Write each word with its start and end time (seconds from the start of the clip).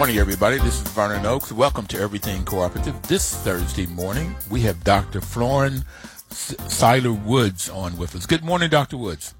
Good 0.00 0.06
morning, 0.06 0.20
everybody. 0.20 0.56
This 0.56 0.80
is 0.80 0.88
Vernon 0.92 1.26
Oakes. 1.26 1.52
Welcome 1.52 1.86
to 1.88 2.00
Everything 2.00 2.42
Cooperative. 2.46 3.02
This 3.02 3.36
Thursday 3.36 3.84
morning, 3.84 4.34
we 4.50 4.62
have 4.62 4.82
Dr. 4.82 5.20
Florin 5.20 5.84
Seiler 6.30 7.12
Woods 7.12 7.68
on 7.68 7.98
with 7.98 8.16
us. 8.16 8.24
Good 8.24 8.42
morning, 8.42 8.70
Dr. 8.70 8.96
Woods. 8.96 9.34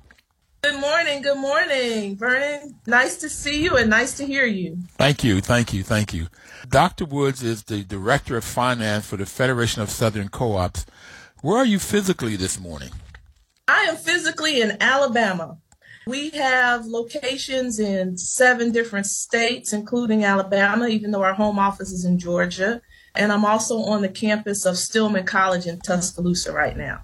Good 0.61 0.79
morning. 0.79 1.23
Good 1.23 1.39
morning, 1.39 2.15
Vernon. 2.15 2.75
Nice 2.87 3.17
to 3.21 3.31
see 3.31 3.63
you 3.65 3.79
and 3.79 3.89
nice 3.89 4.19
to 4.19 4.27
hear 4.27 4.45
you. 4.45 4.77
Thank 4.99 5.25
you. 5.25 5.41
Thank 5.41 5.73
you. 5.73 5.83
Thank 5.83 6.13
you. 6.13 6.27
Dr. 6.69 7.07
Woods 7.07 7.43
is 7.43 7.63
the 7.63 7.83
Director 7.83 8.37
of 8.37 8.45
Finance 8.45 9.07
for 9.07 9.17
the 9.17 9.25
Federation 9.25 9.81
of 9.81 9.89
Southern 9.89 10.29
Co-ops. 10.29 10.85
Where 11.41 11.57
are 11.57 11.65
you 11.65 11.79
physically 11.79 12.37
this 12.37 12.61
morning? 12.61 12.91
I 13.67 13.85
am 13.85 13.97
physically 13.97 14.61
in 14.61 14.77
Alabama. 14.79 15.57
We 16.07 16.31
have 16.31 16.87
locations 16.87 17.79
in 17.79 18.17
seven 18.17 18.73
different 18.73 19.07
states, 19.07 19.73
including 19.73 20.25
Alabama, 20.25 20.87
even 20.87 21.11
though 21.11 21.23
our 21.23 21.35
home 21.35 21.59
office 21.59 21.93
is 21.93 22.05
in 22.05 22.19
Georgia. 22.19 22.81
And 23.15 23.33
I'm 23.33 23.45
also 23.45 23.79
on 23.81 24.03
the 24.03 24.09
campus 24.09 24.65
of 24.65 24.79
Stillman 24.79 25.27
College 25.27 25.67
in 25.67 25.81
Tuscaloosa 25.81 26.53
right 26.53 26.77
now. 26.77 27.03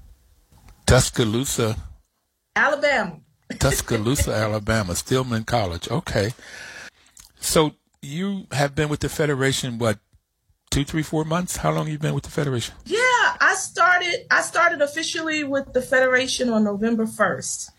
Tuscaloosa? 0.86 1.76
Alabama. 2.54 3.20
Tuscaloosa, 3.58 4.32
Alabama, 4.32 4.94
Stillman 4.94 5.44
College. 5.44 5.90
Okay. 5.90 6.32
So 7.38 7.72
you 8.02 8.46
have 8.52 8.74
been 8.74 8.88
with 8.88 9.00
the 9.00 9.08
Federation, 9.08 9.78
what, 9.78 9.98
two, 10.70 10.84
three, 10.84 11.02
four 11.02 11.24
months? 11.24 11.58
How 11.58 11.70
long 11.70 11.86
have 11.86 11.92
you 11.92 11.98
been 11.98 12.14
with 12.14 12.24
the 12.24 12.30
Federation? 12.30 12.74
Yeah, 12.84 12.98
I 13.40 13.54
started 13.58 14.26
I 14.30 14.42
started 14.42 14.80
officially 14.80 15.44
with 15.44 15.72
the 15.72 15.82
Federation 15.82 16.48
on 16.48 16.64
November 16.64 17.06
1st 17.06 17.70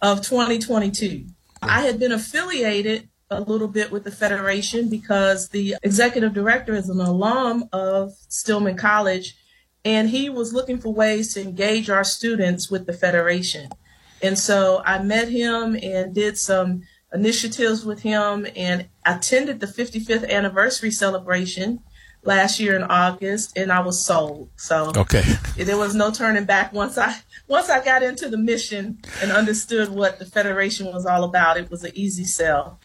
of 0.00 0.22
2022. 0.22 1.26
I 1.62 1.82
had 1.82 1.98
been 1.98 2.12
affiliated 2.12 3.08
a 3.30 3.40
little 3.40 3.68
bit 3.68 3.90
with 3.90 4.04
the 4.04 4.10
Federation 4.10 4.88
because 4.88 5.50
the 5.50 5.76
executive 5.82 6.32
director 6.32 6.74
is 6.74 6.88
an 6.88 7.00
alum 7.00 7.68
of 7.72 8.12
Stillman 8.28 8.76
College 8.76 9.36
and 9.84 10.10
he 10.10 10.28
was 10.28 10.52
looking 10.52 10.78
for 10.78 10.92
ways 10.92 11.34
to 11.34 11.42
engage 11.42 11.90
our 11.90 12.04
students 12.04 12.70
with 12.70 12.86
the 12.86 12.92
Federation. 12.92 13.70
And 14.22 14.38
so 14.38 14.82
I 14.84 15.02
met 15.02 15.28
him 15.28 15.76
and 15.82 16.14
did 16.14 16.36
some 16.38 16.82
initiatives 17.12 17.84
with 17.84 18.02
him 18.02 18.46
and 18.56 18.88
attended 19.06 19.60
the 19.60 19.66
55th 19.66 20.28
anniversary 20.28 20.90
celebration 20.90 21.80
last 22.28 22.60
year 22.60 22.76
in 22.76 22.84
August 22.84 23.56
and 23.56 23.72
I 23.72 23.80
was 23.80 24.04
sold. 24.04 24.50
So 24.56 24.92
okay. 24.94 25.22
there 25.56 25.78
was 25.78 25.94
no 25.94 26.10
turning 26.10 26.44
back 26.44 26.74
once 26.74 26.98
I 26.98 27.16
once 27.48 27.70
I 27.70 27.82
got 27.82 28.02
into 28.02 28.28
the 28.28 28.36
mission 28.36 28.98
and 29.22 29.32
understood 29.32 29.88
what 29.88 30.18
the 30.18 30.26
Federation 30.26 30.86
was 30.86 31.06
all 31.06 31.24
about, 31.24 31.56
it 31.56 31.70
was 31.70 31.82
an 31.82 31.92
easy 31.94 32.24
sell. 32.24 32.78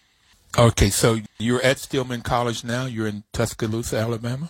Okay, 0.58 0.90
so 0.90 1.18
you're 1.40 1.62
at 1.62 1.80
Stillman 1.80 2.22
College 2.22 2.64
now? 2.64 2.86
You're 2.86 3.08
in 3.08 3.24
Tuscaloosa, 3.34 3.98
Alabama? 3.98 4.50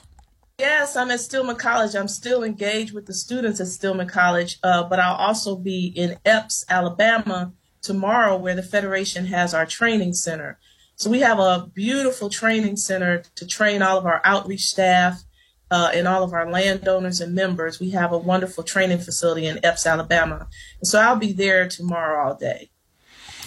Yes, 0.60 0.96
I'm 0.96 1.10
at 1.10 1.22
Stillman 1.22 1.56
College. 1.56 1.96
I'm 1.96 2.10
still 2.10 2.44
engaged 2.44 2.94
with 2.94 3.08
the 3.08 3.14
students 3.14 3.60
at 3.60 3.68
Stillman 3.68 4.10
College, 4.10 4.60
uh, 4.62 4.84
but 4.84 5.00
I'll 5.00 5.16
also 5.16 5.56
be 5.56 5.88
in 5.96 6.18
Epes, 6.26 6.66
Alabama 6.70 7.54
tomorrow, 7.82 8.38
where 8.38 8.54
the 8.54 8.62
Federation 8.62 9.26
has 9.28 9.54
our 9.54 9.66
training 9.66 10.14
center. 10.14 10.60
So 10.96 11.10
we 11.10 11.22
have 11.22 11.40
a 11.40 11.70
beautiful 11.74 12.30
training 12.30 12.78
center 12.78 13.24
to 13.36 13.48
train 13.48 13.82
all 13.82 13.98
of 13.98 14.06
our 14.06 14.22
outreach 14.24 14.62
staff 14.62 15.24
uh, 15.72 15.92
and 15.94 16.08
all 16.08 16.24
of 16.24 16.34
our 16.34 16.50
landowners 16.50 17.20
and 17.20 17.34
members. 17.34 17.80
We 17.80 17.92
have 17.92 18.12
a 18.12 18.18
wonderful 18.18 18.64
training 18.64 19.00
facility 19.00 19.48
in 19.48 19.58
Epes, 19.58 19.88
Alabama. 19.88 20.48
And 20.80 20.88
so 20.88 21.00
I'll 21.00 21.16
be 21.16 21.34
there 21.34 21.68
tomorrow 21.68 22.28
all 22.28 22.36
day, 22.36 22.70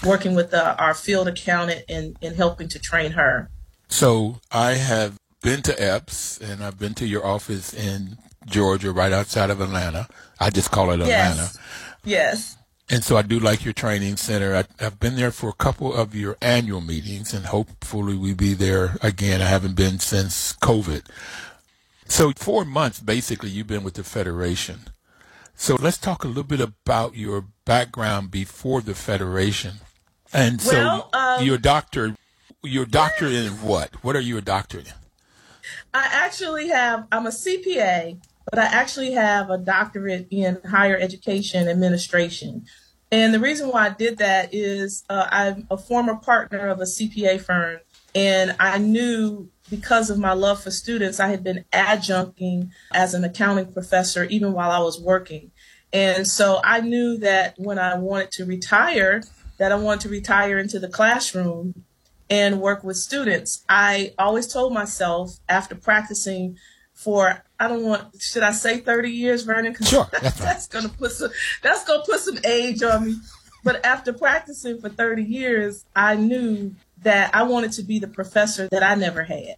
working 0.05 0.34
with 0.34 0.53
uh, 0.53 0.75
our 0.79 0.93
field 0.93 1.29
accountant 1.29 1.84
and, 1.89 2.17
and 2.21 2.37
helping 2.37 2.69
to 2.69 2.79
train 2.79 3.12
her. 3.12 3.51
So 3.89 4.41
I 4.51 4.73
have 4.73 5.17
been 5.41 5.63
to 5.63 5.73
Epes 5.73 6.41
and 6.41 6.65
I've 6.65 6.78
been 6.78 6.95
to 6.95 7.07
your 7.07 7.25
office 7.25 7.73
in 7.73 8.19
Georgia, 8.47 8.91
right 8.93 9.13
outside 9.13 9.51
of 9.51 9.61
Atlanta. 9.61 10.09
I 10.41 10.51
just 10.51 10.71
call 10.71 10.91
it 10.91 11.01
Atlanta. 11.01 11.51
Yes. 11.53 11.59
yes. 12.05 12.57
And 12.89 13.03
so 13.03 13.17
I 13.17 13.23
do 13.23 13.41
like 13.41 13.65
your 13.65 13.75
training 13.75 14.17
center. 14.17 14.55
I, 14.55 14.83
have 14.83 15.01
been 15.01 15.17
there 15.17 15.33
for 15.33 15.49
a 15.49 15.55
couple 15.55 15.93
of 15.93 16.15
your 16.15 16.37
annual 16.41 16.81
meetings, 16.81 17.35
and 17.35 17.47
hopefully 17.47 18.17
we'll 18.17 18.37
be 18.37 18.55
there 18.55 18.97
again. 19.03 19.43
I 19.43 19.47
haven't 19.47 19.75
been 19.75 19.99
since 19.99 20.53
COVID. 20.55 21.03
So 22.07 22.33
four 22.37 22.65
months, 22.65 23.01
basically, 23.01 23.51
you've 23.51 23.67
been 23.67 23.83
with 23.83 23.95
the 23.95 24.05
Federation. 24.05 24.83
So 25.57 25.75
let's 25.75 25.99
talk 25.99 26.23
a 26.23 26.29
little 26.29 26.45
bit 26.45 26.61
about 26.61 27.17
your 27.17 27.47
background 27.65 28.31
before 28.31 28.81
the 28.83 28.95
Federation. 28.95 29.81
And 30.33 30.61
so 30.61 30.73
well, 30.73 31.11
um, 31.13 31.45
you're 31.45 31.57
a 31.57 31.61
doctor. 31.61 32.15
You're 32.63 32.85
a 32.85 32.89
doctor 32.89 33.27
in 33.27 33.49
what? 33.63 34.05
What 34.05 34.15
are 34.15 34.21
you 34.21 34.39
a 34.39 34.43
doctor 34.43 34.79
in? 34.79 34.87
I 35.93 36.09
actually 36.13 36.69
have, 36.69 37.07
I'm 37.11 37.27
a 37.27 37.31
CPA, 37.31 38.19
but 38.51 38.59
I 38.59 38.65
actually 38.65 39.12
have 39.12 39.51
a 39.51 39.59
doctorate 39.59 40.29
in 40.31 40.59
higher 40.69 40.97
education 40.97 41.69
administration. 41.69 42.65
And 43.12 43.33
the 43.33 43.41
reason 43.41 43.69
why 43.69 43.87
I 43.87 43.91
did 43.91 44.19
that 44.19 44.53
is 44.53 45.05
uh, 45.09 45.29
I'm 45.31 45.67
a 45.71 45.77
former 45.77 46.17
partner 46.17 46.69
of 46.69 46.81
a 46.81 46.84
CPA 46.84 47.41
firm, 47.41 47.79
and 48.15 48.57
I 48.59 48.79
knew 48.79 49.51
because 49.71 50.11
of 50.11 50.19
my 50.19 50.33
love 50.33 50.62
for 50.62 50.71
students, 50.71 51.21
I 51.21 51.29
had 51.29 51.43
been 51.43 51.65
adjuncting 51.73 52.71
as 52.93 53.15
an 53.15 53.25
accounting 53.25 53.73
professor 53.73 54.25
even 54.25 54.53
while 54.53 54.71
I 54.71 54.78
was 54.78 55.01
working. 55.01 55.51
And 55.93 56.27
so 56.27 56.61
I 56.63 56.81
knew 56.81 57.17
that 57.19 57.55
when 57.59 57.78
I 57.78 57.97
wanted 57.99 58.31
to 58.33 58.45
retire, 58.45 59.23
that 59.59 59.73
I 59.73 59.77
wanted 59.77 60.03
to 60.03 60.09
retire 60.09 60.59
into 60.59 60.78
the 60.78 60.89
classroom 60.89 61.84
and 62.28 62.61
work 62.61 62.84
with 62.84 62.97
students. 62.97 63.65
I 63.69 64.13
always 64.19 64.47
told 64.47 64.73
myself 64.73 65.39
after 65.49 65.75
practicing 65.75 66.59
for 66.93 67.45
I 67.59 67.69
don't 67.69 67.84
want 67.84 68.21
should 68.21 68.43
I 68.43 68.53
say 68.53 68.78
30 68.81 69.11
years, 69.11 69.43
Vernon? 69.43 69.75
Sure, 69.83 70.06
that's, 70.12 70.25
right. 70.25 70.34
that's 70.39 70.69
gonna 70.69 70.89
put 70.89 71.12
some 71.12 71.31
that's 71.62 71.84
gonna 71.84 72.05
put 72.05 72.21
some 72.21 72.39
age 72.44 72.83
on 72.83 73.06
me. 73.06 73.17
But 73.65 73.84
after 73.84 74.12
practicing 74.12 74.81
for 74.81 74.89
30 74.89 75.25
years, 75.25 75.84
I 75.95 76.15
knew 76.15 76.75
that 77.03 77.34
I 77.34 77.43
wanted 77.43 77.72
to 77.72 77.83
be 77.83 77.99
the 77.99 78.09
professor 78.09 78.69
that 78.69 78.83
I 78.83 78.95
never 78.95 79.25
had. 79.25 79.56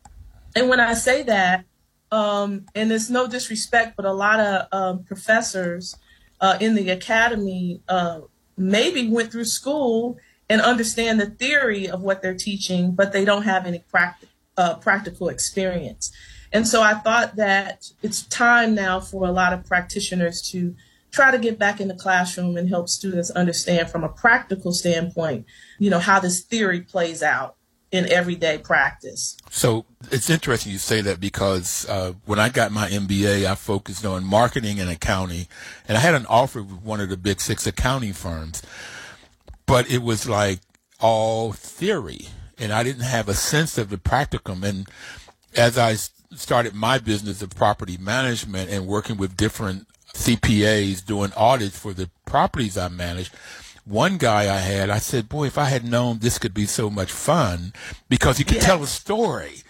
And 0.57 0.69
when 0.69 0.81
I 0.81 0.95
say 0.95 1.23
that, 1.25 1.65
um, 2.11 2.65
and 2.75 2.91
it's 2.91 3.11
no 3.11 3.27
disrespect, 3.27 3.97
but 3.97 4.07
a 4.07 4.13
lot 4.13 4.41
of 4.41 4.69
um, 4.73 5.05
professors 5.05 5.95
uh, 6.41 6.57
in 6.61 6.75
the 6.75 6.89
academy 6.91 7.83
uh, 7.89 8.21
maybe 8.57 9.11
went 9.11 9.31
through 9.31 9.45
school 9.45 10.17
and 10.49 10.61
understand 10.61 11.21
the 11.21 11.27
theory 11.27 11.89
of 11.89 12.01
what 12.01 12.23
they're 12.23 12.35
teaching, 12.35 12.93
but 12.93 13.13
they 13.13 13.25
don't 13.25 13.43
have 13.43 13.67
any 13.67 13.85
practi- 13.93 14.27
uh, 14.57 14.75
practical 14.77 15.29
experience. 15.29 16.11
And 16.53 16.67
so 16.67 16.83
I 16.83 16.95
thought 16.95 17.37
that 17.37 17.91
it's 18.03 18.23
time 18.23 18.75
now 18.75 19.01
for 19.01 19.27
a 19.27 19.33
lot 19.33 19.53
of 19.53 19.67
practitioners 19.67 20.43
to 20.51 20.75
try 21.11 21.31
to 21.31 21.39
get 21.39 21.59
back 21.59 21.81
in 21.81 21.89
the 21.89 21.95
classroom 21.95 22.57
and 22.57 22.69
help 22.69 22.89
students 22.89 23.31
understand 23.31 23.91
from 23.91 24.05
a 24.05 24.09
practical 24.09 24.73
standpoint, 24.73 25.47
you 25.79 25.91
know, 25.91 25.99
how 25.99 26.21
this 26.21 26.41
theory 26.41 26.81
plays 26.81 27.23
out 27.23 27.57
in 27.91 28.11
everyday 28.13 28.59
practice. 28.59 29.37
So 29.51 29.87
it's 30.11 30.29
interesting 30.29 30.73
you 30.73 30.79
say 30.79 31.01
that 31.01 31.21
because 31.21 31.89
uh, 31.89 32.13
when 32.27 32.39
I 32.39 32.51
got 32.51 32.71
my 32.71 32.89
MBA, 32.89 33.47
I 33.47 33.55
focused 33.55 34.05
on 34.05 34.25
marketing 34.25 34.79
and 34.79 34.91
accounting, 34.91 35.47
and 35.87 35.97
I 35.97 36.01
had 36.01 36.15
an 36.15 36.27
offer 36.27 36.63
with 36.63 36.83
one 36.83 37.01
of 37.01 37.09
the 37.09 37.17
big 37.17 37.41
six 37.41 37.67
accounting 37.67 38.13
firms, 38.13 38.63
but 39.65 39.91
it 39.91 40.03
was 40.03 40.29
like 40.29 40.61
all 41.01 41.53
theory, 41.53 42.27
and 42.59 42.73
I 42.73 42.83
didn't 42.83 43.05
have 43.05 43.29
a 43.29 43.35
sense 43.35 43.79
of 43.79 43.89
the 43.89 43.97
practicum. 43.97 44.63
And 44.63 44.87
as 45.57 45.79
I 45.79 45.97
started 46.35 46.75
my 46.75 46.99
business 46.99 47.43
of 47.43 47.51
property 47.51 47.97
management 47.97 48.71
and 48.71 48.87
working 48.87 49.17
with 49.17 49.37
different 49.37 49.87
CPAs 50.15 51.05
doing 51.05 51.33
audits 51.37 51.79
for 51.79 51.93
the 51.93 52.11
properties 52.25 52.77
I 52.77 52.89
managed, 52.89 53.35
one 53.85 54.19
guy 54.19 54.43
I 54.55 54.59
had, 54.59 54.91
I 54.91 54.99
said, 54.99 55.29
boy, 55.29 55.47
if 55.47 55.57
I 55.57 55.65
had 55.65 55.85
known 55.85 56.19
this 56.19 56.39
could 56.39 56.53
be 56.53 56.67
so 56.67 56.91
much 56.91 57.11
fun 57.11 57.73
because 58.09 58.39
you 58.39 58.45
could 58.45 58.61
tell 58.61 58.83
a 58.83 58.87
story 58.87 59.63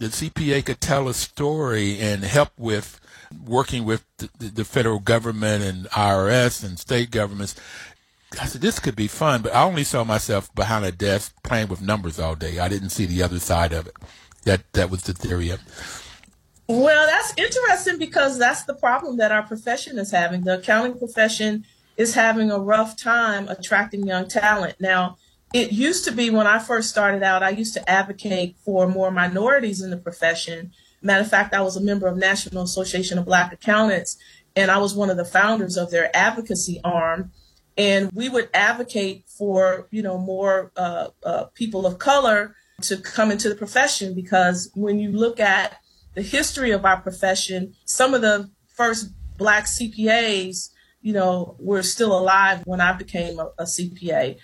the 0.00 0.06
CPA 0.06 0.64
could 0.64 0.80
tell 0.80 1.08
a 1.08 1.14
story 1.14 2.00
and 2.00 2.24
help 2.24 2.52
with 2.58 2.98
working 3.44 3.84
with 3.84 4.02
the, 4.16 4.28
the 4.38 4.64
federal 4.64 4.98
government 4.98 5.62
and 5.62 5.84
IRS 5.90 6.64
and 6.64 6.78
state 6.78 7.10
governments. 7.10 7.54
I 8.40 8.46
said, 8.46 8.62
this 8.62 8.78
could 8.78 8.96
be 8.96 9.08
fun, 9.08 9.42
but 9.42 9.54
I 9.54 9.62
only 9.62 9.84
saw 9.84 10.02
myself 10.02 10.52
behind 10.54 10.86
a 10.86 10.92
desk 10.92 11.34
playing 11.42 11.68
with 11.68 11.82
numbers 11.82 12.18
all 12.18 12.34
day. 12.34 12.58
I 12.58 12.68
didn't 12.68 12.90
see 12.90 13.04
the 13.04 13.22
other 13.22 13.38
side 13.38 13.74
of 13.74 13.86
it. 13.86 13.94
That 14.44 14.72
that 14.72 14.90
was 14.90 15.02
the 15.02 15.12
theory 15.12 15.50
of 15.50 15.60
Well, 16.66 17.06
that's 17.06 17.34
interesting 17.36 17.98
because 17.98 18.38
that's 18.38 18.64
the 18.64 18.74
problem 18.74 19.18
that 19.18 19.32
our 19.32 19.42
profession 19.42 19.98
is 19.98 20.10
having. 20.10 20.42
The 20.44 20.58
accounting 20.58 20.98
profession 20.98 21.64
is 21.96 22.14
having 22.14 22.50
a 22.50 22.58
rough 22.58 22.96
time 22.96 23.48
attracting 23.48 24.06
young 24.06 24.26
talent. 24.26 24.76
Now, 24.80 25.18
it 25.52 25.72
used 25.72 26.04
to 26.04 26.12
be 26.12 26.30
when 26.30 26.46
I 26.46 26.58
first 26.58 26.88
started 26.88 27.22
out, 27.22 27.42
I 27.42 27.50
used 27.50 27.74
to 27.74 27.90
advocate 27.90 28.56
for 28.64 28.86
more 28.86 29.10
minorities 29.10 29.82
in 29.82 29.90
the 29.90 29.96
profession. 29.96 30.72
Matter 31.02 31.22
of 31.22 31.28
fact, 31.28 31.54
I 31.54 31.60
was 31.60 31.76
a 31.76 31.80
member 31.80 32.06
of 32.06 32.16
National 32.16 32.62
Association 32.62 33.18
of 33.18 33.24
Black 33.24 33.52
Accountants, 33.52 34.16
and 34.54 34.70
I 34.70 34.78
was 34.78 34.94
one 34.94 35.10
of 35.10 35.16
the 35.16 35.24
founders 35.24 35.76
of 35.76 35.90
their 35.90 36.14
advocacy 36.16 36.80
arm. 36.84 37.32
And 37.76 38.12
we 38.12 38.28
would 38.28 38.48
advocate 38.52 39.24
for, 39.26 39.88
you 39.90 40.02
know, 40.02 40.18
more 40.18 40.70
uh, 40.76 41.08
uh, 41.24 41.44
people 41.54 41.86
of 41.86 41.98
color 41.98 42.54
to 42.80 42.96
come 42.96 43.30
into 43.30 43.48
the 43.48 43.54
profession 43.54 44.14
because 44.14 44.70
when 44.74 44.98
you 44.98 45.12
look 45.12 45.40
at 45.40 45.78
the 46.14 46.22
history 46.22 46.70
of 46.70 46.84
our 46.84 47.00
profession, 47.00 47.74
some 47.84 48.14
of 48.14 48.20
the 48.20 48.50
first 48.74 49.10
black 49.36 49.64
CPAs 49.64 50.70
you 51.02 51.12
know, 51.12 51.56
were 51.58 51.82
still 51.82 52.16
alive 52.16 52.62
when 52.66 52.80
I 52.80 52.92
became 52.92 53.38
a, 53.38 53.50
a 53.58 53.64
CPA. 53.64 54.36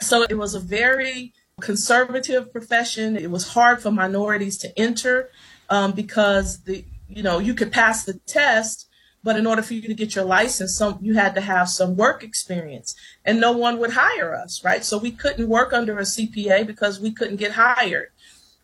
So 0.00 0.22
it 0.22 0.38
was 0.38 0.54
a 0.54 0.60
very 0.60 1.32
conservative 1.60 2.52
profession. 2.52 3.16
It 3.16 3.30
was 3.30 3.48
hard 3.48 3.82
for 3.82 3.90
minorities 3.90 4.58
to 4.58 4.78
enter 4.78 5.30
um, 5.68 5.92
because 5.92 6.62
the 6.62 6.84
you 7.08 7.22
know 7.22 7.38
you 7.38 7.54
could 7.54 7.72
pass 7.72 8.04
the 8.04 8.14
test, 8.26 8.87
but 9.22 9.36
in 9.36 9.46
order 9.46 9.62
for 9.62 9.74
you 9.74 9.82
to 9.82 9.94
get 9.94 10.14
your 10.14 10.24
license, 10.24 10.76
some 10.76 10.98
you 11.00 11.14
had 11.14 11.34
to 11.34 11.40
have 11.40 11.68
some 11.68 11.96
work 11.96 12.22
experience, 12.22 12.94
and 13.24 13.40
no 13.40 13.52
one 13.52 13.78
would 13.78 13.92
hire 13.92 14.34
us, 14.34 14.62
right? 14.64 14.84
So 14.84 14.98
we 14.98 15.10
couldn't 15.10 15.48
work 15.48 15.72
under 15.72 15.98
a 15.98 16.02
CPA 16.02 16.66
because 16.66 17.00
we 17.00 17.12
couldn't 17.12 17.36
get 17.36 17.52
hired. 17.52 18.08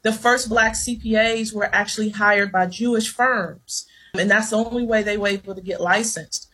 The 0.03 0.13
first 0.13 0.49
black 0.49 0.75
CPAs 0.75 1.55
were 1.55 1.75
actually 1.75 2.11
hired 2.11 2.53
by 2.53 2.67
Jewish 2.67 3.13
firms, 3.13 3.87
and 4.19 4.31
that's 4.31 4.51
the 4.51 4.57
only 4.57 4.85
way 4.85 5.03
they 5.03 5.17
were 5.17 5.29
able 5.29 5.55
to 5.55 5.63
get 5.63 5.81
licensed 5.81 6.49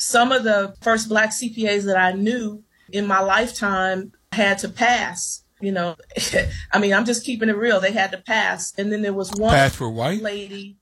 some 0.00 0.32
of 0.32 0.44
the 0.44 0.74
first 0.80 1.08
black 1.08 1.30
CPAs 1.30 1.84
that 1.84 1.98
I 1.98 2.12
knew 2.12 2.64
in 2.90 3.06
my 3.06 3.20
lifetime 3.20 4.12
had 4.32 4.58
to 4.60 4.68
pass. 4.68 5.44
You 5.60 5.72
know, 5.72 5.96
I 6.72 6.78
mean, 6.78 6.94
I'm 6.94 7.04
just 7.04 7.24
keeping 7.24 7.50
it 7.50 7.56
real. 7.56 7.80
They 7.80 7.92
had 7.92 8.12
to 8.12 8.18
pass, 8.18 8.72
and 8.78 8.90
then 8.90 9.02
there 9.02 9.12
was 9.12 9.30
one 9.32 9.54
pass 9.54 9.74
for 9.74 9.90
white 9.90 10.22
lady. 10.22 10.78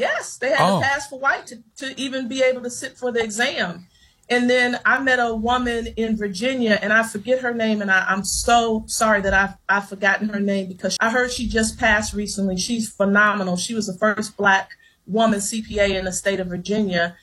Yes, 0.00 0.38
they 0.38 0.50
had 0.50 0.60
oh. 0.60 0.80
to 0.80 0.86
pass 0.86 1.08
for 1.08 1.18
white 1.18 1.46
to, 1.48 1.62
to 1.76 2.00
even 2.00 2.26
be 2.26 2.42
able 2.42 2.62
to 2.62 2.70
sit 2.70 2.96
for 2.96 3.12
the 3.12 3.22
exam. 3.22 3.86
And 4.30 4.48
then 4.48 4.78
I 4.84 5.00
met 5.00 5.18
a 5.18 5.34
woman 5.34 5.88
in 5.96 6.16
Virginia, 6.16 6.78
and 6.80 6.92
I 6.92 7.02
forget 7.02 7.40
her 7.40 7.52
name, 7.52 7.82
and 7.82 7.90
I, 7.90 8.12
am 8.12 8.24
so 8.24 8.84
sorry 8.86 9.20
that 9.22 9.34
I've, 9.34 9.54
I've 9.68 9.88
forgotten 9.88 10.28
her 10.28 10.38
name 10.38 10.68
because 10.68 10.96
I 11.00 11.10
heard 11.10 11.32
she 11.32 11.48
just 11.48 11.78
passed 11.78 12.14
recently. 12.14 12.56
She's 12.56 12.88
phenomenal. 12.88 13.56
She 13.56 13.74
was 13.74 13.88
the 13.88 13.98
first 13.98 14.36
black 14.36 14.70
woman 15.04 15.40
CPA 15.40 15.98
in 15.98 16.04
the 16.04 16.12
state 16.12 16.38
of 16.38 16.46
Virginia. 16.46 17.16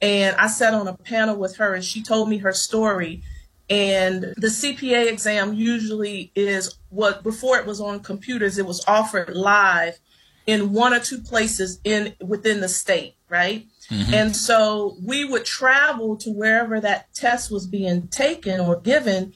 And 0.00 0.36
I 0.36 0.46
sat 0.46 0.72
on 0.72 0.86
a 0.86 0.96
panel 0.96 1.36
with 1.36 1.56
her 1.56 1.74
and 1.74 1.84
she 1.84 2.02
told 2.02 2.28
me 2.28 2.38
her 2.38 2.52
story. 2.52 3.22
And 3.68 4.22
the 4.36 4.48
CPA 4.48 5.10
exam 5.10 5.54
usually 5.54 6.30
is 6.36 6.78
what 6.90 7.22
before 7.22 7.58
it 7.58 7.66
was 7.66 7.80
on 7.80 8.00
computers, 8.00 8.58
it 8.58 8.66
was 8.66 8.84
offered 8.86 9.34
live 9.34 9.98
in 10.46 10.72
one 10.72 10.92
or 10.92 11.00
two 11.00 11.18
places 11.18 11.80
in 11.84 12.14
within 12.20 12.60
the 12.60 12.68
state, 12.68 13.16
right? 13.28 13.66
Mm-hmm. 13.90 14.14
And 14.14 14.36
so 14.36 14.96
we 15.02 15.24
would 15.24 15.44
travel 15.44 16.16
to 16.18 16.30
wherever 16.30 16.80
that 16.80 17.12
test 17.14 17.50
was 17.50 17.66
being 17.66 18.08
taken 18.08 18.60
or 18.60 18.80
given. 18.80 19.34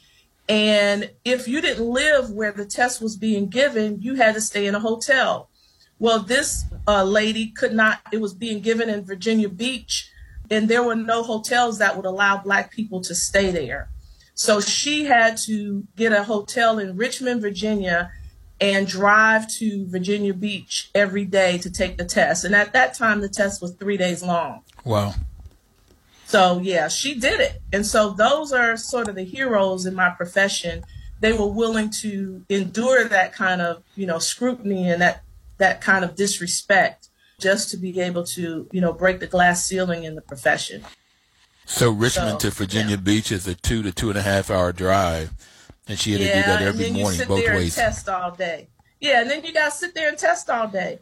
And 0.48 1.10
if 1.24 1.48
you 1.48 1.60
didn't 1.60 1.84
live 1.84 2.30
where 2.30 2.52
the 2.52 2.64
test 2.64 3.02
was 3.02 3.16
being 3.16 3.48
given, 3.48 4.00
you 4.00 4.14
had 4.14 4.34
to 4.34 4.40
stay 4.40 4.66
in 4.66 4.74
a 4.74 4.80
hotel. 4.80 5.50
Well, 5.98 6.20
this 6.20 6.64
uh, 6.86 7.04
lady 7.04 7.48
could 7.48 7.72
not, 7.72 8.00
it 8.12 8.20
was 8.20 8.34
being 8.34 8.60
given 8.60 8.88
in 8.88 9.04
Virginia 9.04 9.48
Beach 9.48 10.10
and 10.50 10.68
there 10.68 10.82
were 10.82 10.94
no 10.94 11.22
hotels 11.22 11.78
that 11.78 11.96
would 11.96 12.06
allow 12.06 12.38
black 12.38 12.70
people 12.70 13.00
to 13.02 13.14
stay 13.14 13.50
there. 13.50 13.90
So 14.34 14.60
she 14.60 15.04
had 15.04 15.38
to 15.38 15.84
get 15.96 16.12
a 16.12 16.24
hotel 16.24 16.78
in 16.78 16.96
Richmond, 16.96 17.40
Virginia, 17.40 18.12
and 18.60 18.86
drive 18.86 19.48
to 19.48 19.86
Virginia 19.86 20.32
Beach 20.32 20.90
every 20.94 21.24
day 21.24 21.58
to 21.58 21.70
take 21.70 21.98
the 21.98 22.04
test. 22.04 22.44
And 22.44 22.54
at 22.54 22.72
that 22.72 22.94
time, 22.94 23.20
the 23.20 23.28
test 23.28 23.60
was 23.60 23.72
three 23.72 23.96
days 23.96 24.22
long. 24.22 24.62
Wow. 24.84 25.14
So, 26.26 26.58
yeah, 26.60 26.88
she 26.88 27.14
did 27.14 27.40
it. 27.40 27.60
And 27.72 27.86
so, 27.86 28.10
those 28.10 28.52
are 28.52 28.76
sort 28.76 29.08
of 29.08 29.14
the 29.14 29.24
heroes 29.24 29.86
in 29.86 29.94
my 29.94 30.10
profession. 30.10 30.84
They 31.20 31.32
were 31.32 31.46
willing 31.46 31.90
to 32.02 32.44
endure 32.48 33.04
that 33.04 33.32
kind 33.32 33.60
of, 33.60 33.82
you 33.94 34.06
know, 34.06 34.18
scrutiny 34.18 34.90
and 34.90 35.00
that, 35.00 35.22
that 35.58 35.80
kind 35.80 36.04
of 36.04 36.16
disrespect 36.16 37.08
just 37.38 37.70
to 37.70 37.76
be 37.76 38.00
able 38.00 38.24
to, 38.24 38.68
you 38.72 38.80
know, 38.80 38.92
break 38.92 39.20
the 39.20 39.26
glass 39.26 39.64
ceiling 39.64 40.04
in 40.04 40.14
the 40.14 40.22
profession. 40.22 40.84
So 41.66 41.90
Richmond 41.90 42.40
so, 42.40 42.48
to 42.48 42.54
Virginia 42.54 42.96
yeah. 42.96 43.02
Beach 43.02 43.32
is 43.32 43.46
a 43.46 43.54
two 43.54 43.82
to 43.82 43.92
two 43.92 44.08
and 44.08 44.18
a 44.18 44.22
half 44.22 44.50
hour 44.50 44.72
drive, 44.72 45.32
and 45.86 45.98
she 45.98 46.12
had 46.12 46.20
yeah, 46.20 46.28
to 46.28 46.34
do 46.34 46.46
that 46.46 46.62
every 46.62 46.90
morning, 46.90 47.20
both 47.28 47.46
ways. 47.46 47.74
test 47.74 48.08
all 48.08 48.30
day. 48.32 48.68
Yeah, 49.00 49.20
and 49.20 49.30
then 49.30 49.44
you 49.44 49.52
got 49.52 49.66
to 49.66 49.70
sit 49.70 49.94
there 49.94 50.08
and 50.08 50.18
test 50.18 50.50
all 50.50 50.68
day. 50.68 51.00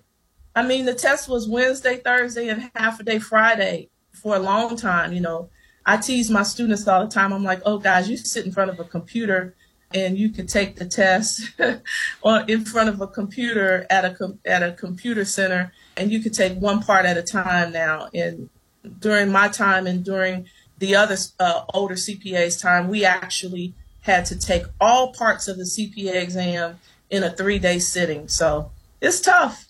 I 0.54 0.66
mean, 0.66 0.84
the 0.84 0.94
test 0.94 1.28
was 1.28 1.48
Wednesday, 1.48 1.96
Thursday, 1.96 2.48
and 2.48 2.70
half 2.74 3.00
a 3.00 3.02
day 3.02 3.18
Friday 3.18 3.90
for 4.12 4.36
a 4.36 4.38
long 4.38 4.76
time. 4.76 5.12
You 5.12 5.20
know, 5.20 5.50
I 5.86 5.96
tease 5.96 6.30
my 6.30 6.42
students 6.42 6.86
all 6.86 7.04
the 7.04 7.10
time. 7.10 7.32
I'm 7.32 7.44
like, 7.44 7.62
oh, 7.64 7.78
guys, 7.78 8.08
you 8.08 8.16
sit 8.16 8.46
in 8.46 8.52
front 8.52 8.70
of 8.70 8.78
a 8.78 8.84
computer 8.84 9.54
and 9.92 10.18
you 10.18 10.28
can 10.28 10.46
take 10.46 10.76
the 10.76 10.86
test 10.86 11.42
on 12.22 12.48
in 12.48 12.64
front 12.64 12.88
of 12.88 13.00
a 13.00 13.06
computer 13.06 13.86
at 13.90 14.04
a 14.04 14.38
at 14.44 14.62
a 14.62 14.72
computer 14.72 15.24
center 15.24 15.72
and 15.96 16.10
you 16.10 16.20
could 16.20 16.34
take 16.34 16.58
one 16.58 16.82
part 16.82 17.06
at 17.06 17.16
a 17.16 17.22
time 17.22 17.72
now. 17.72 18.08
And 18.12 18.50
during 18.98 19.30
my 19.30 19.48
time 19.48 19.86
and 19.86 20.04
during 20.04 20.46
the 20.78 20.96
other 20.96 21.16
uh, 21.38 21.64
older 21.72 21.94
CPA's 21.94 22.60
time, 22.60 22.88
we 22.88 23.04
actually 23.04 23.74
had 24.04 24.26
to 24.26 24.38
take 24.38 24.64
all 24.80 25.12
parts 25.12 25.48
of 25.48 25.56
the 25.56 25.64
CPA 25.64 26.14
exam 26.22 26.78
in 27.10 27.24
a 27.24 27.30
three 27.30 27.58
day 27.58 27.78
sitting. 27.78 28.28
So 28.28 28.70
it's 29.00 29.20
tough. 29.20 29.66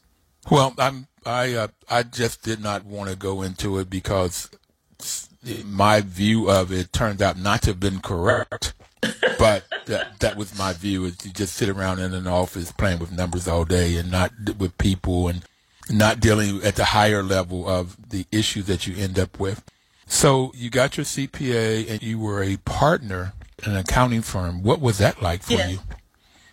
Well, 0.50 0.74
I'm 0.78 1.06
I 1.24 1.54
uh, 1.54 1.68
I 1.88 2.02
just 2.02 2.42
did 2.42 2.60
not 2.60 2.84
want 2.84 3.10
to 3.10 3.16
go 3.16 3.42
into 3.42 3.78
it 3.78 3.88
because 3.88 4.50
my 5.64 6.00
view 6.00 6.50
of 6.50 6.72
it 6.72 6.92
turned 6.92 7.22
out 7.22 7.38
not 7.38 7.62
to 7.62 7.70
have 7.70 7.80
been 7.80 8.00
correct. 8.00 8.74
but 9.38 9.64
that 9.86 10.18
that 10.20 10.36
was 10.36 10.58
my 10.58 10.72
view 10.72 11.04
is 11.04 11.16
to 11.18 11.32
just 11.32 11.54
sit 11.54 11.68
around 11.68 12.00
in 12.00 12.12
an 12.12 12.26
office 12.26 12.72
playing 12.72 12.98
with 12.98 13.12
numbers 13.12 13.46
all 13.46 13.64
day 13.64 13.96
and 13.96 14.10
not 14.10 14.32
with 14.58 14.76
people 14.78 15.28
and 15.28 15.44
not 15.90 16.18
dealing 16.18 16.60
at 16.64 16.76
the 16.76 16.86
higher 16.86 17.22
level 17.22 17.68
of 17.68 18.10
the 18.10 18.26
issue 18.32 18.62
that 18.62 18.86
you 18.86 18.96
end 18.96 19.18
up 19.18 19.38
with. 19.38 19.62
So 20.06 20.52
you 20.54 20.70
got 20.70 20.96
your 20.96 21.04
CPA 21.04 21.88
and 21.88 22.02
you 22.02 22.18
were 22.18 22.42
a 22.42 22.56
partner 22.58 23.34
an 23.62 23.76
accounting 23.76 24.22
firm. 24.22 24.62
What 24.62 24.80
was 24.80 24.98
that 24.98 25.22
like 25.22 25.42
for 25.42 25.54
yeah. 25.54 25.68
you? 25.68 25.78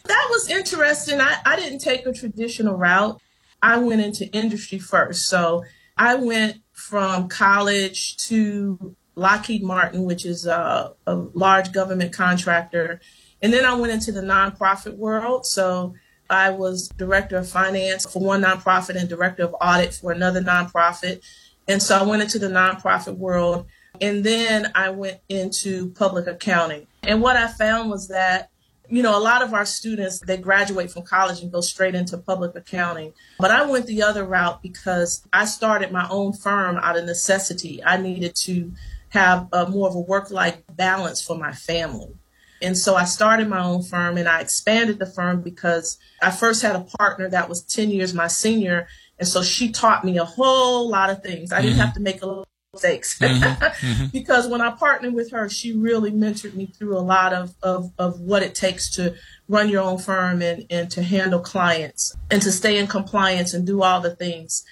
That 0.06 0.28
was 0.30 0.50
interesting. 0.50 1.22
I, 1.22 1.38
I 1.46 1.56
didn't 1.56 1.80
take 1.80 2.06
a 2.06 2.14
traditional 2.14 2.76
route. 2.76 3.20
I 3.62 3.78
went 3.78 4.02
into 4.02 4.28
industry 4.28 4.80
first. 4.80 5.28
So 5.28 5.64
I 5.98 6.16
went 6.16 6.62
from 6.72 7.28
college 7.28 8.18
to 8.28 8.96
Lockheed 9.16 9.64
Martin, 9.64 10.04
which 10.04 10.26
is 10.26 10.46
a, 10.46 10.94
a 11.06 11.16
large 11.16 11.72
government 11.72 12.14
contractor. 12.14 13.00
And 13.42 13.54
then 13.54 13.66
I 13.66 13.74
went 13.76 13.94
into 13.94 14.12
the 14.12 14.22
nonprofit 14.22 14.98
world. 14.98 15.46
So 15.46 15.94
I 16.30 16.50
was 16.52 16.88
director 16.90 17.38
of 17.38 17.50
finance 17.50 18.06
for 18.12 18.22
one 18.22 18.42
nonprofit 18.42 18.96
and 18.96 19.10
director 19.10 19.44
of 19.44 19.56
audit 19.62 19.94
for 19.94 20.12
another 20.12 20.42
nonprofit. 20.42 21.22
And 21.68 21.82
so 21.82 21.98
I 21.98 22.04
went 22.04 22.22
into 22.22 22.40
the 22.40 22.48
nonprofit 22.48 23.18
world 23.18 23.66
and 24.00 24.24
then 24.24 24.72
I 24.74 24.90
went 24.90 25.20
into 25.30 25.92
public 25.92 26.28
accounting. 26.28 26.88
And 27.04 27.22
what 27.22 27.36
I 27.36 27.48
found 27.48 27.90
was 27.90 28.08
that, 28.10 28.50
you 28.90 29.02
know, 29.02 29.18
a 29.18 29.20
lot 29.20 29.42
of 29.42 29.54
our 29.54 29.66
students, 29.66 30.20
they 30.20 30.38
graduate 30.38 30.92
from 30.92 31.04
college 31.04 31.42
and 31.42 31.52
go 31.52 31.62
straight 31.62 31.96
into 31.96 32.18
public 32.18 32.56
accounting. 32.56 33.14
But 33.40 33.52
I 33.52 33.66
went 33.66 33.88
the 33.88 34.04
other 34.04 34.26
route 34.26 34.62
because 34.62 35.26
I 35.32 35.46
started 35.46 35.92
my 35.92 36.08
own 36.10 36.34
firm 36.34 36.78
out 36.78 36.98
of 36.98 37.06
necessity. 37.06 37.84
I 37.84 37.98
needed 37.98 38.36
to 38.36 38.72
have 39.10 39.48
a, 39.52 39.70
more 39.70 39.88
of 39.88 39.96
a 39.96 40.00
work 40.00 40.30
life 40.30 40.58
balance 40.76 41.22
for 41.22 41.38
my 41.38 41.54
family. 41.54 42.14
And 42.62 42.78
so 42.78 42.96
I 42.96 43.06
started 43.06 43.50
my 43.50 43.64
own 43.64 43.82
firm 43.82 44.18
and 44.18 44.30
I 44.30 44.42
expanded 44.42 45.00
the 45.00 45.06
firm 45.08 45.42
because 45.42 45.98
I 46.22 46.30
first 46.30 46.62
had 46.62 46.76
a 46.76 46.86
partner 46.98 47.28
that 47.30 47.50
was 47.50 47.64
10 47.64 47.90
years 47.90 48.14
my 48.14 48.28
senior. 48.28 48.88
And 49.18 49.28
so 49.28 49.42
she 49.42 49.72
taught 49.72 50.06
me 50.06 50.18
a 50.18 50.26
whole 50.26 50.90
lot 50.90 51.10
of 51.10 51.24
things. 51.24 51.52
I 51.52 51.62
didn't 51.62 51.74
mm-hmm. 51.74 51.82
have 51.82 51.94
to 51.96 52.00
make 52.00 52.22
a 52.22 52.44
mistakes. 52.74 53.20
Mm-hmm, 53.20 53.64
mm-hmm. 53.64 54.06
because 54.14 54.48
when 54.48 54.62
I 54.62 54.72
partnered 54.72 55.14
with 55.14 55.32
her, 55.32 55.50
she 55.50 55.74
really 55.74 56.12
mentored 56.12 56.54
me 56.54 56.68
through 56.68 56.98
a 56.98 57.00
lot 57.00 57.34
of, 57.34 57.54
of, 57.62 57.92
of 57.98 58.22
what 58.22 58.44
it 58.44 58.56
takes 58.56 58.90
to 58.92 59.16
run 59.50 59.68
your 59.68 59.82
own 59.82 59.98
firm 59.98 60.42
and, 60.42 60.66
and 60.70 60.90
to 60.92 61.04
handle 61.04 61.42
clients 61.42 62.16
and 62.30 62.42
to 62.42 62.52
stay 62.52 62.78
in 62.78 62.88
compliance 62.88 63.54
and 63.54 63.68
do 63.68 63.84
all 63.84 64.00
the 64.00 64.16
things. 64.16 64.64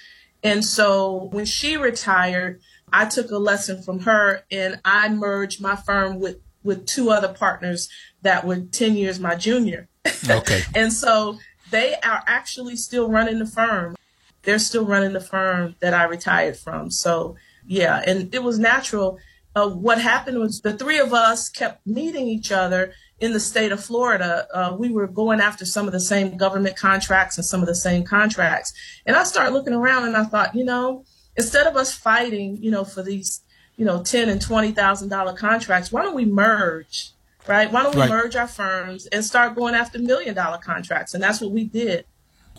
And 0.43 0.63
so 0.63 1.27
when 1.31 1.43
she 1.43 1.75
retired, 1.75 2.61
I 2.93 3.05
took 3.05 3.31
a 3.31 3.37
lesson 3.37 3.83
from 3.83 3.99
her 4.01 4.45
and 4.49 4.79
I 4.85 5.09
merged 5.09 5.61
my 5.61 5.75
firm 5.75 6.19
with, 6.19 6.37
with 6.63 6.85
two 6.85 7.09
other 7.09 7.33
partners 7.33 7.89
that 8.21 8.47
were 8.47 8.61
10 8.61 8.95
years 8.95 9.19
my 9.19 9.35
junior. 9.35 9.87
Okay. 10.29 10.63
and 10.75 10.91
so 10.91 11.37
they 11.71 11.95
are 12.03 12.23
actually 12.27 12.75
still 12.75 13.09
running 13.09 13.39
the 13.39 13.45
firm. 13.45 13.95
They're 14.43 14.59
still 14.59 14.85
running 14.85 15.13
the 15.13 15.21
firm 15.21 15.75
that 15.81 15.93
I 15.93 16.03
retired 16.03 16.57
from. 16.57 16.91
So 16.91 17.35
yeah, 17.69 18.01
and 18.05 18.33
it 18.33 18.41
was 18.41 18.57
natural. 18.57 19.19
Uh, 19.55 19.69
what 19.69 20.01
happened 20.01 20.39
was 20.39 20.59
the 20.61 20.73
three 20.73 20.97
of 20.97 21.13
us 21.13 21.49
kept 21.49 21.85
meeting 21.85 22.27
each 22.27 22.51
other 22.51 22.93
in 23.19 23.31
the 23.31 23.39
state 23.39 23.71
of 23.71 23.83
Florida. 23.83 24.47
Uh, 24.51 24.75
we 24.77 24.91
were 24.91 25.05
going 25.05 25.39
after 25.39 25.65
some 25.65 25.85
of 25.85 25.91
the 25.91 25.99
same 25.99 26.35
government 26.35 26.75
contracts 26.75 27.37
and 27.37 27.45
some 27.45 27.61
of 27.61 27.67
the 27.67 27.75
same 27.75 28.03
contracts. 28.03 28.73
And 29.05 29.15
I 29.15 29.23
started 29.23 29.53
looking 29.53 29.73
around 29.73 30.05
and 30.05 30.17
I 30.17 30.23
thought, 30.23 30.55
you 30.55 30.63
know, 30.63 31.05
instead 31.37 31.67
of 31.67 31.75
us 31.75 31.93
fighting, 31.93 32.57
you 32.59 32.71
know, 32.71 32.83
for 32.83 33.03
these, 33.03 33.41
you 33.77 33.85
know, 33.85 34.01
ten 34.01 34.29
and 34.29 34.41
twenty 34.41 34.71
thousand 34.71 35.09
dollar 35.09 35.33
contracts, 35.33 35.91
why 35.91 36.01
don't 36.01 36.15
we 36.15 36.25
merge? 36.25 37.11
Right? 37.47 37.71
Why 37.71 37.83
don't 37.83 37.93
we 37.93 38.01
right. 38.01 38.09
merge 38.09 38.35
our 38.35 38.47
firms 38.47 39.05
and 39.07 39.23
start 39.23 39.55
going 39.55 39.75
after 39.75 39.99
million 39.99 40.33
dollar 40.33 40.57
contracts? 40.57 41.13
And 41.13 41.21
that's 41.23 41.39
what 41.39 41.51
we 41.51 41.65
did. 41.65 42.05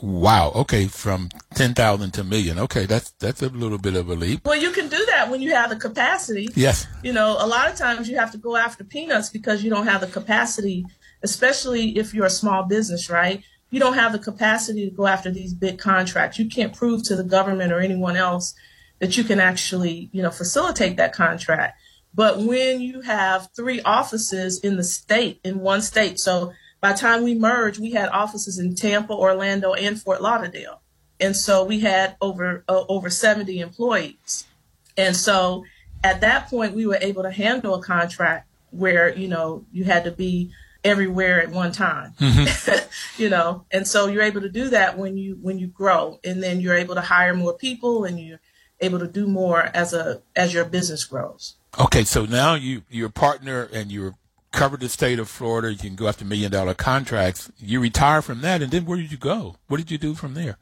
Wow. 0.02 0.52
Okay, 0.54 0.86
from 0.86 1.28
ten 1.54 1.74
thousand 1.74 2.12
to 2.12 2.24
million. 2.24 2.58
Okay, 2.58 2.86
that's 2.86 3.10
that's 3.12 3.42
a 3.42 3.48
little 3.48 3.78
bit 3.78 3.94
of 3.94 4.08
a 4.08 4.14
leap. 4.14 4.46
Well, 4.46 4.56
you 4.56 4.70
can 4.70 4.88
do 4.88 5.04
that 5.06 5.30
when 5.30 5.40
you 5.40 5.54
have 5.54 5.70
the 5.70 5.76
capacity. 5.76 6.48
Yes. 6.54 6.86
You 7.02 7.12
know, 7.12 7.36
a 7.38 7.46
lot 7.46 7.70
of 7.70 7.76
times 7.76 8.08
you 8.08 8.16
have 8.16 8.32
to 8.32 8.38
go 8.38 8.56
after 8.56 8.84
peanuts 8.84 9.28
because 9.28 9.62
you 9.62 9.70
don't 9.70 9.86
have 9.86 10.00
the 10.00 10.06
capacity, 10.06 10.86
especially 11.22 11.98
if 11.98 12.14
you're 12.14 12.26
a 12.26 12.30
small 12.30 12.62
business, 12.64 13.10
right? 13.10 13.42
You 13.70 13.78
don't 13.78 13.94
have 13.94 14.12
the 14.12 14.18
capacity 14.18 14.88
to 14.88 14.94
go 14.94 15.06
after 15.06 15.30
these 15.30 15.54
big 15.54 15.78
contracts. 15.78 16.38
You 16.38 16.48
can't 16.48 16.74
prove 16.74 17.04
to 17.04 17.16
the 17.16 17.24
government 17.24 17.72
or 17.72 17.80
anyone 17.80 18.16
else 18.16 18.54
that 18.98 19.16
you 19.16 19.24
can 19.24 19.40
actually, 19.40 20.10
you 20.12 20.22
know, 20.22 20.30
facilitate 20.30 20.96
that 20.96 21.12
contract. 21.12 21.78
But 22.12 22.38
when 22.38 22.80
you 22.80 23.02
have 23.02 23.48
three 23.54 23.80
offices 23.82 24.58
in 24.60 24.76
the 24.76 24.82
state, 24.82 25.40
in 25.44 25.60
one 25.60 25.80
state, 25.82 26.18
so 26.18 26.52
by 26.80 26.92
the 26.92 26.98
time 26.98 27.22
we 27.22 27.34
merged, 27.34 27.80
we 27.80 27.90
had 27.90 28.08
offices 28.08 28.58
in 28.58 28.74
Tampa, 28.74 29.12
Orlando, 29.12 29.74
and 29.74 30.00
Fort 30.00 30.22
Lauderdale. 30.22 30.80
And 31.18 31.36
so 31.36 31.64
we 31.64 31.80
had 31.80 32.16
over 32.20 32.64
uh, 32.68 32.84
over 32.88 33.10
70 33.10 33.60
employees. 33.60 34.46
And 34.96 35.14
so 35.14 35.64
at 36.02 36.22
that 36.22 36.48
point, 36.48 36.74
we 36.74 36.86
were 36.86 36.98
able 37.00 37.22
to 37.22 37.30
handle 37.30 37.74
a 37.74 37.82
contract 37.82 38.48
where, 38.70 39.14
you 39.14 39.28
know, 39.28 39.66
you 39.72 39.84
had 39.84 40.04
to 40.04 40.10
be 40.10 40.52
everywhere 40.84 41.42
at 41.42 41.50
one 41.50 41.72
time 41.72 42.14
mm-hmm. 42.18 43.22
you 43.22 43.28
know 43.28 43.64
and 43.70 43.86
so 43.86 44.06
you're 44.06 44.22
able 44.22 44.40
to 44.40 44.48
do 44.48 44.70
that 44.70 44.96
when 44.96 45.16
you 45.16 45.38
when 45.42 45.58
you 45.58 45.66
grow 45.66 46.18
and 46.24 46.42
then 46.42 46.60
you're 46.60 46.74
able 46.74 46.94
to 46.94 47.00
hire 47.02 47.34
more 47.34 47.52
people 47.52 48.04
and 48.04 48.18
you're 48.18 48.40
able 48.80 48.98
to 48.98 49.06
do 49.06 49.26
more 49.26 49.64
as 49.74 49.92
a 49.92 50.22
as 50.34 50.54
your 50.54 50.64
business 50.64 51.04
grows 51.04 51.56
okay 51.78 52.02
so 52.02 52.24
now 52.24 52.54
you 52.54 52.82
you're 52.88 53.10
partner 53.10 53.68
and 53.74 53.92
you're 53.92 54.14
covered 54.52 54.80
the 54.80 54.88
state 54.88 55.18
of 55.18 55.28
Florida. 55.28 55.72
You 55.72 55.78
can 55.78 55.94
go 55.94 56.08
after 56.08 56.24
million 56.24 56.50
dollar 56.50 56.74
contracts. 56.74 57.50
You 57.58 57.80
retire 57.80 58.22
from 58.22 58.40
that, 58.42 58.62
and 58.62 58.70
then 58.70 58.84
where 58.84 58.98
did 58.98 59.12
you 59.12 59.18
go? 59.18 59.56
What 59.68 59.78
did 59.78 59.90
you 59.90 59.98
do 59.98 60.14
from 60.14 60.34
there? 60.34 60.56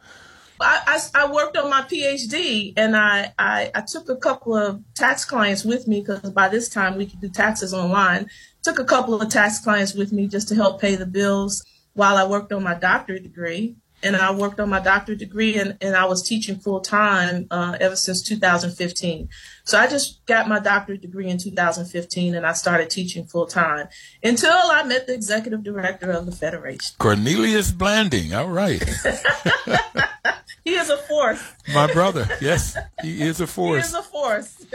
I, 0.60 1.00
I, 1.14 1.22
I 1.22 1.32
worked 1.32 1.56
on 1.56 1.70
my 1.70 1.82
PhD, 1.82 2.72
and 2.76 2.96
I, 2.96 3.32
I, 3.38 3.70
I 3.74 3.82
took 3.82 4.08
a 4.08 4.16
couple 4.16 4.56
of 4.56 4.82
tax 4.94 5.24
clients 5.24 5.64
with 5.64 5.86
me 5.86 6.00
because 6.00 6.30
by 6.30 6.48
this 6.48 6.68
time 6.68 6.96
we 6.96 7.06
could 7.06 7.20
do 7.20 7.28
taxes 7.28 7.72
online. 7.72 8.28
Took 8.62 8.80
a 8.80 8.84
couple 8.84 9.20
of 9.20 9.28
tax 9.28 9.60
clients 9.60 9.94
with 9.94 10.12
me 10.12 10.26
just 10.26 10.48
to 10.48 10.54
help 10.54 10.80
pay 10.80 10.96
the 10.96 11.06
bills 11.06 11.64
while 11.94 12.16
I 12.16 12.26
worked 12.26 12.52
on 12.52 12.64
my 12.64 12.74
doctorate 12.74 13.22
degree 13.22 13.76
and 14.02 14.16
I 14.16 14.32
worked 14.32 14.60
on 14.60 14.68
my 14.68 14.80
doctorate 14.80 15.18
degree 15.18 15.58
and, 15.58 15.76
and 15.80 15.96
I 15.96 16.04
was 16.06 16.22
teaching 16.22 16.58
full 16.58 16.80
time 16.80 17.46
uh, 17.50 17.76
ever 17.80 17.96
since 17.96 18.22
2015. 18.22 19.28
So 19.64 19.78
I 19.78 19.86
just 19.86 20.24
got 20.26 20.48
my 20.48 20.60
doctorate 20.60 21.00
degree 21.00 21.28
in 21.28 21.38
2015 21.38 22.34
and 22.34 22.46
I 22.46 22.52
started 22.52 22.90
teaching 22.90 23.26
full 23.26 23.46
time 23.46 23.88
until 24.22 24.52
I 24.52 24.84
met 24.84 25.06
the 25.06 25.14
executive 25.14 25.62
director 25.62 26.10
of 26.10 26.26
the 26.26 26.32
Federation. 26.32 26.94
Cornelius 26.98 27.72
Blanding. 27.72 28.34
All 28.34 28.48
right. 28.48 28.82
he 30.64 30.74
is 30.74 30.90
a 30.90 30.96
force. 30.96 31.42
My 31.74 31.92
brother. 31.92 32.28
Yes, 32.40 32.76
he 33.02 33.22
is 33.22 33.40
a 33.40 33.46
force. 33.46 33.68
He 33.78 33.88
is 33.88 33.94
a 33.94 34.02
force. 34.02 34.66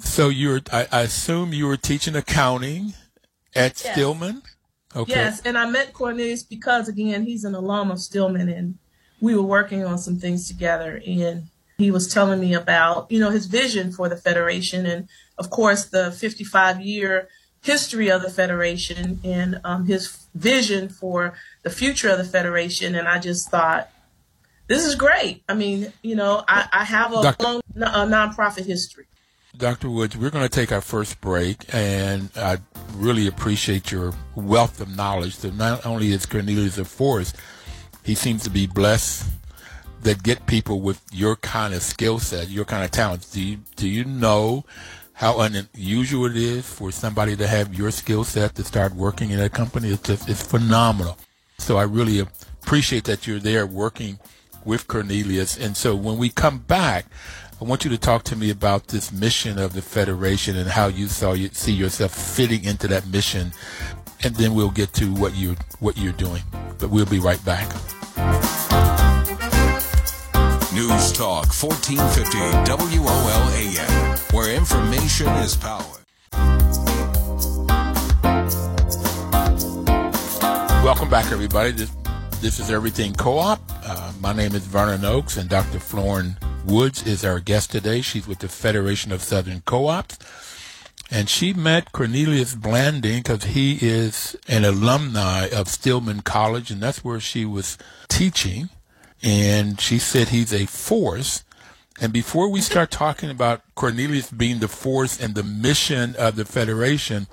so 0.00 0.28
you're, 0.28 0.60
I, 0.72 0.86
I, 0.90 1.00
assume 1.02 1.52
you 1.52 1.66
were 1.66 1.76
teaching 1.76 2.16
accounting 2.16 2.94
at 3.54 3.82
yes. 3.84 3.92
Stillman? 3.92 4.42
Okay. 4.96 5.12
Yes, 5.12 5.40
and 5.44 5.58
I 5.58 5.68
met 5.68 5.92
Cornelius 5.92 6.42
because 6.42 6.88
again 6.88 7.24
he's 7.24 7.44
an 7.44 7.54
alum 7.54 7.90
of 7.90 8.00
Stillman, 8.00 8.48
and 8.48 8.78
we 9.20 9.34
were 9.34 9.42
working 9.42 9.84
on 9.84 9.98
some 9.98 10.18
things 10.18 10.46
together. 10.46 11.02
And 11.06 11.48
he 11.78 11.90
was 11.90 12.12
telling 12.12 12.40
me 12.40 12.54
about 12.54 13.10
you 13.10 13.18
know 13.18 13.30
his 13.30 13.46
vision 13.46 13.92
for 13.92 14.08
the 14.08 14.16
federation, 14.16 14.86
and 14.86 15.08
of 15.38 15.50
course 15.50 15.86
the 15.86 16.12
55 16.12 16.80
year 16.80 17.28
history 17.62 18.10
of 18.10 18.22
the 18.22 18.30
federation, 18.30 19.20
and 19.24 19.60
um, 19.64 19.86
his 19.86 20.28
vision 20.34 20.88
for 20.88 21.34
the 21.62 21.70
future 21.70 22.08
of 22.10 22.18
the 22.18 22.24
federation. 22.24 22.94
And 22.94 23.08
I 23.08 23.18
just 23.18 23.50
thought. 23.50 23.90
This 24.66 24.86
is 24.86 24.94
great. 24.94 25.42
I 25.46 25.52
mean, 25.52 25.92
you 26.00 26.16
know, 26.16 26.42
I, 26.48 26.66
I 26.72 26.84
have 26.84 27.12
a 27.12 27.20
Dr. 27.20 27.44
long 27.44 27.60
a 27.76 28.06
nonprofit 28.06 28.64
history. 28.64 29.04
Dr. 29.56 29.88
Woods, 29.88 30.16
we're 30.16 30.30
going 30.30 30.44
to 30.44 30.48
take 30.48 30.72
our 30.72 30.80
first 30.80 31.20
break, 31.20 31.64
and 31.72 32.28
I 32.36 32.58
really 32.96 33.28
appreciate 33.28 33.92
your 33.92 34.12
wealth 34.34 34.80
of 34.80 34.94
knowledge. 34.96 35.36
So 35.36 35.50
not 35.50 35.86
only 35.86 36.10
is 36.10 36.26
Cornelius 36.26 36.76
a 36.78 36.84
force, 36.84 37.32
he 38.02 38.14
seems 38.14 38.42
to 38.44 38.50
be 38.50 38.66
blessed 38.66 39.28
that 40.02 40.22
get 40.22 40.46
people 40.46 40.80
with 40.80 41.00
your 41.12 41.36
kind 41.36 41.72
of 41.72 41.82
skill 41.82 42.18
set, 42.18 42.48
your 42.48 42.64
kind 42.64 42.84
of 42.84 42.90
talents. 42.90 43.30
Do 43.30 43.40
you, 43.40 43.58
do 43.76 43.88
you 43.88 44.04
know 44.04 44.64
how 45.14 45.40
unusual 45.40 46.26
it 46.26 46.36
is 46.36 46.68
for 46.68 46.90
somebody 46.90 47.36
to 47.36 47.46
have 47.46 47.74
your 47.74 47.92
skill 47.92 48.24
set 48.24 48.56
to 48.56 48.64
start 48.64 48.94
working 48.94 49.30
in 49.30 49.40
a 49.40 49.48
company? 49.48 49.90
It's 49.90 50.02
just, 50.02 50.28
it's 50.28 50.42
phenomenal. 50.42 51.16
So 51.58 51.76
I 51.76 51.84
really 51.84 52.18
appreciate 52.18 53.04
that 53.04 53.26
you're 53.26 53.38
there 53.38 53.66
working 53.66 54.18
with 54.64 54.88
Cornelius. 54.88 55.56
And 55.56 55.76
so 55.76 55.94
when 55.94 56.18
we 56.18 56.28
come 56.28 56.58
back, 56.58 57.06
I 57.60 57.64
want 57.64 57.84
you 57.84 57.90
to 57.90 57.98
talk 57.98 58.24
to 58.24 58.36
me 58.36 58.50
about 58.50 58.88
this 58.88 59.12
mission 59.12 59.60
of 59.60 59.74
the 59.74 59.82
Federation 59.82 60.56
and 60.56 60.68
how 60.68 60.88
you 60.88 61.06
saw 61.06 61.34
you 61.34 61.48
see 61.52 61.72
yourself 61.72 62.12
fitting 62.12 62.64
into 62.64 62.88
that 62.88 63.06
mission, 63.06 63.52
and 64.24 64.34
then 64.34 64.54
we'll 64.54 64.70
get 64.70 64.92
to 64.94 65.14
what 65.14 65.36
you 65.36 65.54
what 65.78 65.96
you're 65.96 66.12
doing. 66.12 66.42
But 66.78 66.90
we'll 66.90 67.06
be 67.06 67.20
right 67.20 67.42
back. 67.44 67.68
News 70.74 71.12
Talk 71.12 71.46
1450 71.54 72.98
WOL 72.98 73.48
AM, 73.54 74.18
where 74.32 74.52
information 74.52 75.28
is 75.44 75.56
power. 75.56 75.84
Welcome 80.82 81.08
back, 81.08 81.30
everybody. 81.30 81.70
This 81.70 81.90
this 82.44 82.60
is 82.60 82.70
Everything 82.70 83.14
Co-op. 83.14 83.58
Uh, 83.70 84.12
my 84.20 84.34
name 84.34 84.54
is 84.54 84.66
Vernon 84.66 85.02
Oakes, 85.02 85.38
and 85.38 85.48
Dr. 85.48 85.78
Florin 85.78 86.36
Woods 86.66 87.06
is 87.06 87.24
our 87.24 87.40
guest 87.40 87.72
today. 87.72 88.02
She's 88.02 88.26
with 88.26 88.40
the 88.40 88.48
Federation 88.48 89.12
of 89.12 89.22
Southern 89.22 89.62
Co-ops. 89.62 90.18
And 91.10 91.30
she 91.30 91.54
met 91.54 91.92
Cornelius 91.92 92.54
Blanding 92.54 93.22
because 93.22 93.44
he 93.44 93.78
is 93.80 94.36
an 94.46 94.66
alumni 94.66 95.48
of 95.48 95.68
Stillman 95.68 96.20
College, 96.20 96.70
and 96.70 96.82
that's 96.82 97.02
where 97.02 97.18
she 97.18 97.46
was 97.46 97.78
teaching. 98.08 98.68
And 99.22 99.80
she 99.80 99.98
said 99.98 100.28
he's 100.28 100.52
a 100.52 100.66
force. 100.66 101.44
And 101.98 102.12
before 102.12 102.50
we 102.50 102.60
start 102.60 102.90
talking 102.90 103.30
about 103.30 103.62
Cornelius 103.74 104.30
being 104.30 104.58
the 104.58 104.68
force 104.68 105.18
and 105.18 105.34
the 105.34 105.42
mission 105.42 106.14
of 106.16 106.36
the 106.36 106.44
Federation, 106.44 107.26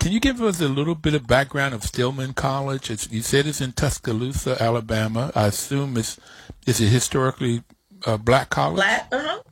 can 0.00 0.12
you 0.12 0.18
give 0.18 0.40
us 0.40 0.60
a 0.60 0.68
little 0.68 0.94
bit 0.94 1.14
of 1.14 1.26
background 1.26 1.74
of 1.74 1.84
Stillman 1.84 2.32
College? 2.32 2.90
It's, 2.90 3.08
you 3.12 3.20
said 3.20 3.46
it's 3.46 3.60
in 3.60 3.72
Tuscaloosa, 3.72 4.60
Alabama. 4.60 5.30
I 5.34 5.46
assume 5.46 5.96
it's 5.96 6.18
is 6.66 6.80
it 6.80 6.88
historically 6.88 7.62
uh, 8.06 8.16
black 8.16 8.50
college? 8.50 8.76
Black, 8.76 9.08
uh 9.12 9.22
huh. 9.22 9.42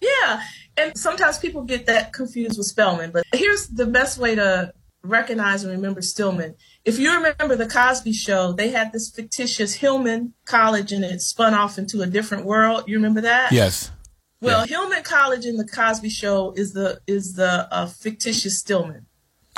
Yeah, 0.00 0.42
and 0.76 0.98
sometimes 0.98 1.38
people 1.38 1.62
get 1.62 1.86
that 1.86 2.12
confused 2.12 2.58
with 2.58 2.66
Spelman, 2.66 3.12
but 3.12 3.24
here's 3.32 3.68
the 3.68 3.86
best 3.86 4.18
way 4.18 4.34
to 4.34 4.72
recognize 5.02 5.62
and 5.62 5.72
remember 5.72 6.02
Stillman. 6.02 6.56
If 6.84 6.98
you 6.98 7.14
remember 7.14 7.56
the 7.56 7.68
Cosby 7.68 8.12
Show, 8.12 8.52
they 8.52 8.70
had 8.70 8.92
this 8.92 9.08
fictitious 9.08 9.74
Hillman 9.74 10.34
College, 10.44 10.92
and 10.92 11.04
it 11.04 11.22
spun 11.22 11.54
off 11.54 11.78
into 11.78 12.02
a 12.02 12.06
different 12.06 12.44
world. 12.44 12.84
You 12.86 12.96
remember 12.96 13.22
that? 13.22 13.52
Yes. 13.52 13.92
Well, 14.40 14.66
yeah. 14.66 14.76
Hillman 14.76 15.02
College 15.04 15.46
in 15.46 15.56
the 15.56 15.66
Cosby 15.66 16.10
Show 16.10 16.52
is 16.56 16.72
the 16.72 17.00
is 17.06 17.34
the 17.34 17.68
uh, 17.72 17.86
fictitious 17.86 18.58
Stillman. 18.58 19.06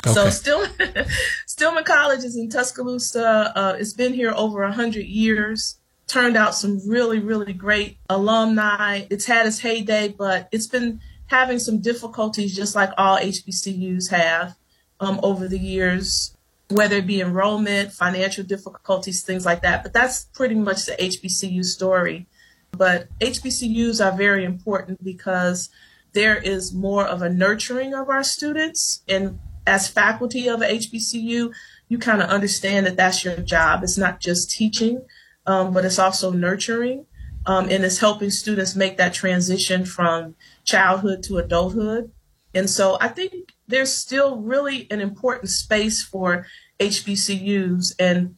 Okay. 0.05 0.13
So 0.13 0.29
Stillman 0.29 1.05
Stillman 1.45 1.83
College 1.83 2.23
is 2.23 2.37
in 2.37 2.49
Tuscaloosa. 2.49 3.51
Uh, 3.55 3.75
it's 3.77 3.93
been 3.93 4.13
here 4.13 4.33
over 4.35 4.63
a 4.63 4.71
hundred 4.71 5.05
years. 5.05 5.75
turned 6.07 6.37
out 6.37 6.55
some 6.55 6.79
really, 6.87 7.19
really 7.19 7.53
great 7.53 7.97
alumni. 8.09 9.05
It's 9.09 9.25
had 9.25 9.45
its 9.45 9.59
heyday, 9.59 10.07
but 10.07 10.47
it's 10.51 10.67
been 10.67 11.01
having 11.27 11.59
some 11.59 11.79
difficulties, 11.81 12.55
just 12.55 12.75
like 12.75 12.91
all 12.97 13.17
HBCUs 13.17 14.09
have 14.09 14.55
um, 14.99 15.19
over 15.21 15.47
the 15.47 15.59
years, 15.59 16.35
whether 16.69 16.97
it 16.97 17.07
be 17.07 17.21
enrollment, 17.21 17.91
financial 17.91 18.43
difficulties, 18.43 19.21
things 19.21 19.45
like 19.45 19.61
that. 19.61 19.83
But 19.83 19.93
that's 19.93 20.25
pretty 20.33 20.55
much 20.55 20.85
the 20.85 20.93
HBCU 20.93 21.63
story. 21.63 22.25
But 22.71 23.07
HBCUs 23.19 24.03
are 24.03 24.17
very 24.17 24.45
important 24.45 25.03
because 25.03 25.69
there 26.13 26.37
is 26.37 26.73
more 26.73 27.05
of 27.05 27.21
a 27.21 27.29
nurturing 27.29 27.93
of 27.93 28.09
our 28.09 28.23
students. 28.23 29.03
And 29.07 29.39
as 29.69 29.87
faculty 29.87 30.49
of 30.49 30.61
a 30.61 30.65
HBCU, 30.65 31.53
you 31.87 31.97
kind 31.99 32.21
of 32.21 32.29
understand 32.29 32.87
that 32.87 32.97
that's 32.97 33.23
your 33.23 33.37
job. 33.37 33.83
It's 33.83 33.97
not 33.97 34.19
just 34.19 34.49
teaching, 34.49 35.05
um, 35.45 35.73
but 35.73 35.85
it's 35.85 35.99
also 35.99 36.31
nurturing. 36.31 37.05
Um, 37.45 37.69
and 37.69 37.85
it's 37.85 37.99
helping 37.99 38.31
students 38.31 38.75
make 38.75 38.97
that 38.97 39.13
transition 39.13 39.85
from 39.85 40.35
childhood 40.65 41.23
to 41.23 41.37
adulthood. 41.37 42.11
And 42.53 42.69
so 42.69 42.97
I 42.99 43.07
think 43.07 43.53
there's 43.67 43.93
still 43.93 44.37
really 44.37 44.87
an 44.91 44.99
important 45.01 45.49
space 45.49 46.03
for 46.03 46.45
HBCUs. 46.79 47.93
And 47.99 48.35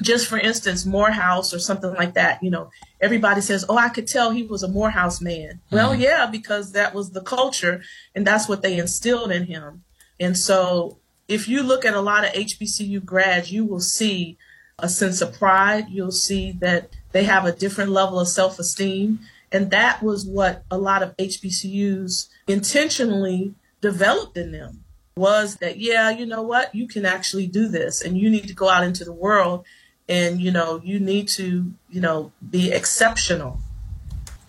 just 0.00 0.26
for 0.28 0.38
instance, 0.38 0.86
Morehouse 0.86 1.52
or 1.52 1.58
something 1.58 1.92
like 1.94 2.14
that, 2.14 2.42
you 2.42 2.50
know, 2.50 2.70
everybody 3.00 3.40
says, 3.40 3.64
Oh, 3.68 3.76
I 3.76 3.90
could 3.90 4.06
tell 4.06 4.30
he 4.30 4.44
was 4.44 4.62
a 4.62 4.68
Morehouse 4.68 5.20
man. 5.20 5.60
Mm-hmm. 5.66 5.74
Well, 5.74 5.94
yeah, 5.94 6.26
because 6.26 6.72
that 6.72 6.94
was 6.94 7.10
the 7.10 7.22
culture 7.22 7.82
and 8.14 8.26
that's 8.26 8.48
what 8.48 8.62
they 8.62 8.78
instilled 8.78 9.30
in 9.30 9.46
him. 9.46 9.84
And 10.22 10.38
so 10.38 10.98
if 11.26 11.48
you 11.48 11.64
look 11.64 11.84
at 11.84 11.94
a 11.94 12.00
lot 12.00 12.24
of 12.24 12.32
HBCU 12.32 13.04
grads, 13.04 13.50
you 13.50 13.64
will 13.64 13.80
see 13.80 14.38
a 14.78 14.88
sense 14.88 15.20
of 15.20 15.36
pride. 15.36 15.86
You'll 15.90 16.12
see 16.12 16.52
that 16.52 16.90
they 17.10 17.24
have 17.24 17.44
a 17.44 17.52
different 17.52 17.90
level 17.90 18.20
of 18.20 18.28
self 18.28 18.58
esteem. 18.58 19.18
And 19.50 19.70
that 19.72 20.00
was 20.00 20.24
what 20.24 20.64
a 20.70 20.78
lot 20.78 21.02
of 21.02 21.16
HBCUs 21.16 22.28
intentionally 22.46 23.54
developed 23.80 24.36
in 24.36 24.52
them 24.52 24.84
was 25.16 25.56
that, 25.56 25.78
yeah, 25.78 26.08
you 26.08 26.24
know 26.24 26.42
what? 26.42 26.72
You 26.74 26.86
can 26.86 27.04
actually 27.04 27.48
do 27.48 27.68
this 27.68 28.00
and 28.00 28.16
you 28.16 28.30
need 28.30 28.46
to 28.46 28.54
go 28.54 28.68
out 28.68 28.84
into 28.84 29.04
the 29.04 29.12
world 29.12 29.66
and, 30.08 30.40
you 30.40 30.52
know, 30.52 30.80
you 30.82 31.00
need 31.00 31.28
to, 31.28 31.72
you 31.90 32.00
know, 32.00 32.32
be 32.48 32.70
exceptional 32.70 33.60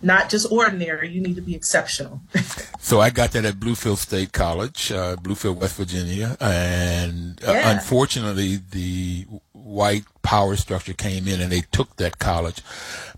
not 0.04 0.28
just 0.28 0.50
ordinary. 0.52 1.08
You 1.08 1.20
need 1.20 1.36
to 1.36 1.42
be 1.42 1.54
exceptional. 1.54 2.20
so 2.78 3.00
I 3.00 3.10
got 3.10 3.32
that 3.32 3.44
at 3.44 3.54
Bluefield 3.54 3.96
State 3.96 4.32
College, 4.32 4.92
uh, 4.92 5.16
Bluefield, 5.16 5.56
West 5.56 5.76
Virginia, 5.76 6.36
and 6.40 7.42
uh, 7.46 7.52
yeah. 7.52 7.70
unfortunately, 7.70 8.58
the 8.70 9.26
white 9.52 10.04
power 10.22 10.56
structure 10.56 10.92
came 10.92 11.26
in 11.26 11.40
and 11.40 11.50
they 11.50 11.62
took 11.72 11.96
that 11.96 12.18
college. 12.18 12.60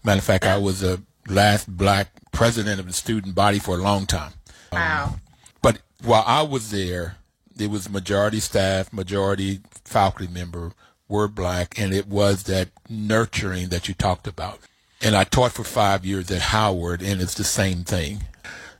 Matter 0.04 0.18
of 0.18 0.24
fact, 0.24 0.44
I 0.44 0.58
was 0.58 0.80
the 0.80 1.02
last 1.28 1.76
black 1.76 2.08
president 2.30 2.78
of 2.78 2.86
the 2.86 2.92
student 2.92 3.34
body 3.34 3.58
for 3.58 3.74
a 3.74 3.82
long 3.82 4.06
time. 4.06 4.34
Wow. 4.72 5.06
Um, 5.06 5.20
but 5.62 5.80
while 6.04 6.24
I 6.26 6.42
was 6.42 6.70
there, 6.70 7.16
it 7.58 7.70
was 7.70 7.90
majority 7.90 8.38
staff, 8.38 8.92
majority 8.92 9.60
faculty 9.84 10.32
member 10.32 10.72
were 11.08 11.26
black, 11.26 11.78
and 11.78 11.92
it 11.92 12.06
was 12.06 12.44
that 12.44 12.68
nurturing 12.88 13.68
that 13.70 13.88
you 13.88 13.94
talked 13.94 14.26
about 14.26 14.60
and 15.02 15.14
I 15.14 15.24
taught 15.24 15.52
for 15.52 15.64
five 15.64 16.04
years 16.04 16.30
at 16.30 16.40
Howard, 16.40 17.02
and 17.02 17.20
it's 17.20 17.34
the 17.34 17.44
same 17.44 17.84
thing. 17.84 18.24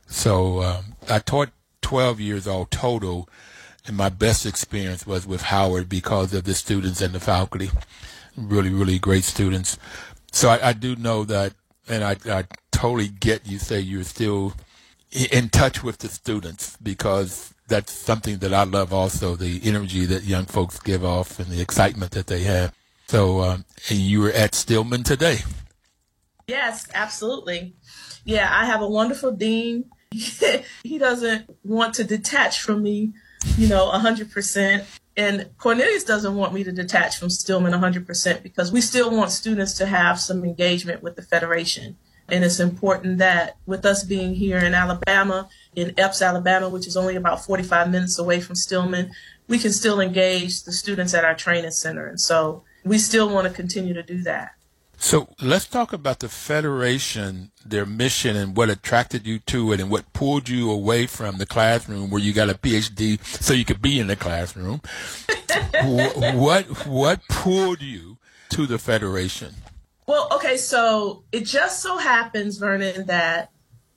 So 0.07 0.61
um, 0.61 0.95
I 1.09 1.19
taught 1.19 1.49
12 1.81 2.19
years 2.19 2.47
all 2.47 2.65
total, 2.65 3.29
and 3.85 3.95
my 3.95 4.09
best 4.09 4.45
experience 4.45 5.05
was 5.05 5.27
with 5.27 5.43
Howard 5.43 5.87
because 5.89 6.33
of 6.33 6.43
the 6.43 6.53
students 6.53 7.01
and 7.01 7.13
the 7.13 7.19
faculty. 7.19 7.69
Really, 8.35 8.69
really 8.69 8.99
great 8.99 9.23
students. 9.23 9.77
So 10.31 10.49
I, 10.49 10.69
I 10.69 10.73
do 10.73 10.95
know 10.95 11.23
that, 11.25 11.53
and 11.87 12.03
I, 12.03 12.17
I 12.25 12.45
totally 12.71 13.07
get 13.07 13.47
you 13.47 13.57
say 13.57 13.79
you're 13.79 14.03
still 14.03 14.53
in 15.31 15.49
touch 15.49 15.83
with 15.83 15.99
the 15.99 16.09
students 16.09 16.77
because 16.81 17.53
that's 17.67 17.91
something 17.91 18.37
that 18.39 18.53
I 18.53 18.63
love 18.63 18.93
also 18.93 19.35
the 19.35 19.61
energy 19.63 20.05
that 20.05 20.23
young 20.23 20.45
folks 20.45 20.79
give 20.79 21.03
off 21.03 21.39
and 21.39 21.47
the 21.47 21.61
excitement 21.61 22.11
that 22.11 22.27
they 22.27 22.41
have. 22.43 22.73
So, 23.07 23.41
um, 23.41 23.65
and 23.89 23.99
you 23.99 24.21
were 24.21 24.31
at 24.31 24.53
Stillman 24.53 25.03
today. 25.03 25.39
Yes, 26.47 26.87
absolutely. 26.93 27.75
Yeah, 28.23 28.49
I 28.49 28.65
have 28.65 28.81
a 28.81 28.87
wonderful 28.87 29.31
dean. 29.31 29.91
he 30.11 30.97
doesn't 30.97 31.49
want 31.65 31.93
to 31.95 32.05
detach 32.05 32.61
from 32.61 32.83
me, 32.83 33.13
you 33.57 33.67
know, 33.67 33.91
100%. 33.91 34.85
And 35.17 35.49
Cornelius 35.57 36.05
doesn't 36.05 36.35
want 36.35 36.53
me 36.53 36.63
to 36.63 36.71
detach 36.71 37.17
from 37.17 37.29
Stillman 37.29 37.73
100% 37.73 38.43
because 38.43 38.71
we 38.71 38.79
still 38.79 39.11
want 39.11 39.31
students 39.31 39.73
to 39.73 39.87
have 39.87 40.21
some 40.21 40.45
engagement 40.45 41.03
with 41.03 41.17
the 41.17 41.21
Federation. 41.21 41.97
And 42.29 42.43
it's 42.45 42.59
important 42.59 43.17
that 43.17 43.57
with 43.65 43.85
us 43.85 44.03
being 44.03 44.35
here 44.35 44.57
in 44.57 44.73
Alabama, 44.73 45.49
in 45.75 45.91
Epes, 45.95 46.25
Alabama, 46.25 46.69
which 46.69 46.87
is 46.87 46.95
only 46.95 47.15
about 47.15 47.43
45 47.43 47.89
minutes 47.89 48.19
away 48.19 48.39
from 48.39 48.55
Stillman, 48.55 49.11
we 49.47 49.59
can 49.59 49.71
still 49.71 49.99
engage 49.99 50.63
the 50.63 50.71
students 50.71 51.13
at 51.13 51.25
our 51.25 51.35
training 51.35 51.71
center. 51.71 52.07
And 52.07 52.19
so 52.19 52.63
we 52.85 52.97
still 52.99 53.29
want 53.29 53.47
to 53.47 53.53
continue 53.53 53.93
to 53.93 54.03
do 54.03 54.21
that. 54.23 54.56
So 54.99 55.29
let's 55.39 55.67
talk 55.67 55.93
about 55.93 56.19
the 56.19 56.27
Federation, 56.27 57.51
their 57.63 57.85
mission, 57.85 58.35
and 58.35 58.57
what 58.57 58.69
attracted 58.69 59.27
you 59.27 59.39
to 59.39 59.71
it, 59.71 59.79
and 59.79 59.91
what 59.91 60.11
pulled 60.11 60.49
you 60.49 60.71
away 60.71 61.05
from 61.05 61.37
the 61.37 61.45
classroom 61.45 62.09
where 62.09 62.21
you 62.21 62.33
got 62.33 62.49
a 62.49 62.55
PhD 62.55 63.23
so 63.23 63.53
you 63.53 63.63
could 63.63 63.81
be 63.81 63.99
in 63.99 64.07
the 64.07 64.15
classroom. 64.15 64.81
what 65.83 66.67
what 66.87 67.27
pulled 67.29 67.81
you 67.81 68.17
to 68.49 68.65
the 68.65 68.79
Federation? 68.79 69.53
Well, 70.07 70.27
okay, 70.31 70.57
so 70.57 71.23
it 71.31 71.45
just 71.45 71.81
so 71.81 71.97
happens, 71.97 72.57
Vernon, 72.57 73.05
that 73.05 73.51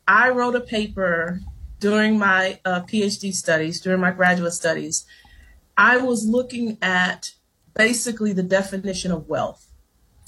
I 0.06 0.28
wrote 0.30 0.54
a 0.54 0.60
paper 0.60 1.40
during 1.78 2.18
my 2.18 2.60
uh, 2.64 2.82
PhD 2.82 3.32
studies, 3.32 3.80
during 3.80 4.00
my 4.00 4.10
graduate 4.10 4.52
studies. 4.52 5.06
I 5.78 5.96
was 5.96 6.26
looking 6.26 6.76
at 6.82 7.32
basically 7.74 8.34
the 8.34 8.42
definition 8.42 9.12
of 9.12 9.28
wealth 9.28 9.69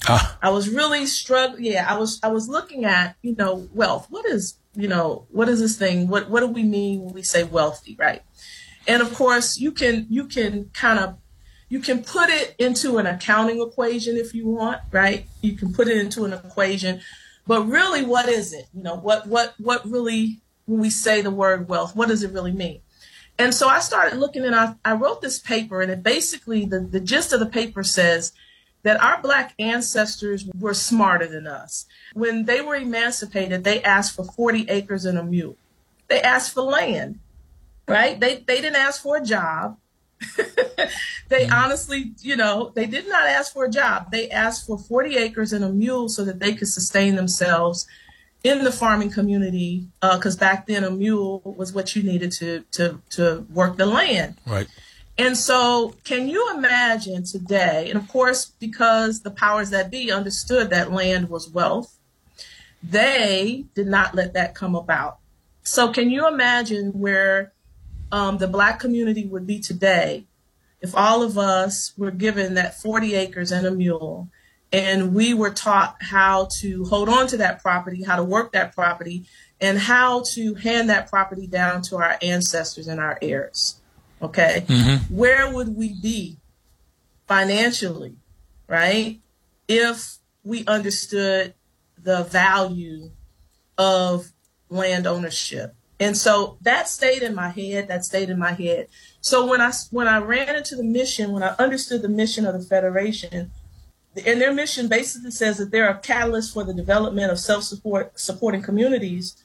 Ah. 0.07 0.37
I 0.41 0.49
was 0.49 0.69
really 0.69 1.05
struggling. 1.05 1.65
Yeah, 1.65 1.85
I 1.89 1.97
was 1.97 2.19
I 2.23 2.27
was 2.27 2.49
looking 2.49 2.85
at 2.85 3.15
you 3.21 3.35
know 3.35 3.67
wealth. 3.73 4.07
What 4.09 4.25
is 4.25 4.57
you 4.75 4.87
know 4.87 5.25
what 5.31 5.49
is 5.49 5.59
this 5.59 5.77
thing? 5.77 6.07
What 6.07 6.29
what 6.29 6.41
do 6.41 6.47
we 6.47 6.63
mean 6.63 7.03
when 7.03 7.13
we 7.13 7.23
say 7.23 7.43
wealthy, 7.43 7.95
right? 7.97 8.21
And 8.87 9.01
of 9.01 9.13
course, 9.13 9.57
you 9.57 9.71
can 9.71 10.07
you 10.09 10.25
can 10.25 10.69
kind 10.73 10.99
of 10.99 11.17
you 11.69 11.79
can 11.79 12.03
put 12.03 12.29
it 12.29 12.55
into 12.59 12.97
an 12.97 13.07
accounting 13.07 13.61
equation 13.61 14.17
if 14.17 14.33
you 14.33 14.47
want, 14.47 14.81
right? 14.91 15.25
You 15.41 15.55
can 15.55 15.73
put 15.73 15.87
it 15.87 15.97
into 15.97 16.25
an 16.25 16.33
equation, 16.33 17.01
but 17.47 17.63
really, 17.63 18.03
what 18.03 18.27
is 18.27 18.53
it? 18.53 18.65
You 18.73 18.83
know, 18.83 18.95
what 18.95 19.27
what 19.27 19.55
what 19.57 19.85
really 19.85 20.41
when 20.65 20.79
we 20.79 20.89
say 20.89 21.21
the 21.21 21.31
word 21.31 21.67
wealth, 21.67 21.95
what 21.95 22.09
does 22.09 22.23
it 22.23 22.31
really 22.31 22.51
mean? 22.51 22.81
And 23.37 23.53
so 23.53 23.67
I 23.67 23.79
started 23.79 24.19
looking 24.19 24.45
and 24.45 24.55
I, 24.55 24.75
I 24.85 24.93
wrote 24.93 25.21
this 25.21 25.39
paper, 25.39 25.81
and 25.81 25.91
it 25.91 26.03
basically 26.03 26.65
the, 26.65 26.79
the 26.79 26.99
gist 26.99 27.33
of 27.33 27.39
the 27.39 27.47
paper 27.47 27.83
says 27.83 28.33
that 28.83 29.01
our 29.01 29.21
black 29.21 29.53
ancestors 29.57 30.45
were 30.59 30.73
smarter 30.73 31.27
than 31.27 31.47
us. 31.47 31.85
When 32.13 32.45
they 32.45 32.61
were 32.61 32.75
emancipated, 32.75 33.63
they 33.63 33.81
asked 33.81 34.15
for 34.15 34.25
40 34.25 34.69
acres 34.69 35.05
and 35.05 35.17
a 35.17 35.23
mule. 35.23 35.55
They 36.09 36.21
asked 36.21 36.53
for 36.53 36.61
land, 36.61 37.19
right? 37.87 38.19
They, 38.19 38.43
they 38.45 38.61
didn't 38.61 38.75
ask 38.75 39.01
for 39.01 39.17
a 39.17 39.23
job. 39.23 39.77
they 41.29 41.45
mm-hmm. 41.45 41.53
honestly, 41.53 42.13
you 42.19 42.35
know, 42.35 42.71
they 42.75 42.85
did 42.85 43.07
not 43.07 43.27
ask 43.27 43.53
for 43.53 43.65
a 43.65 43.69
job. 43.69 44.11
They 44.11 44.29
asked 44.29 44.67
for 44.67 44.77
40 44.77 45.17
acres 45.17 45.53
and 45.53 45.63
a 45.63 45.69
mule 45.69 46.09
so 46.09 46.23
that 46.25 46.39
they 46.39 46.53
could 46.53 46.67
sustain 46.67 47.15
themselves 47.15 47.87
in 48.43 48.63
the 48.63 48.71
farming 48.71 49.11
community. 49.11 49.87
Because 50.01 50.35
uh, 50.35 50.39
back 50.39 50.67
then, 50.67 50.83
a 50.83 50.91
mule 50.91 51.41
was 51.43 51.73
what 51.73 51.95
you 51.95 52.03
needed 52.03 52.31
to 52.33 52.63
to 52.71 53.01
to 53.11 53.45
work 53.49 53.77
the 53.77 53.85
land. 53.85 54.37
Right. 54.45 54.67
And 55.17 55.37
so, 55.37 55.95
can 56.03 56.27
you 56.27 56.51
imagine 56.55 57.23
today? 57.23 57.89
And 57.89 57.99
of 57.99 58.07
course, 58.07 58.45
because 58.45 59.21
the 59.21 59.29
powers 59.31 59.69
that 59.69 59.91
be 59.91 60.11
understood 60.11 60.71
that 60.71 60.91
land 60.91 61.29
was 61.29 61.49
wealth, 61.49 61.99
they 62.81 63.65
did 63.75 63.87
not 63.87 64.15
let 64.15 64.33
that 64.33 64.55
come 64.55 64.75
about. 64.75 65.19
So, 65.61 65.91
can 65.91 66.09
you 66.09 66.27
imagine 66.27 66.93
where 66.93 67.53
um, 68.11 68.39
the 68.39 68.47
black 68.47 68.79
community 68.79 69.25
would 69.25 69.45
be 69.45 69.59
today 69.59 70.25
if 70.81 70.95
all 70.95 71.23
of 71.23 71.37
us 71.37 71.93
were 71.97 72.11
given 72.11 72.55
that 72.55 72.75
40 72.75 73.15
acres 73.15 73.51
and 73.51 73.65
a 73.65 73.71
mule 73.71 74.29
and 74.73 75.13
we 75.13 75.33
were 75.35 75.51
taught 75.51 75.95
how 76.01 76.47
to 76.59 76.83
hold 76.85 77.07
on 77.07 77.27
to 77.27 77.37
that 77.37 77.61
property, 77.61 78.03
how 78.03 78.15
to 78.15 78.23
work 78.23 78.51
that 78.53 78.73
property, 78.75 79.25
and 79.61 79.77
how 79.77 80.23
to 80.33 80.55
hand 80.55 80.89
that 80.89 81.07
property 81.09 81.45
down 81.45 81.83
to 81.83 81.95
our 81.97 82.17
ancestors 82.21 82.87
and 82.87 82.99
our 82.99 83.19
heirs? 83.21 83.79
Okay. 84.23 84.65
Mm-hmm. 84.67 85.15
Where 85.15 85.53
would 85.53 85.75
we 85.75 85.93
be 86.01 86.37
financially, 87.27 88.15
right? 88.67 89.19
If 89.67 90.17
we 90.43 90.65
understood 90.65 91.53
the 92.01 92.23
value 92.23 93.11
of 93.77 94.31
land 94.69 95.07
ownership. 95.07 95.75
And 95.99 96.17
so 96.17 96.57
that 96.61 96.89
stayed 96.89 97.21
in 97.21 97.33
my 97.33 97.49
head, 97.49 97.87
that 97.87 98.03
stayed 98.03 98.29
in 98.29 98.37
my 98.37 98.51
head. 98.51 98.87
So 99.21 99.45
when 99.45 99.61
I 99.61 99.71
when 99.91 100.07
I 100.07 100.17
ran 100.17 100.55
into 100.55 100.75
the 100.75 100.83
mission, 100.83 101.31
when 101.31 101.43
I 101.43 101.55
understood 101.59 102.01
the 102.01 102.09
mission 102.09 102.45
of 102.45 102.53
the 102.55 102.65
federation, 102.65 103.51
and 104.25 104.41
their 104.41 104.53
mission 104.53 104.87
basically 104.87 105.31
says 105.31 105.57
that 105.57 105.71
they're 105.71 105.89
a 105.89 105.97
catalyst 105.97 106.53
for 106.53 106.63
the 106.63 106.73
development 106.73 107.31
of 107.31 107.39
self-support 107.39 108.19
supporting 108.19 108.61
communities, 108.61 109.41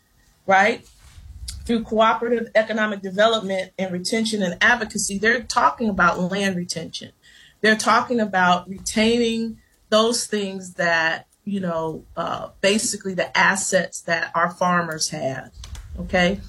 right? 0.46 0.84
Through 1.68 1.84
cooperative 1.84 2.50
economic 2.54 3.02
development 3.02 3.72
and 3.78 3.92
retention 3.92 4.42
and 4.42 4.56
advocacy, 4.60 5.18
they're 5.18 5.42
talking 5.42 5.88
about 5.88 6.18
land 6.18 6.56
retention. 6.56 7.12
They're 7.60 7.76
talking 7.76 8.18
about 8.18 8.68
retaining 8.68 9.58
those 9.90 10.26
things 10.26 10.74
that 10.74 11.28
you 11.48 11.60
know, 11.60 12.04
uh, 12.14 12.50
basically 12.60 13.14
the 13.14 13.36
assets 13.36 14.02
that 14.02 14.30
our 14.34 14.50
farmers 14.50 15.08
have. 15.08 15.50
Okay. 15.98 16.40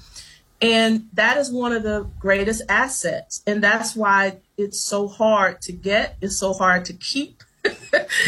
And 0.60 1.08
that 1.14 1.38
is 1.38 1.50
one 1.50 1.72
of 1.72 1.82
the 1.82 2.06
greatest 2.18 2.62
assets. 2.68 3.42
And 3.46 3.64
that's 3.64 3.96
why 3.96 4.40
it's 4.58 4.78
so 4.78 5.08
hard 5.08 5.62
to 5.62 5.72
get, 5.72 6.18
it's 6.20 6.38
so 6.38 6.52
hard 6.52 6.84
to 6.84 6.92
keep. 6.92 7.42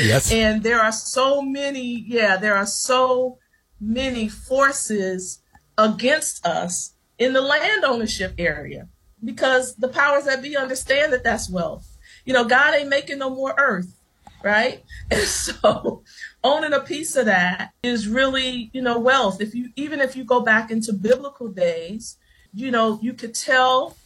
yes. 0.00 0.33
And 0.33 0.62
there 0.62 0.81
are 0.81 0.92
so 0.92 1.42
many, 1.42 2.05
yeah, 2.09 2.38
there 2.38 2.57
are 2.57 2.66
so 2.66 3.38
many 3.78 4.28
forces 4.28 5.41
against 5.79 6.45
us 6.47 6.95
in 7.19 7.33
the 7.33 7.41
land 7.41 7.85
ownership 7.85 8.35
area 8.39 8.89
because 9.25 9.77
the 9.77 9.89
powers 9.89 10.25
that 10.25 10.43
be 10.43 10.57
understand 10.57 11.13
that 11.13 11.25
that's 11.25 11.49
wealth. 11.49 11.97
You 12.25 12.33
know, 12.33 12.45
God 12.45 12.75
ain't 12.75 12.89
making 12.89 13.19
no 13.19 13.31
more 13.31 13.55
earth, 13.57 13.95
right? 14.43 14.83
And 15.11 15.23
so 15.23 16.03
owning 16.43 16.73
a 16.73 16.81
piece 16.81 17.17
of 17.17 17.27
that 17.27 17.73
is 17.83 18.09
really, 18.09 18.71
you 18.73 18.83
know, 18.83 18.99
wealth. 18.99 19.41
If 19.41 19.55
you 19.55 19.71
even 19.77 20.01
if 20.01 20.17
you 20.17 20.25
go 20.25 20.41
back 20.41 20.71
into 20.71 20.93
biblical 20.93 21.49
days, 21.49 22.17
you 22.55 22.71
know, 22.71 22.99
you 23.03 23.13
could 23.13 23.35
tell 23.35 23.97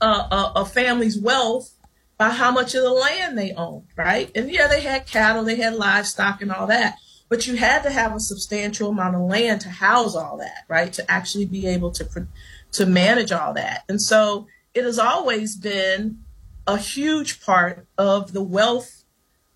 a, 0.00 0.06
a, 0.06 0.52
a 0.56 0.64
family's 0.64 1.18
wealth 1.18 1.74
by 2.18 2.30
how 2.30 2.50
much 2.50 2.74
of 2.74 2.82
the 2.82 2.92
land 2.92 3.36
they 3.36 3.52
owned, 3.52 3.86
right? 3.96 4.30
And 4.34 4.50
yeah, 4.50 4.68
they 4.68 4.80
had 4.80 5.06
cattle, 5.06 5.44
they 5.44 5.56
had 5.56 5.74
livestock, 5.74 6.40
and 6.40 6.52
all 6.52 6.66
that. 6.68 6.96
But 7.32 7.46
you 7.46 7.56
had 7.56 7.82
to 7.84 7.90
have 7.90 8.14
a 8.14 8.20
substantial 8.20 8.90
amount 8.90 9.14
of 9.16 9.22
land 9.22 9.62
to 9.62 9.70
house 9.70 10.14
all 10.14 10.36
that, 10.36 10.66
right? 10.68 10.92
To 10.92 11.10
actually 11.10 11.46
be 11.46 11.66
able 11.66 11.90
to 11.92 12.26
to 12.72 12.84
manage 12.84 13.32
all 13.32 13.54
that. 13.54 13.84
And 13.88 14.02
so 14.02 14.48
it 14.74 14.84
has 14.84 14.98
always 14.98 15.56
been 15.56 16.24
a 16.66 16.76
huge 16.76 17.40
part 17.40 17.86
of 17.96 18.34
the 18.34 18.42
wealth 18.42 19.04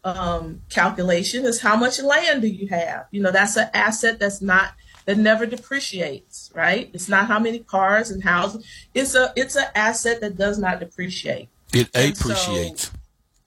um, 0.04 0.62
calculation 0.70 1.44
is 1.44 1.60
how 1.60 1.76
much 1.76 2.00
land 2.00 2.40
do 2.40 2.48
you 2.48 2.66
have? 2.68 3.08
You 3.10 3.20
know, 3.20 3.30
that's 3.30 3.58
an 3.58 3.68
asset 3.74 4.18
that's 4.18 4.40
not 4.40 4.72
that 5.04 5.18
never 5.18 5.44
depreciates, 5.44 6.50
right? 6.54 6.88
It's 6.94 7.10
not 7.10 7.26
how 7.26 7.38
many 7.38 7.58
cars 7.58 8.10
and 8.10 8.24
houses. 8.24 8.64
It's 8.94 9.14
a 9.14 9.34
it's 9.36 9.54
an 9.54 9.66
asset 9.74 10.22
that 10.22 10.38
does 10.38 10.58
not 10.58 10.80
depreciate. 10.80 11.50
It 11.74 11.88
appreciates. 11.88 12.84
So, 12.86 12.92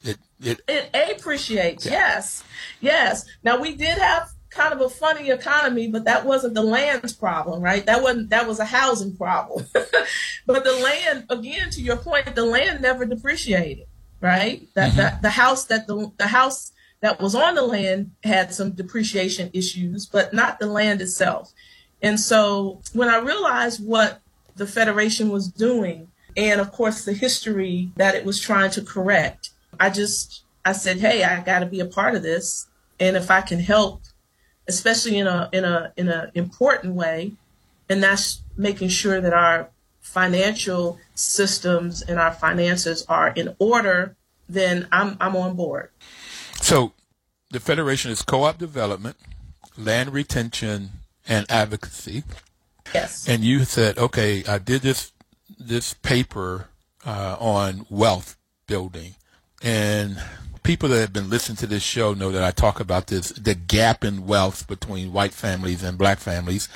it 0.03 0.17
it 0.41 0.61
it 0.67 1.19
appreciates. 1.19 1.85
Yeah. 1.85 1.91
Yes, 1.91 2.43
yes. 2.81 3.25
Now 3.43 3.59
we 3.59 3.75
did 3.75 3.97
have 3.97 4.29
kind 4.49 4.73
of 4.73 4.81
a 4.81 4.89
funny 4.89 5.29
economy, 5.29 5.87
but 5.87 6.05
that 6.05 6.25
wasn't 6.25 6.55
the 6.55 6.63
land's 6.63 7.13
problem, 7.13 7.61
right? 7.61 7.85
That 7.85 8.01
wasn't 8.01 8.29
that 8.29 8.47
was 8.47 8.59
a 8.59 8.65
housing 8.65 9.15
problem. 9.15 9.65
but 10.45 10.63
the 10.63 10.73
land, 10.73 11.25
again, 11.29 11.69
to 11.71 11.81
your 11.81 11.97
point, 11.97 12.35
the 12.35 12.45
land 12.45 12.81
never 12.81 13.05
depreciated 13.05 13.87
right? 14.21 14.67
That, 14.73 14.89
mm-hmm. 14.89 14.97
that 14.97 15.21
the 15.21 15.29
house 15.29 15.65
that 15.65 15.87
the 15.87 16.11
the 16.17 16.27
house 16.27 16.71
that 17.01 17.21
was 17.21 17.35
on 17.35 17.55
the 17.55 17.61
land 17.61 18.11
had 18.23 18.53
some 18.53 18.71
depreciation 18.71 19.49
issues, 19.53 20.05
but 20.05 20.33
not 20.33 20.59
the 20.59 20.67
land 20.67 21.01
itself. 21.01 21.53
And 22.01 22.19
so 22.19 22.81
when 22.93 23.09
I 23.09 23.19
realized 23.19 23.85
what 23.85 24.21
the 24.55 24.67
Federation 24.67 25.29
was 25.29 25.47
doing, 25.47 26.09
and 26.35 26.59
of 26.59 26.71
course 26.71 27.05
the 27.05 27.13
history 27.13 27.91
that 27.95 28.15
it 28.15 28.25
was 28.25 28.39
trying 28.39 28.71
to 28.71 28.81
correct, 28.81 29.51
I 29.79 29.89
just 29.89 30.43
I 30.65 30.73
said, 30.73 30.97
hey, 30.97 31.23
I 31.23 31.41
got 31.41 31.59
to 31.59 31.65
be 31.65 31.79
a 31.79 31.85
part 31.85 32.15
of 32.15 32.23
this, 32.23 32.67
and 32.99 33.15
if 33.15 33.31
I 33.31 33.41
can 33.41 33.59
help, 33.59 34.01
especially 34.67 35.17
in 35.17 35.27
a 35.27 35.49
in 35.51 35.63
a 35.63 35.93
in 35.95 36.09
an 36.09 36.31
important 36.35 36.95
way, 36.95 37.33
and 37.87 38.03
that's 38.03 38.41
making 38.57 38.89
sure 38.89 39.21
that 39.21 39.33
our 39.33 39.69
financial 40.01 40.99
systems 41.13 42.01
and 42.01 42.19
our 42.19 42.31
finances 42.31 43.05
are 43.07 43.29
in 43.29 43.55
order, 43.59 44.15
then 44.47 44.87
I'm 44.91 45.17
I'm 45.19 45.35
on 45.35 45.55
board. 45.55 45.89
So 46.61 46.93
the 47.51 47.59
Federation 47.59 48.11
is 48.11 48.21
co-op 48.21 48.57
development, 48.57 49.17
land 49.77 50.13
retention, 50.13 50.89
and 51.27 51.45
advocacy. 51.49 52.23
Yes. 52.93 53.27
And 53.27 53.43
you 53.43 53.65
said, 53.65 53.97
okay, 53.97 54.43
I 54.45 54.57
did 54.57 54.81
this 54.81 55.11
this 55.59 55.93
paper 55.93 56.69
uh, 57.05 57.37
on 57.39 57.85
wealth 57.89 58.37
building, 58.67 59.15
and 59.61 60.21
people 60.63 60.89
that 60.89 60.99
have 60.99 61.13
been 61.13 61.29
listening 61.29 61.55
to 61.57 61.67
this 61.67 61.83
show 61.83 62.13
know 62.13 62.31
that 62.31 62.43
I 62.43 62.51
talk 62.51 62.79
about 62.79 63.07
this 63.07 63.29
the 63.29 63.55
gap 63.55 64.03
in 64.03 64.25
wealth 64.25 64.67
between 64.67 65.13
white 65.13 65.33
families 65.33 65.83
and 65.83 65.97
black 65.97 66.19
families. 66.19 66.69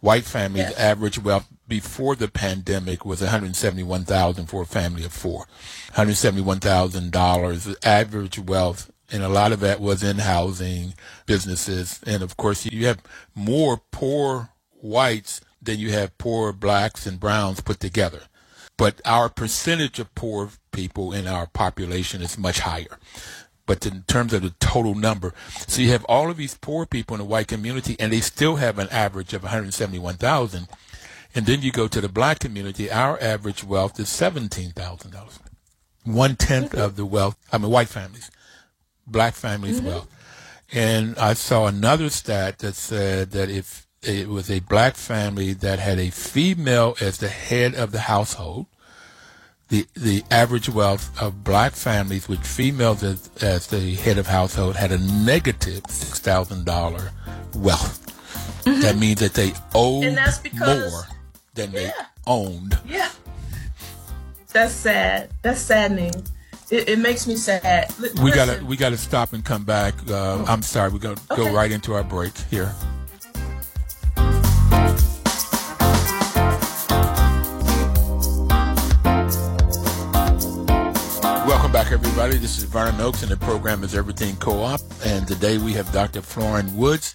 White 0.00 0.24
families' 0.24 0.70
yes. 0.70 0.78
average 0.78 1.18
wealth 1.18 1.48
before 1.66 2.14
the 2.14 2.28
pandemic 2.28 3.04
was 3.04 3.20
171,000 3.20 4.46
for 4.46 4.62
a 4.62 4.66
family 4.66 5.04
of 5.04 5.12
four. 5.12 5.46
$171,000 5.94 7.76
average 7.84 8.38
wealth 8.38 8.90
and 9.10 9.22
a 9.22 9.28
lot 9.28 9.52
of 9.52 9.60
that 9.60 9.80
was 9.80 10.02
in 10.02 10.18
housing 10.18 10.94
businesses 11.26 12.00
and 12.06 12.22
of 12.22 12.36
course 12.36 12.66
you 12.66 12.86
have 12.86 13.02
more 13.34 13.80
poor 13.90 14.50
whites 14.80 15.40
than 15.60 15.78
you 15.78 15.90
have 15.92 16.16
poor 16.18 16.52
blacks 16.52 17.06
and 17.06 17.18
browns 17.18 17.60
put 17.60 17.80
together. 17.80 18.22
But 18.78 19.00
our 19.04 19.28
percentage 19.28 19.98
of 19.98 20.14
poor 20.14 20.50
people 20.70 21.12
in 21.12 21.26
our 21.26 21.46
population 21.46 22.20
is 22.22 22.36
much 22.36 22.60
higher 22.60 22.98
but 23.66 23.84
in 23.84 24.04
terms 24.04 24.32
of 24.32 24.42
the 24.42 24.54
total 24.60 24.94
number. 24.94 25.34
So 25.66 25.82
you 25.82 25.90
have 25.90 26.04
all 26.04 26.30
of 26.30 26.36
these 26.36 26.56
poor 26.56 26.86
people 26.86 27.14
in 27.14 27.18
the 27.18 27.24
white 27.24 27.48
community, 27.48 27.96
and 27.98 28.12
they 28.12 28.20
still 28.20 28.56
have 28.56 28.78
an 28.78 28.88
average 28.90 29.34
of 29.34 29.42
171,000. 29.42 30.68
And 31.34 31.46
then 31.46 31.60
you 31.60 31.72
go 31.72 31.88
to 31.88 32.00
the 32.00 32.08
black 32.08 32.38
community, 32.38 32.90
our 32.90 33.20
average 33.20 33.62
wealth 33.64 34.00
is 34.00 34.06
$17,000. 34.06 35.38
One 36.04 36.36
tenth 36.36 36.70
mm-hmm. 36.70 36.80
of 36.80 36.96
the 36.96 37.04
wealth, 37.04 37.36
I 37.52 37.58
mean, 37.58 37.70
white 37.70 37.88
families, 37.88 38.30
black 39.06 39.34
families' 39.34 39.78
mm-hmm. 39.78 39.88
wealth. 39.88 40.08
And 40.72 41.18
I 41.18 41.34
saw 41.34 41.66
another 41.66 42.08
stat 42.10 42.60
that 42.60 42.74
said 42.74 43.32
that 43.32 43.50
if 43.50 43.85
it 44.06 44.28
was 44.28 44.50
a 44.50 44.60
black 44.60 44.94
family 44.94 45.52
that 45.52 45.78
had 45.78 45.98
a 45.98 46.10
female 46.10 46.96
as 47.00 47.18
the 47.18 47.28
head 47.28 47.74
of 47.74 47.92
the 47.92 48.00
household, 48.00 48.66
the 49.68 49.86
the 49.94 50.22
average 50.30 50.68
wealth 50.68 51.10
of 51.20 51.42
black 51.42 51.72
families 51.72 52.28
with 52.28 52.46
females 52.46 53.02
as, 53.02 53.30
as 53.42 53.66
the 53.66 53.94
head 53.94 54.18
of 54.18 54.26
household 54.26 54.76
had 54.76 54.92
a 54.92 54.98
negative 54.98 55.26
negative 55.76 55.90
six 55.90 56.18
thousand 56.18 56.64
dollar 56.64 57.10
wealth. 57.56 58.02
Mm-hmm. 58.64 58.80
That 58.80 58.96
means 58.96 59.20
that 59.20 59.34
they 59.34 59.52
owed 59.74 60.04
more 60.04 61.06
than 61.54 61.72
yeah. 61.72 61.78
they 61.80 61.92
owned. 62.26 62.78
Yeah. 62.86 63.10
That's 64.52 64.72
sad. 64.72 65.30
That's 65.42 65.60
saddening. 65.60 66.14
It, 66.70 66.88
it 66.88 66.98
makes 66.98 67.26
me 67.26 67.36
sad. 67.36 67.92
L- 68.02 68.24
we 68.24 68.32
gotta 68.32 68.64
we 68.64 68.76
gotta 68.76 68.96
stop 68.96 69.32
and 69.32 69.44
come 69.44 69.64
back. 69.64 69.94
Uh, 70.08 70.44
I'm 70.48 70.62
sorry. 70.62 70.90
We're 70.90 70.98
gonna 70.98 71.20
okay. 71.30 71.44
go 71.44 71.52
right 71.52 71.70
into 71.70 71.94
our 71.94 72.02
break 72.02 72.36
here. 72.50 72.74
Back, 81.76 81.92
everybody. 81.92 82.38
This 82.38 82.56
is 82.56 82.64
Vernon 82.64 83.02
Oakes, 83.02 83.22
and 83.22 83.30
the 83.30 83.36
program 83.36 83.84
is 83.84 83.94
Everything 83.94 84.34
Co-op. 84.36 84.80
And 85.04 85.28
today 85.28 85.58
we 85.58 85.74
have 85.74 85.92
Dr. 85.92 86.22
Florin 86.22 86.74
Woods 86.74 87.14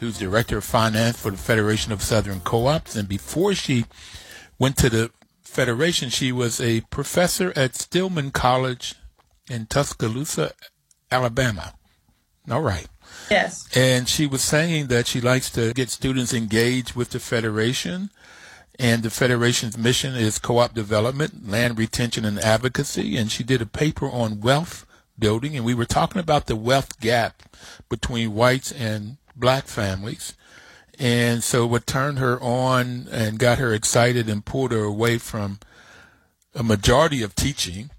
who's 0.00 0.18
director 0.18 0.58
of 0.58 0.64
finance 0.64 1.18
for 1.18 1.30
the 1.30 1.38
Federation 1.38 1.92
of 1.92 2.02
Southern 2.02 2.40
Co-ops. 2.40 2.94
And 2.94 3.08
before 3.08 3.54
she 3.54 3.86
went 4.58 4.76
to 4.76 4.90
the 4.90 5.10
Federation, 5.40 6.10
she 6.10 6.30
was 6.30 6.60
a 6.60 6.82
professor 6.90 7.54
at 7.56 7.74
Stillman 7.74 8.32
College 8.32 8.96
in 9.48 9.64
Tuscaloosa, 9.64 10.52
Alabama. 11.10 11.72
All 12.50 12.60
right. 12.60 12.88
Yes. 13.30 13.66
And 13.74 14.10
she 14.10 14.26
was 14.26 14.42
saying 14.42 14.88
that 14.88 15.06
she 15.06 15.22
likes 15.22 15.48
to 15.52 15.72
get 15.72 15.88
students 15.88 16.34
engaged 16.34 16.94
with 16.94 17.12
the 17.12 17.18
Federation. 17.18 18.10
And 18.78 19.02
the 19.02 19.10
Federation's 19.10 19.76
mission 19.76 20.14
is 20.14 20.38
co-op 20.38 20.74
development, 20.74 21.48
land 21.48 21.78
retention, 21.78 22.24
and 22.24 22.38
advocacy. 22.38 23.16
And 23.16 23.30
she 23.30 23.44
did 23.44 23.60
a 23.62 23.66
paper 23.66 24.08
on 24.08 24.40
wealth 24.40 24.86
building. 25.18 25.56
And 25.56 25.64
we 25.64 25.74
were 25.74 25.84
talking 25.84 26.20
about 26.20 26.46
the 26.46 26.56
wealth 26.56 26.98
gap 27.00 27.42
between 27.88 28.34
whites 28.34 28.72
and 28.72 29.18
black 29.36 29.66
families. 29.66 30.34
And 30.98 31.42
so 31.42 31.66
what 31.66 31.86
turned 31.86 32.18
her 32.18 32.40
on 32.40 33.08
and 33.10 33.38
got 33.38 33.58
her 33.58 33.72
excited 33.72 34.28
and 34.28 34.44
pulled 34.44 34.72
her 34.72 34.84
away 34.84 35.18
from 35.18 35.58
a 36.54 36.62
majority 36.62 37.22
of 37.22 37.34
teaching 37.34 37.90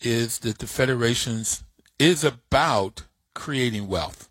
is 0.00 0.38
that 0.40 0.58
the 0.58 0.66
federations 0.66 1.64
is 1.98 2.22
about 2.22 3.02
creating 3.34 3.88
wealth, 3.88 4.28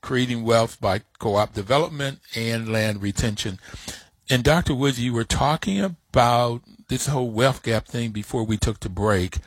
creating 0.00 0.44
wealth 0.44 0.80
by 0.80 1.00
co-op 1.18 1.52
development 1.54 2.20
and 2.34 2.72
land 2.72 3.02
retention. 3.02 3.58
And 4.28 4.42
Dr. 4.42 4.74
Woods, 4.74 5.00
you 5.00 5.12
were 5.12 5.24
talking 5.24 5.80
about 5.80 6.62
this 6.88 7.06
whole 7.06 7.30
wealth 7.30 7.62
gap 7.62 7.86
thing 7.86 8.10
before 8.10 8.42
we 8.42 8.56
took 8.56 8.80
the 8.80 8.88
break. 8.88 9.38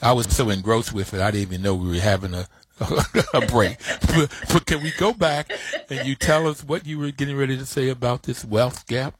I 0.00 0.12
was 0.12 0.26
so 0.34 0.48
engrossed 0.48 0.92
with 0.92 1.12
it, 1.12 1.20
I 1.20 1.30
didn't 1.30 1.52
even 1.52 1.62
know 1.62 1.74
we 1.74 1.88
were 1.88 1.94
having 1.94 2.34
a, 2.34 2.46
a 3.34 3.46
break. 3.46 3.78
but, 4.08 4.32
but 4.52 4.66
can 4.66 4.82
we 4.82 4.92
go 4.92 5.12
back 5.12 5.50
and 5.90 6.06
you 6.06 6.14
tell 6.14 6.46
us 6.46 6.62
what 6.62 6.86
you 6.86 6.98
were 6.98 7.10
getting 7.10 7.36
ready 7.36 7.56
to 7.56 7.66
say 7.66 7.88
about 7.88 8.22
this 8.22 8.44
wealth 8.44 8.86
gap? 8.86 9.14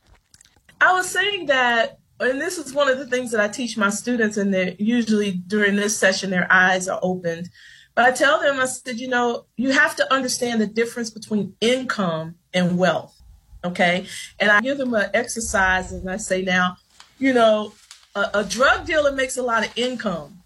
I 0.81 0.93
was 0.93 1.09
saying 1.09 1.47
that, 1.47 1.99
and 2.21 2.41
this 2.41 2.59
is 2.59 2.73
one 2.73 2.89
of 2.89 2.99
the 2.99 3.07
things 3.07 3.33
that 3.33 3.41
I 3.41 3.49
teach 3.49 3.77
my 3.77 3.91
students, 3.91 4.37
and 4.37 4.55
they 4.55 4.77
usually 4.79 5.33
during 5.33 5.77
this 5.77 5.97
session 5.97 6.31
their 6.31 6.47
eyes 6.51 6.89
are 6.89 7.01
opened. 7.03 7.49
But 7.95 8.05
I 8.07 8.13
tell 8.13 8.41
them, 8.41 8.59
I 8.59 8.67
said, 8.67 8.99
you 8.99 9.09
know, 9.09 9.47
you 9.57 9.73
have 9.73 9.97
to 9.97 10.13
understand 10.13 10.61
the 10.61 10.67
difference 10.67 11.11
between 11.11 11.55
income 11.61 12.37
and 12.55 12.79
wealth. 12.79 13.22
Okay. 13.65 14.07
And 14.41 14.51
I 14.51 14.61
give 14.61 14.79
them 14.79 14.95
an 14.95 15.11
exercise 15.15 15.93
and 15.93 16.11
I 16.11 16.17
say, 16.17 16.43
now, 16.43 16.77
you 17.19 17.33
know, 17.33 17.73
a, 18.15 18.31
a 18.35 18.45
drug 18.45 18.87
dealer 18.87 19.13
makes 19.13 19.37
a 19.37 19.43
lot 19.43 19.65
of 19.67 19.73
income 19.77 20.43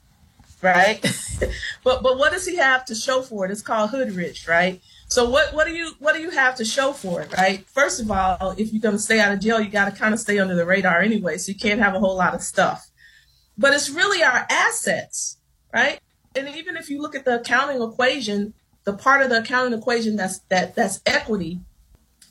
right? 0.62 1.00
but 1.84 2.02
but 2.02 2.18
what 2.18 2.32
does 2.32 2.46
he 2.46 2.56
have 2.56 2.84
to 2.86 2.94
show 2.94 3.22
for 3.22 3.44
it? 3.44 3.50
It's 3.50 3.62
called 3.62 3.90
hood 3.90 4.12
rich, 4.12 4.48
right? 4.48 4.80
So 5.08 5.28
what 5.28 5.54
what 5.54 5.66
do 5.66 5.72
you 5.72 5.92
what 5.98 6.14
do 6.14 6.20
you 6.20 6.30
have 6.30 6.56
to 6.56 6.64
show 6.64 6.92
for 6.92 7.22
it, 7.22 7.32
right? 7.36 7.64
First 7.66 8.00
of 8.00 8.10
all, 8.10 8.54
if 8.56 8.72
you're 8.72 8.82
going 8.82 8.96
to 8.96 9.02
stay 9.02 9.20
out 9.20 9.32
of 9.32 9.40
jail, 9.40 9.60
you 9.60 9.70
got 9.70 9.90
to 9.90 9.96
kind 9.96 10.12
of 10.12 10.20
stay 10.20 10.38
under 10.38 10.54
the 10.54 10.66
radar 10.66 11.00
anyway, 11.00 11.38
so 11.38 11.52
you 11.52 11.58
can't 11.58 11.80
have 11.80 11.94
a 11.94 12.00
whole 12.00 12.16
lot 12.16 12.34
of 12.34 12.42
stuff. 12.42 12.90
But 13.56 13.72
it's 13.72 13.88
really 13.88 14.22
our 14.22 14.46
assets, 14.50 15.38
right? 15.72 16.00
And 16.34 16.48
even 16.48 16.76
if 16.76 16.90
you 16.90 17.00
look 17.00 17.14
at 17.14 17.24
the 17.24 17.40
accounting 17.40 17.80
equation, 17.80 18.52
the 18.84 18.92
part 18.92 19.22
of 19.22 19.30
the 19.30 19.38
accounting 19.38 19.78
equation 19.78 20.16
that's 20.16 20.40
that 20.48 20.74
that's 20.74 21.00
equity, 21.06 21.60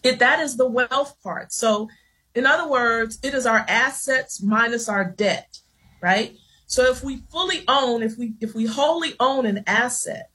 it 0.05 0.19
that 0.19 0.39
is 0.39 0.57
the 0.57 0.67
wealth 0.67 1.15
part. 1.23 1.51
So 1.51 1.89
in 2.33 2.45
other 2.45 2.69
words, 2.69 3.17
it 3.23 3.33
is 3.33 3.45
our 3.45 3.65
assets 3.67 4.41
minus 4.41 4.89
our 4.89 5.05
debt, 5.05 5.59
right? 6.01 6.35
So 6.67 6.83
if 6.91 7.03
we 7.03 7.17
fully 7.31 7.63
own, 7.67 8.03
if 8.03 8.17
we 8.17 8.33
if 8.41 8.53
we 8.53 8.65
wholly 8.65 9.15
own 9.19 9.45
an 9.45 9.63
asset, 9.65 10.29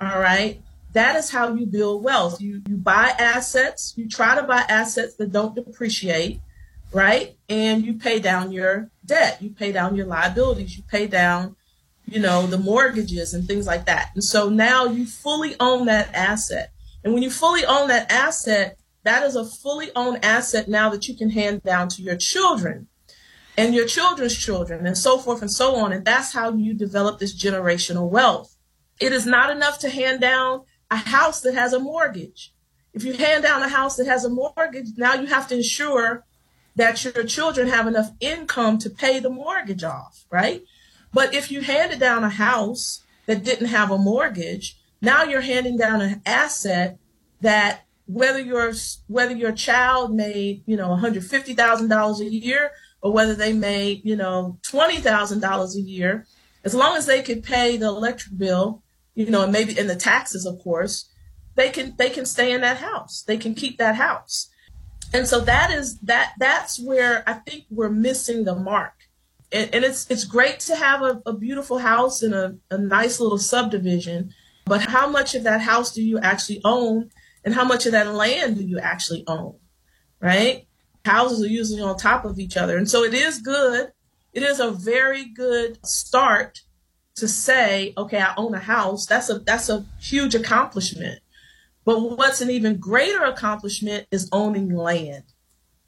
all 0.00 0.18
right, 0.18 0.62
that 0.92 1.16
is 1.16 1.30
how 1.30 1.54
you 1.54 1.66
build 1.66 2.02
wealth. 2.02 2.40
You 2.40 2.62
you 2.66 2.76
buy 2.76 3.14
assets, 3.18 3.94
you 3.96 4.08
try 4.08 4.34
to 4.34 4.42
buy 4.42 4.64
assets 4.68 5.16
that 5.16 5.32
don't 5.32 5.54
depreciate, 5.54 6.40
right? 6.92 7.36
And 7.48 7.84
you 7.84 7.94
pay 7.94 8.20
down 8.20 8.52
your 8.52 8.90
debt, 9.04 9.42
you 9.42 9.50
pay 9.50 9.72
down 9.72 9.96
your 9.96 10.06
liabilities, 10.06 10.76
you 10.76 10.84
pay 10.84 11.06
down, 11.06 11.56
you 12.06 12.20
know, 12.20 12.46
the 12.46 12.58
mortgages 12.58 13.34
and 13.34 13.46
things 13.46 13.66
like 13.66 13.86
that. 13.86 14.10
And 14.14 14.24
so 14.24 14.48
now 14.48 14.86
you 14.86 15.06
fully 15.06 15.56
own 15.60 15.86
that 15.86 16.14
asset. 16.14 16.70
And 17.02 17.12
when 17.12 17.22
you 17.22 17.30
fully 17.30 17.66
own 17.66 17.88
that 17.88 18.10
asset, 18.10 18.78
that 19.04 19.22
is 19.22 19.36
a 19.36 19.44
fully 19.44 19.90
owned 19.94 20.24
asset 20.24 20.68
now 20.68 20.88
that 20.90 21.06
you 21.06 21.16
can 21.16 21.30
hand 21.30 21.62
down 21.62 21.88
to 21.90 22.02
your 22.02 22.16
children 22.16 22.88
and 23.56 23.74
your 23.74 23.86
children's 23.86 24.36
children 24.36 24.86
and 24.86 24.98
so 24.98 25.18
forth 25.18 25.40
and 25.40 25.50
so 25.50 25.76
on. 25.76 25.92
And 25.92 26.04
that's 26.04 26.32
how 26.32 26.52
you 26.52 26.74
develop 26.74 27.18
this 27.18 27.38
generational 27.38 28.10
wealth. 28.10 28.56
It 29.00 29.12
is 29.12 29.26
not 29.26 29.50
enough 29.50 29.78
to 29.80 29.90
hand 29.90 30.20
down 30.20 30.62
a 30.90 30.96
house 30.96 31.40
that 31.42 31.54
has 31.54 31.72
a 31.72 31.78
mortgage. 31.78 32.52
If 32.92 33.04
you 33.04 33.12
hand 33.14 33.42
down 33.42 33.62
a 33.62 33.68
house 33.68 33.96
that 33.96 34.06
has 34.06 34.24
a 34.24 34.30
mortgage, 34.30 34.88
now 34.96 35.14
you 35.14 35.26
have 35.26 35.48
to 35.48 35.56
ensure 35.56 36.24
that 36.76 37.04
your 37.04 37.24
children 37.24 37.68
have 37.68 37.86
enough 37.86 38.10
income 38.20 38.78
to 38.78 38.90
pay 38.90 39.20
the 39.20 39.30
mortgage 39.30 39.84
off, 39.84 40.24
right? 40.30 40.62
But 41.12 41.34
if 41.34 41.50
you 41.50 41.60
handed 41.60 42.00
down 42.00 42.24
a 42.24 42.30
house 42.30 43.02
that 43.26 43.44
didn't 43.44 43.68
have 43.68 43.90
a 43.90 43.98
mortgage, 43.98 44.76
now 45.00 45.22
you're 45.22 45.40
handing 45.40 45.76
down 45.76 46.00
an 46.00 46.22
asset 46.26 46.98
that 47.40 47.83
whether 48.06 48.40
your 48.40 48.72
whether 49.06 49.34
your 49.34 49.52
child 49.52 50.14
made, 50.14 50.62
you 50.66 50.76
know, 50.76 50.88
$150,000 50.88 52.20
a 52.20 52.24
year 52.24 52.70
or 53.00 53.12
whether 53.12 53.34
they 53.34 53.52
made, 53.52 54.02
you 54.04 54.16
know, 54.16 54.58
$20,000 54.62 55.74
a 55.74 55.80
year, 55.80 56.26
as 56.64 56.74
long 56.74 56.96
as 56.96 57.06
they 57.06 57.22
could 57.22 57.42
pay 57.42 57.76
the 57.76 57.86
electric 57.86 58.36
bill, 58.38 58.82
you 59.14 59.30
know, 59.30 59.42
and 59.42 59.52
maybe 59.52 59.78
in 59.78 59.86
the 59.86 59.96
taxes, 59.96 60.46
of 60.46 60.58
course, 60.60 61.10
they 61.54 61.70
can, 61.70 61.94
they 61.98 62.10
can 62.10 62.26
stay 62.26 62.52
in 62.52 62.62
that 62.62 62.78
house. 62.78 63.22
They 63.26 63.36
can 63.36 63.54
keep 63.54 63.78
that 63.78 63.96
house. 63.96 64.48
And 65.12 65.28
so 65.28 65.40
that 65.40 65.70
is, 65.70 65.98
that, 66.00 66.32
that's 66.38 66.80
where 66.80 67.22
I 67.26 67.34
think 67.34 67.64
we're 67.70 67.90
missing 67.90 68.44
the 68.44 68.56
mark. 68.56 68.94
And, 69.52 69.72
and 69.72 69.84
it's, 69.84 70.10
it's 70.10 70.24
great 70.24 70.58
to 70.60 70.74
have 70.74 71.02
a, 71.02 71.22
a 71.26 71.32
beautiful 71.32 71.78
house 71.78 72.22
in 72.22 72.32
a, 72.32 72.56
a 72.70 72.78
nice 72.78 73.20
little 73.20 73.38
subdivision, 73.38 74.32
but 74.64 74.80
how 74.80 75.06
much 75.06 75.34
of 75.34 75.44
that 75.44 75.60
house 75.60 75.92
do 75.92 76.02
you 76.02 76.18
actually 76.18 76.60
own? 76.64 77.10
And 77.44 77.54
how 77.54 77.64
much 77.64 77.86
of 77.86 77.92
that 77.92 78.14
land 78.14 78.56
do 78.56 78.64
you 78.64 78.78
actually 78.78 79.24
own? 79.26 79.56
Right? 80.20 80.66
houses 81.04 81.42
are 81.42 81.48
usually 81.48 81.82
on 81.82 81.96
top 81.96 82.24
of 82.24 82.38
each 82.38 82.56
other. 82.56 82.76
And 82.76 82.88
so 82.88 83.04
it 83.04 83.14
is 83.14 83.38
good. 83.38 83.92
It 84.32 84.42
is 84.42 84.58
a 84.60 84.70
very 84.70 85.26
good 85.26 85.84
start 85.86 86.62
to 87.16 87.28
say, 87.28 87.92
okay, 87.96 88.20
I 88.20 88.34
own 88.36 88.54
a 88.54 88.60
house. 88.60 89.06
That's 89.06 89.30
a 89.30 89.38
that's 89.38 89.68
a 89.68 89.84
huge 90.00 90.34
accomplishment. 90.34 91.20
But 91.84 92.00
what's 92.00 92.40
an 92.40 92.50
even 92.50 92.78
greater 92.78 93.22
accomplishment 93.22 94.06
is 94.10 94.28
owning 94.32 94.74
land, 94.74 95.24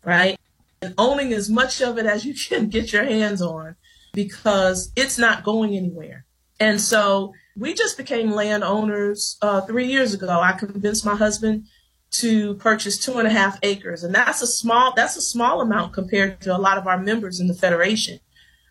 right? 0.05 0.39
And 0.83 0.95
owning 0.99 1.33
as 1.33 1.49
much 1.49 1.81
of 1.81 1.99
it 1.99 2.07
as 2.07 2.25
you 2.25 2.35
can 2.49 2.69
get 2.69 2.93
your 2.93 3.05
hands 3.05 3.43
on 3.43 3.77
because 4.13 4.93
it's 4.95 5.19
not 5.19 5.43
going 5.43 5.75
anywhere. 5.75 6.25
And 6.61 6.81
so 6.81 7.33
we 7.57 7.75
just 7.75 7.97
became 7.97 8.31
landowners 8.31 9.39
uh, 9.43 9.63
three 9.63 9.87
years 9.87 10.13
ago. 10.15 10.29
I 10.29 10.53
convinced 10.53 11.07
my 11.07 11.17
husband 11.17 11.67
to 12.11 12.55
purchase 12.55 12.99
two 12.99 13.19
and 13.19 13.27
a 13.27 13.31
half 13.31 13.59
acres. 13.63 14.05
And 14.05 14.15
that's 14.15 14.43
a 14.43 14.47
small, 14.47 14.93
that's 14.95 15.17
a 15.17 15.23
small 15.23 15.61
amount 15.61 15.93
compared 15.93 16.41
to 16.43 16.57
a 16.57 16.59
lot 16.59 16.79
of 16.79 16.87
our 16.87 16.99
members 16.99 17.41
in 17.41 17.49
the 17.49 17.55
Federation. 17.55 18.21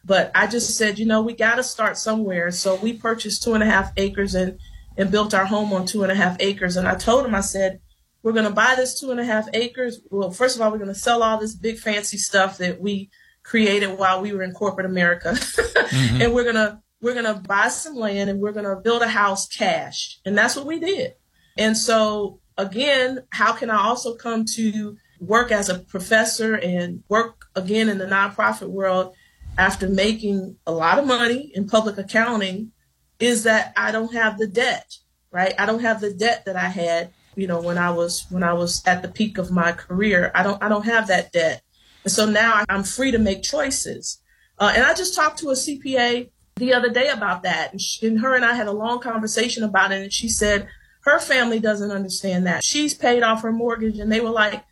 But 0.03 0.31
I 0.35 0.47
just 0.47 0.77
said, 0.77 0.99
you 0.99 1.05
know, 1.05 1.21
we 1.21 1.33
got 1.33 1.55
to 1.55 1.63
start 1.63 1.97
somewhere. 1.97 2.51
So 2.51 2.75
we 2.75 2.93
purchased 2.93 3.43
two 3.43 3.53
and 3.53 3.63
a 3.63 3.65
half 3.65 3.91
acres 3.97 4.35
and, 4.35 4.59
and 4.97 5.11
built 5.11 5.33
our 5.33 5.45
home 5.45 5.73
on 5.73 5.85
two 5.85 6.03
and 6.03 6.11
a 6.11 6.15
half 6.15 6.37
acres. 6.39 6.77
And 6.77 6.87
I 6.87 6.95
told 6.95 7.25
him, 7.25 7.33
I 7.33 7.41
said, 7.41 7.79
we're 8.21 8.33
going 8.33 8.45
to 8.45 8.51
buy 8.51 8.75
this 8.75 8.99
two 8.99 9.11
and 9.11 9.19
a 9.19 9.25
half 9.25 9.47
acres. 9.53 10.01
Well, 10.09 10.31
first 10.31 10.55
of 10.55 10.61
all, 10.61 10.71
we're 10.71 10.77
going 10.77 10.93
to 10.93 10.95
sell 10.95 11.23
all 11.23 11.39
this 11.39 11.55
big 11.55 11.77
fancy 11.77 12.17
stuff 12.17 12.59
that 12.59 12.79
we 12.79 13.09
created 13.43 13.97
while 13.97 14.21
we 14.21 14.31
were 14.31 14.43
in 14.43 14.51
corporate 14.51 14.85
America. 14.85 15.29
mm-hmm. 15.35 16.21
And 16.21 16.33
we're 16.33 16.43
going 16.43 16.55
to, 16.55 16.79
we're 17.05 17.13
going 17.13 17.23
to 17.23 17.39
buy 17.39 17.67
some 17.67 17.95
land 17.95 18.31
and 18.31 18.39
we're 18.39 18.51
going 18.51 18.65
to 18.65 18.75
build 18.75 19.03
a 19.03 19.07
house 19.07 19.47
cash. 19.47 20.19
And 20.25 20.35
that's 20.35 20.55
what 20.55 20.65
we 20.65 20.79
did. 20.79 21.13
And 21.55 21.77
so 21.77 22.39
again, 22.57 23.19
how 23.29 23.53
can 23.53 23.69
I 23.69 23.77
also 23.77 24.15
come 24.15 24.43
to 24.55 24.97
work 25.19 25.51
as 25.51 25.69
a 25.69 25.77
professor 25.77 26.55
and 26.55 27.03
work 27.07 27.45
again 27.55 27.89
in 27.89 27.99
the 27.99 28.07
nonprofit 28.07 28.69
world 28.69 29.13
after 29.55 29.87
making 29.87 30.57
a 30.65 30.71
lot 30.71 30.97
of 30.97 31.05
money 31.05 31.51
in 31.53 31.67
public 31.67 31.99
accounting 31.99 32.71
is 33.19 33.43
that 33.43 33.71
I 33.77 33.91
don't 33.91 34.13
have 34.13 34.39
the 34.39 34.47
debt, 34.47 34.97
right? 35.29 35.53
I 35.59 35.67
don't 35.67 35.81
have 35.81 36.01
the 36.01 36.11
debt 36.11 36.45
that 36.45 36.55
I 36.55 36.69
had, 36.69 37.11
you 37.35 37.45
know, 37.45 37.61
when 37.61 37.77
I 37.77 37.91
was 37.91 38.25
when 38.31 38.41
I 38.41 38.53
was 38.53 38.81
at 38.87 39.03
the 39.03 39.09
peak 39.09 39.37
of 39.37 39.51
my 39.51 39.73
career. 39.73 40.31
I 40.33 40.41
don't 40.41 40.61
I 40.61 40.69
don't 40.69 40.85
have 40.85 41.05
that 41.09 41.31
debt. 41.31 41.61
And 42.03 42.11
so 42.11 42.25
now 42.25 42.63
I'm 42.67 42.83
free 42.83 43.11
to 43.11 43.19
make 43.19 43.43
choices. 43.43 44.19
Uh, 44.57 44.73
and 44.75 44.83
I 44.83 44.95
just 44.95 45.13
talked 45.13 45.37
to 45.39 45.49
a 45.49 45.53
CPA 45.53 46.31
the 46.55 46.73
other 46.73 46.89
day 46.89 47.09
about 47.09 47.43
that. 47.43 47.71
And, 47.71 47.81
she, 47.81 48.07
and 48.07 48.19
her 48.21 48.33
and 48.33 48.45
I 48.45 48.53
had 48.53 48.67
a 48.67 48.71
long 48.71 48.99
conversation 48.99 49.63
about 49.63 49.91
it. 49.91 50.01
And 50.01 50.13
she 50.13 50.29
said, 50.29 50.67
her 51.01 51.19
family 51.19 51.59
doesn't 51.59 51.91
understand 51.91 52.47
that. 52.47 52.63
She's 52.63 52.93
paid 52.93 53.23
off 53.23 53.43
her 53.43 53.51
mortgage 53.51 53.99
and 53.99 54.11
they 54.11 54.21
were 54.21 54.29
like, 54.29 54.63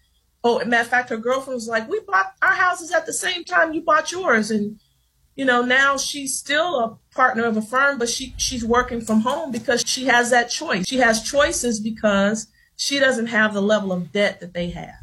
oh, 0.43 0.63
matter 0.65 0.82
of 0.82 0.88
fact, 0.88 1.10
her 1.10 1.17
girlfriend 1.17 1.56
was 1.56 1.67
like, 1.67 1.89
we 1.89 2.00
bought 2.02 2.34
our 2.41 2.54
houses 2.54 2.91
at 2.91 3.06
the 3.06 3.13
same 3.13 3.43
time 3.43 3.74
you 3.74 3.82
bought 3.82 4.12
yours. 4.12 4.50
And, 4.50 4.80
you 5.36 5.46
know, 5.46 5.62
now 5.62 5.98
she's 5.98 6.38
still 6.38 6.80
a 6.80 6.98
partner 7.15 7.46
of 7.46 7.58
a 7.58 7.62
firm, 7.62 7.98
but 7.98 8.10
she, 8.10 8.34
she's 8.38 8.65
working 8.65 9.02
from 9.02 9.22
home 9.22 9.52
because 9.52 9.84
she 9.86 10.06
has 10.06 10.32
that 10.32 10.50
choice. 10.50 10.88
She 10.88 10.98
has 10.98 11.22
choices 11.22 11.80
because 11.80 12.48
she 12.78 13.00
doesn't 13.00 13.28
have 13.28 13.54
the 13.54 13.62
level 13.62 13.91
of 13.91 14.12
debt 14.12 14.39
that 14.39 14.54
they 14.54 14.69
have. 14.72 14.96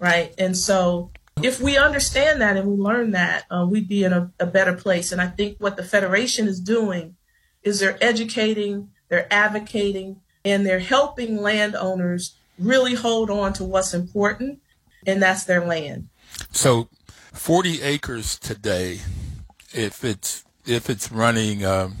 Right. 0.00 0.34
And 0.38 0.56
so 0.56 1.10
if 1.42 1.60
we 1.60 1.76
understand 1.76 2.40
that 2.40 2.56
and 2.56 2.68
we 2.68 2.76
learn 2.76 3.12
that, 3.12 3.44
uh, 3.50 3.66
we'd 3.68 3.88
be 3.88 4.04
in 4.04 4.12
a, 4.12 4.32
a 4.40 4.46
better 4.46 4.74
place. 4.74 5.12
And 5.12 5.20
I 5.20 5.28
think 5.28 5.58
what 5.58 5.76
the 5.76 5.84
Federation 5.84 6.48
is 6.48 6.60
doing 6.60 7.16
is 7.62 7.80
they're 7.80 8.02
educating, 8.02 8.90
they're 9.08 9.32
advocating, 9.32 10.20
and 10.44 10.66
they're 10.66 10.78
helping 10.78 11.36
landowners 11.36 12.36
really 12.58 12.94
hold 12.94 13.30
on 13.30 13.52
to 13.54 13.64
what's 13.64 13.94
important, 13.94 14.60
and 15.06 15.22
that's 15.22 15.44
their 15.44 15.64
land. 15.64 16.08
So, 16.50 16.88
40 17.32 17.82
acres 17.82 18.38
today, 18.38 19.00
if 19.72 20.04
it's 20.04 20.44
if 20.66 20.90
it's 20.90 21.10
running 21.10 21.64
um, 21.64 21.96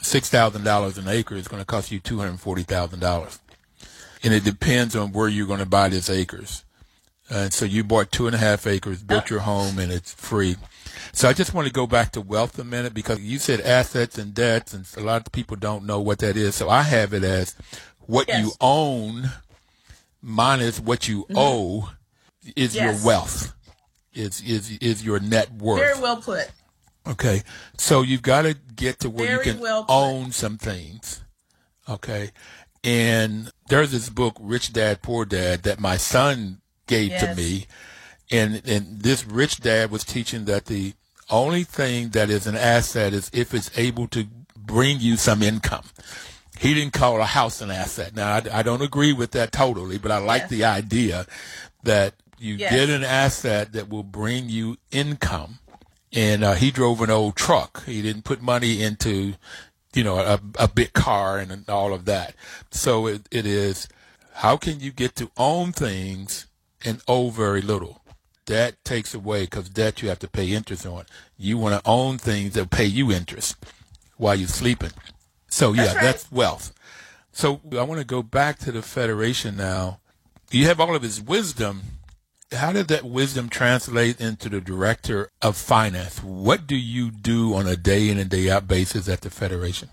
six 0.00 0.28
thousand 0.28 0.64
dollars 0.64 0.98
an 0.98 1.08
acre, 1.08 1.36
it's 1.36 1.48
going 1.48 1.62
to 1.62 1.66
cost 1.66 1.90
you 1.90 1.98
two 1.98 2.18
hundred 2.18 2.38
forty 2.40 2.62
thousand 2.62 3.00
dollars, 3.00 3.40
and 4.22 4.34
it 4.34 4.44
depends 4.44 4.94
on 4.94 5.12
where 5.12 5.28
you're 5.28 5.46
going 5.46 5.60
to 5.60 5.66
buy 5.66 5.88
these 5.88 6.10
acres. 6.10 6.64
And 7.30 7.52
so 7.52 7.64
you 7.64 7.84
bought 7.84 8.10
two 8.10 8.26
and 8.26 8.34
a 8.34 8.38
half 8.38 8.66
acres, 8.66 9.02
built 9.02 9.30
your 9.30 9.40
home, 9.40 9.78
and 9.78 9.92
it's 9.92 10.12
free. 10.12 10.56
So 11.12 11.28
I 11.28 11.32
just 11.32 11.54
want 11.54 11.68
to 11.68 11.72
go 11.72 11.86
back 11.86 12.12
to 12.12 12.20
wealth 12.20 12.58
a 12.58 12.64
minute 12.64 12.92
because 12.92 13.20
you 13.20 13.38
said 13.38 13.60
assets 13.60 14.18
and 14.18 14.34
debts, 14.34 14.74
and 14.74 14.86
a 14.96 15.00
lot 15.00 15.26
of 15.26 15.32
people 15.32 15.56
don't 15.56 15.86
know 15.86 16.00
what 16.00 16.18
that 16.18 16.36
is. 16.36 16.56
So 16.56 16.68
I 16.68 16.82
have 16.82 17.12
it 17.12 17.22
as 17.22 17.54
what 18.00 18.28
yes. 18.28 18.44
you 18.44 18.52
own 18.60 19.30
minus 20.20 20.80
what 20.80 21.08
you 21.08 21.22
mm-hmm. 21.24 21.38
owe 21.38 21.90
is 22.56 22.74
yes. 22.74 22.76
your 22.76 23.06
wealth, 23.06 23.54
is 24.12 24.40
is 24.42 24.76
is 24.78 25.04
your 25.04 25.20
net 25.20 25.52
worth. 25.52 25.80
Very 25.80 26.00
well 26.00 26.16
put. 26.16 26.50
Okay, 27.06 27.42
so 27.78 28.02
you've 28.02 28.22
got 28.22 28.42
to 28.42 28.54
get 28.74 29.00
to 29.00 29.10
where 29.10 29.26
Very 29.26 29.46
you 29.46 29.52
can 29.52 29.60
well 29.60 29.86
own 29.88 30.32
some 30.32 30.58
things. 30.58 31.22
Okay. 31.88 32.30
And 32.82 33.50
there's 33.68 33.92
this 33.92 34.08
book, 34.08 34.36
Rich 34.40 34.72
Dad, 34.72 35.02
Poor 35.02 35.24
Dad, 35.24 35.64
that 35.64 35.80
my 35.80 35.96
son 35.96 36.60
gave 36.90 37.10
Yes. 37.10 37.22
to 37.24 37.34
me. 37.40 37.66
And, 38.30 38.62
and 38.66 39.00
this 39.00 39.26
rich 39.26 39.60
dad 39.60 39.90
was 39.90 40.04
teaching 40.04 40.44
that 40.44 40.66
the 40.66 40.92
only 41.30 41.64
thing 41.64 42.10
that 42.10 42.28
is 42.30 42.46
an 42.46 42.56
asset 42.56 43.12
is 43.12 43.30
if 43.32 43.54
it's 43.54 43.70
able 43.78 44.06
to 44.08 44.26
bring 44.56 45.00
you 45.00 45.16
some 45.16 45.42
income. 45.42 45.84
He 46.58 46.74
didn't 46.74 46.92
call 46.92 47.20
a 47.20 47.24
house 47.24 47.60
an 47.62 47.70
asset. 47.70 48.14
Now, 48.14 48.34
I, 48.34 48.42
I 48.60 48.62
don't 48.62 48.82
agree 48.82 49.12
with 49.12 49.30
that 49.32 49.50
totally, 49.52 49.96
but 49.98 50.10
I 50.10 50.18
like 50.18 50.42
Yes. 50.42 50.50
the 50.50 50.64
idea 50.64 51.26
that 51.84 52.14
you 52.38 52.54
Yes. 52.56 52.72
get 52.72 52.90
an 52.90 53.02
asset 53.04 53.72
that 53.72 53.88
will 53.88 54.02
bring 54.02 54.48
you 54.48 54.76
income. 54.90 55.58
And 56.12 56.42
uh, 56.44 56.54
he 56.54 56.70
drove 56.70 57.00
an 57.00 57.10
old 57.10 57.36
truck. 57.36 57.84
He 57.86 58.02
didn't 58.02 58.24
put 58.24 58.42
money 58.42 58.82
into, 58.82 59.34
you 59.94 60.04
know, 60.04 60.16
a, 60.18 60.40
a 60.58 60.68
big 60.68 60.92
car 60.92 61.38
and 61.38 61.68
all 61.68 61.94
of 61.94 62.04
that. 62.06 62.34
So 62.70 63.06
it, 63.06 63.22
it 63.30 63.46
is, 63.46 63.88
how 64.34 64.56
can 64.56 64.80
you 64.80 64.90
get 64.92 65.14
to 65.16 65.30
own 65.36 65.72
things 65.72 66.46
and 66.84 67.00
owe 67.08 67.30
very 67.30 67.62
little? 67.62 68.02
That 68.46 68.82
takes 68.84 69.14
away 69.14 69.44
because 69.44 69.68
debt 69.68 70.02
you 70.02 70.08
have 70.08 70.18
to 70.20 70.28
pay 70.28 70.50
interest 70.52 70.84
on. 70.86 71.04
You 71.38 71.56
want 71.58 71.74
to 71.82 71.88
own 71.88 72.18
things 72.18 72.54
that 72.54 72.70
pay 72.70 72.86
you 72.86 73.12
interest 73.12 73.56
while 74.16 74.34
you're 74.34 74.48
sleeping. 74.48 74.90
So 75.48 75.72
yeah, 75.72 75.84
That's 75.84 75.94
right. 75.94 76.02
that's 76.04 76.32
wealth. 76.32 76.72
So 77.32 77.60
I 77.78 77.82
want 77.82 78.00
to 78.00 78.06
go 78.06 78.22
back 78.22 78.58
to 78.60 78.72
the 78.72 78.82
Federation 78.82 79.56
now. 79.56 80.00
You 80.50 80.66
have 80.66 80.80
all 80.80 80.94
of 80.96 81.02
his 81.02 81.20
wisdom. 81.20 81.82
How 82.52 82.72
did 82.72 82.88
that 82.88 83.04
wisdom 83.04 83.48
translate 83.48 84.20
into 84.20 84.48
the 84.48 84.60
director 84.60 85.30
of 85.40 85.56
finance? 85.56 86.20
What 86.20 86.66
do 86.66 86.74
you 86.74 87.12
do 87.12 87.54
on 87.54 87.68
a 87.68 87.76
day 87.76 88.08
in 88.08 88.18
and 88.18 88.28
day 88.28 88.50
out 88.50 88.66
basis 88.66 89.08
at 89.08 89.20
the 89.20 89.30
Federation? 89.30 89.90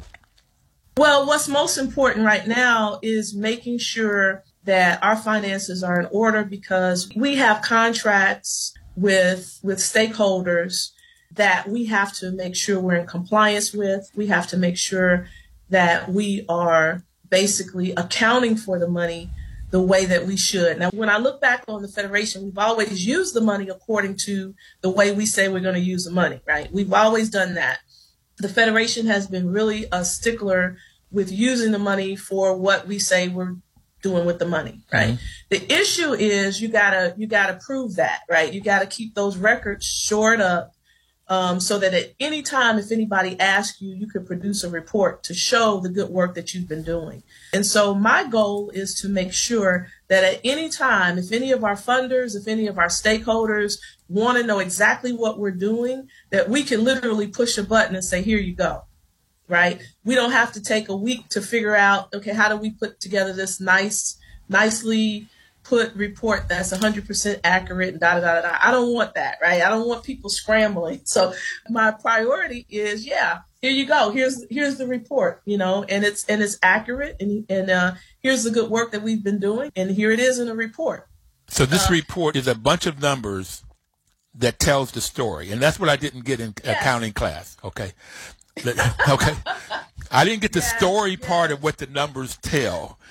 Well, 0.98 1.28
what's 1.28 1.48
most 1.48 1.78
important 1.78 2.26
right 2.26 2.48
now 2.48 3.00
is 3.04 3.36
making 3.36 3.78
sure 3.78 4.44
that 4.68 5.02
our 5.02 5.16
finances 5.16 5.82
are 5.82 5.98
in 5.98 6.08
order 6.12 6.44
because 6.44 7.10
we 7.16 7.36
have 7.36 7.62
contracts 7.62 8.74
with 8.98 9.60
with 9.64 9.78
stakeholders 9.78 10.92
that 11.32 11.70
we 11.70 11.86
have 11.86 12.12
to 12.12 12.32
make 12.32 12.54
sure 12.56 12.80
we're 12.80 12.96
in 12.96 13.08
compliance 13.08 13.74
with. 13.74 14.12
We 14.14 14.28
have 14.28 14.48
to 14.48 14.58
make 14.58 14.78
sure 14.78 15.28
that 15.70 16.10
we 16.10 16.46
are 16.50 17.04
basically 17.30 17.92
accounting 17.92 18.58
for 18.58 18.78
the 18.78 18.90
money 18.90 19.30
the 19.70 19.82
way 19.82 20.06
that 20.06 20.26
we 20.26 20.36
should. 20.36 20.80
Now, 20.80 20.90
when 20.92 21.10
I 21.10 21.18
look 21.18 21.42
back 21.42 21.64
on 21.68 21.82
the 21.82 21.88
Federation, 21.88 22.44
we've 22.44 22.58
always 22.58 23.06
used 23.06 23.34
the 23.34 23.42
money 23.42 23.70
according 23.70 24.18
to 24.26 24.54
the 24.82 24.90
way 24.90 25.14
we 25.14 25.26
say 25.26 25.48
we're 25.48 25.60
going 25.60 25.76
to 25.76 25.82
use 25.82 26.04
the 26.04 26.12
money, 26.12 26.42
right? 26.46 26.72
We've 26.72 26.94
always 26.94 27.30
done 27.30 27.56
that. 27.56 27.80
The 28.38 28.50
Federation 28.50 29.08
has 29.08 29.28
been 29.28 29.50
really 29.50 29.86
a 29.92 30.04
stickler 30.06 30.78
with 31.12 31.32
using 31.32 31.72
the 31.72 31.80
money 31.80 32.16
for 32.16 32.56
what 32.58 32.88
we 32.88 33.00
say 33.00 33.28
we're 33.28 33.56
doing 34.02 34.26
with 34.26 34.40
the 34.40 34.46
money, 34.46 34.82
right? 34.92 35.18
The 35.50 35.74
issue 35.74 36.14
is 36.14 36.62
you 36.62 36.68
gotta 36.68 37.14
you 37.18 37.28
gotta 37.28 37.60
prove 37.66 37.96
that, 37.96 38.22
right? 38.30 38.52
You 38.52 38.62
gotta 38.62 38.86
keep 38.86 39.16
those 39.16 39.38
records 39.38 39.86
shored 39.86 40.42
up 40.42 40.74
um, 41.30 41.60
so 41.60 41.78
that 41.80 41.94
at 41.94 42.14
any 42.20 42.42
time, 42.42 42.80
if 42.80 42.92
anybody 42.92 43.38
asks 43.40 43.82
you, 43.82 43.94
you 43.94 44.08
could 44.08 44.26
produce 44.26 44.64
a 44.64 44.70
report 44.70 45.24
to 45.24 45.34
show 45.34 45.80
the 45.80 45.90
good 45.90 46.10
work 46.10 46.36
that 46.36 46.54
you've 46.54 46.70
been 46.70 46.84
doing. 46.84 47.24
And 47.54 47.66
so 47.66 47.94
my 47.94 48.26
goal 48.26 48.70
is 48.70 48.94
to 49.02 49.10
make 49.10 49.34
sure 49.34 49.88
that 50.08 50.24
at 50.24 50.40
any 50.46 50.70
time, 50.70 51.18
if 51.18 51.34
any 51.34 51.52
of 51.52 51.66
our 51.66 51.76
funders, 51.76 52.36
if 52.36 52.48
any 52.48 52.68
of 52.68 52.78
our 52.78 52.88
stakeholders 52.88 53.78
want 54.08 54.38
to 54.38 54.44
know 54.46 54.60
exactly 54.60 55.12
what 55.12 55.38
we're 55.38 55.52
doing, 55.52 56.08
that 56.30 56.50
we 56.50 56.64
can 56.64 56.86
literally 56.86 57.28
push 57.28 57.58
a 57.58 57.64
button 57.64 57.96
and 57.96 58.06
say, 58.06 58.22
here 58.22 58.40
you 58.40 58.56
go. 58.56 58.84
Right? 59.48 59.82
We 60.04 60.16
don't 60.16 60.32
have 60.32 60.52
to 60.54 60.62
take 60.62 60.90
a 60.90 60.96
week 60.96 61.30
to 61.30 61.42
figure 61.42 61.76
out, 61.76 62.14
okay, 62.14 62.34
how 62.34 62.50
do 62.50 62.58
we 62.58 62.72
put 62.72 63.00
together 63.00 63.34
this 63.34 63.62
nice, 63.62 64.18
nicely 64.50 65.28
put 65.68 65.94
report 65.96 66.48
that's 66.48 66.72
100% 66.72 67.40
accurate 67.44 67.90
and 67.90 68.00
da 68.00 68.20
da 68.20 68.22
da 68.22 68.42
da. 68.42 68.58
I 68.62 68.72
don't 68.72 68.94
want 68.94 69.16
that, 69.16 69.38
right? 69.42 69.62
I 69.62 69.70
don't 69.70 69.88
want 69.88 70.04
people 70.04 70.30
scrambling. 70.30 71.02
So 71.04 71.34
my 71.70 71.92
priority 71.92 72.66
is, 72.70 73.06
yeah, 73.06 73.40
here 73.62 73.72
you 73.72 73.86
go. 73.86 74.12
Here's 74.12 74.46
here's 74.50 74.78
the 74.78 74.88
report, 74.88 75.42
you 75.46 75.58
know, 75.58 75.84
and 75.84 76.04
it's 76.04 76.26
and 76.26 76.42
it's 76.42 76.58
accurate, 76.62 77.18
and 77.20 77.46
and 77.50 77.70
uh, 77.70 77.94
here's 78.20 78.44
the 78.44 78.52
good 78.52 78.70
work 78.70 78.92
that 78.92 79.02
we've 79.02 79.24
been 79.24 79.40
doing, 79.40 79.72
and 79.76 79.92
here 79.92 80.12
it 80.12 80.20
is 80.20 80.40
in 80.40 80.48
a 80.48 80.56
report. 80.56 81.08
So 81.50 81.66
this 81.66 81.90
report 81.90 82.36
is 82.36 82.48
a 82.48 82.56
bunch 82.56 82.86
of 82.86 83.02
numbers 83.02 83.64
that 84.36 84.60
tells 84.60 84.92
the 84.92 85.02
story, 85.02 85.52
and 85.52 85.62
that's 85.62 85.80
what 85.80 85.90
I 85.90 85.96
didn't 85.96 86.24
get 86.24 86.40
in 86.40 86.54
Yes. 86.64 86.82
accounting 86.82 87.14
class. 87.14 87.58
Okay, 87.64 87.94
okay, 89.10 89.36
I 90.12 90.26
didn't 90.26 90.42
get 90.42 90.54
the 90.54 90.60
Yes, 90.60 90.78
story 90.78 91.18
part 91.18 91.52
of 91.52 91.64
what 91.64 91.78
the 91.78 91.88
numbers 91.88 92.38
tell. 92.38 93.00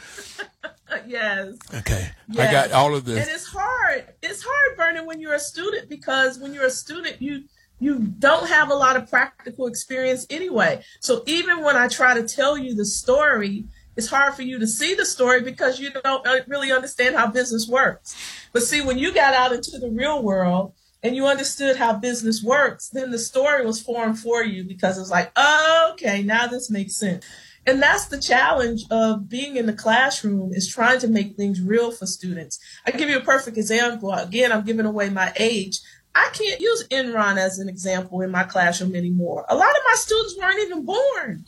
Yes. 1.06 1.56
Okay, 1.74 2.11
I 2.38 2.50
got 2.50 2.70
all 2.70 2.94
of 2.94 3.04
this. 3.04 3.26
And 3.26 3.28
it's 3.35 3.46
hard. 3.46 4.06
It's 4.22 4.44
hard, 4.44 4.76
Vernon, 4.76 5.04
when 5.04 5.20
you're 5.20 5.35
a 5.35 5.38
student 5.38 5.88
because 5.88 6.38
when 6.38 6.54
you're 6.54 6.66
a 6.66 6.70
student, 6.70 7.20
you 7.20 7.44
you 7.78 7.98
don't 7.98 8.48
have 8.48 8.70
a 8.70 8.74
lot 8.74 8.96
of 8.96 9.11
practical 9.11 9.66
experience 9.66 10.26
anyway. 10.30 10.82
So 11.00 11.22
even 11.26 11.62
when 11.62 11.76
I 11.76 11.88
try 11.88 12.14
to 12.14 12.26
tell 12.26 12.56
you 12.56 12.74
the 12.74 12.85
story, 12.85 13.64
it's 13.96 14.09
hard 14.09 14.35
for 14.35 14.42
you 14.42 14.59
to 14.59 14.66
see 14.66 14.94
the 14.94 15.04
story 15.04 15.42
because 15.42 15.78
you 15.80 15.90
don't 15.90 16.24
really 16.48 16.72
understand 16.72 17.16
how 17.16 17.26
business 17.26 17.68
works. 17.68 18.16
But 18.52 18.62
see, 18.62 18.80
when 18.80 18.98
you 18.98 19.12
got 19.12 19.35
out 19.35 19.52
into 19.52 19.78
the 19.78 19.90
real 19.90 20.22
world 20.22 20.72
and 21.02 21.14
you 21.14 21.26
understood 21.26 21.76
how 21.76 21.94
business 21.94 22.42
works, 22.42 22.88
then 22.88 23.11
the 23.11 23.18
story 23.18 23.64
was 23.64 23.80
formed 23.80 24.18
for 24.18 24.42
you 24.42 24.64
because 24.64 24.98
it's 24.98 25.11
like, 25.11 25.30
oh, 25.37 25.90
okay, 25.92 26.22
now 26.22 26.46
this 26.46 26.70
makes 26.70 26.96
sense. 26.96 27.24
And 27.66 27.82
that's 27.82 28.06
the 28.06 28.20
challenge 28.20 28.85
of 28.90 29.28
being 29.28 29.56
in 29.56 29.66
the 29.66 29.72
classroom 29.72 30.52
is 30.52 30.72
trying 30.72 31.00
to 31.00 31.09
make 31.09 31.37
things 31.37 31.61
real 31.61 31.90
for 31.90 32.06
students. 32.06 32.61
I 32.87 32.92
give 32.92 33.09
you 33.09 33.18
a 33.18 33.22
perfect 33.22 33.56
example. 33.56 34.12
Again, 34.12 34.52
I'm 34.52 34.64
giving 34.64 34.87
away 34.87 35.11
my 35.11 35.32
age. 35.37 35.80
I 36.14 36.30
can't 36.32 36.61
use 36.61 36.87
Enron 36.88 37.37
as 37.37 37.59
an 37.59 37.68
example 37.68 38.20
in 38.22 38.30
my 38.30 38.44
classroom 38.44 38.94
anymore. 38.94 39.44
A 39.48 39.54
lot 39.54 39.70
of 39.70 39.82
my 39.87 39.94
students 39.96 40.37
weren't 40.38 40.61
even 40.61 40.85
born 40.87 41.44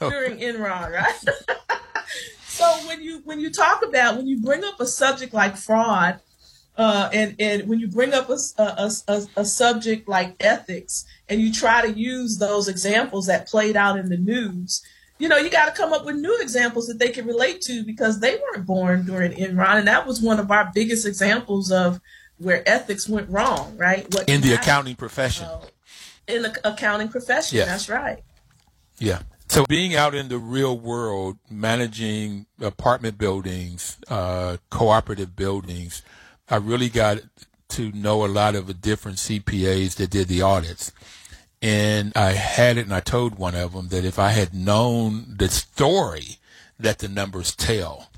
during 0.00 0.38
Enron, 0.38 0.92
right? 0.92 1.20
so 2.46 2.64
when 2.86 3.02
you 3.02 3.20
when 3.24 3.38
you 3.38 3.50
talk 3.50 3.84
about 3.84 4.16
when 4.16 4.26
you 4.26 4.40
bring 4.40 4.64
up 4.64 4.80
a 4.80 4.86
subject 4.86 5.34
like 5.34 5.56
fraud, 5.56 6.20
uh, 6.76 7.10
and 7.12 7.36
and 7.38 7.68
when 7.68 7.80
you 7.80 7.88
bring 7.88 8.14
up 8.14 8.30
a 8.30 8.38
a 9.36 9.44
subject 9.44 10.08
like 10.08 10.36
ethics, 10.40 11.04
and 11.28 11.40
you 11.40 11.52
try 11.52 11.82
to 11.82 11.92
use 11.92 12.38
those 12.38 12.68
examples 12.68 13.26
that 13.26 13.48
played 13.48 13.76
out 13.76 13.98
in 13.98 14.08
the 14.08 14.16
news, 14.16 14.82
you 15.18 15.28
know 15.28 15.36
you 15.36 15.50
got 15.50 15.66
to 15.66 15.80
come 15.80 15.92
up 15.92 16.04
with 16.04 16.16
new 16.16 16.38
examples 16.40 16.86
that 16.88 16.98
they 16.98 17.10
can 17.10 17.26
relate 17.26 17.60
to 17.62 17.84
because 17.84 18.20
they 18.20 18.36
weren't 18.36 18.66
born 18.66 19.04
during 19.04 19.32
Enron, 19.32 19.78
and 19.78 19.88
that 19.88 20.06
was 20.06 20.22
one 20.22 20.40
of 20.40 20.50
our 20.50 20.70
biggest 20.74 21.06
examples 21.06 21.70
of 21.70 22.00
where 22.38 22.66
ethics 22.68 23.08
went 23.08 23.28
wrong, 23.28 23.76
right? 23.76 24.12
What 24.12 24.28
in 24.28 24.40
the 24.40 24.54
accounting 24.54 24.96
profession. 24.96 25.46
in 26.26 26.42
the 26.42 26.58
accounting 26.68 27.08
profession. 27.08 27.58
Yes. 27.58 27.68
That's 27.68 27.88
right. 27.88 28.22
Yeah. 28.98 29.22
So 29.48 29.66
being 29.68 29.94
out 29.94 30.14
in 30.14 30.28
the 30.28 30.38
real 30.38 30.78
world, 30.78 31.36
managing 31.50 32.46
apartment 32.60 33.18
buildings, 33.18 33.98
uh, 34.08 34.56
cooperative 34.70 35.36
buildings, 35.36 36.02
I 36.48 36.56
really 36.56 36.88
got 36.88 37.18
to 37.70 37.92
know 37.92 38.24
a 38.24 38.26
lot 38.26 38.54
of 38.54 38.66
the 38.66 38.74
different 38.74 39.18
CPAs 39.18 39.94
that 39.96 40.10
did 40.10 40.28
the 40.28 40.42
audits. 40.42 40.92
And 41.62 42.12
I 42.16 42.32
had 42.32 42.76
it 42.76 42.86
and 42.86 42.94
I 42.94 43.00
told 43.00 43.38
one 43.38 43.54
of 43.54 43.72
them 43.72 43.88
that 43.88 44.04
if 44.04 44.18
I 44.18 44.30
had 44.30 44.52
known 44.52 45.36
the 45.38 45.48
story 45.48 46.38
that 46.78 46.98
the 46.98 47.08
numbers 47.08 47.54
tell, 47.54 48.10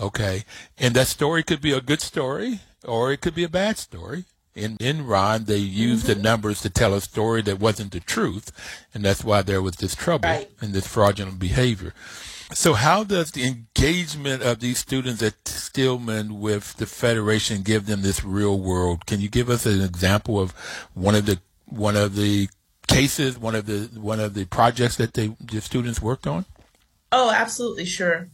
okay, 0.00 0.44
and 0.76 0.94
that 0.94 1.06
story 1.06 1.42
could 1.42 1.60
be 1.60 1.72
a 1.72 1.80
good 1.80 2.00
story 2.00 2.60
or 2.84 3.12
it 3.12 3.20
could 3.20 3.34
be 3.34 3.44
a 3.44 3.48
bad 3.48 3.78
story. 3.78 4.24
In 4.54 4.76
Enron, 4.78 5.46
they 5.46 5.56
used 5.56 6.06
the 6.06 6.12
mm-hmm. 6.12 6.22
numbers 6.22 6.60
to 6.60 6.68
tell 6.68 6.92
a 6.92 7.00
story 7.00 7.40
that 7.42 7.58
wasn't 7.58 7.92
the 7.92 8.00
truth, 8.00 8.52
and 8.92 9.02
that's 9.02 9.24
why 9.24 9.40
there 9.40 9.62
was 9.62 9.76
this 9.76 9.94
trouble 9.94 10.28
Right. 10.28 10.50
and 10.60 10.74
this 10.74 10.86
fraudulent 10.86 11.38
behavior. 11.38 11.94
So, 12.54 12.74
how 12.74 13.04
does 13.04 13.30
the 13.30 13.44
engagement 13.44 14.42
of 14.42 14.60
these 14.60 14.78
students 14.78 15.22
at 15.22 15.48
Stillman 15.48 16.38
with 16.38 16.76
the 16.76 16.86
Federation 16.86 17.62
give 17.62 17.86
them 17.86 18.02
this 18.02 18.24
real 18.24 18.60
world? 18.60 19.06
Can 19.06 19.20
you 19.20 19.28
give 19.28 19.48
us 19.48 19.64
an 19.64 19.80
example 19.80 20.38
of 20.38 20.52
one 20.92 21.14
of 21.14 21.24
the 21.24 21.40
one 21.66 21.96
of 21.96 22.14
the 22.14 22.48
cases, 22.88 23.38
one 23.38 23.54
of 23.54 23.64
the 23.66 23.88
one 23.98 24.20
of 24.20 24.34
the 24.34 24.44
projects 24.44 24.96
that 24.96 25.14
they 25.14 25.34
the 25.40 25.60
students 25.62 26.02
worked 26.02 26.26
on? 26.26 26.44
Oh, 27.10 27.30
absolutely, 27.30 27.86
sure. 27.86 28.28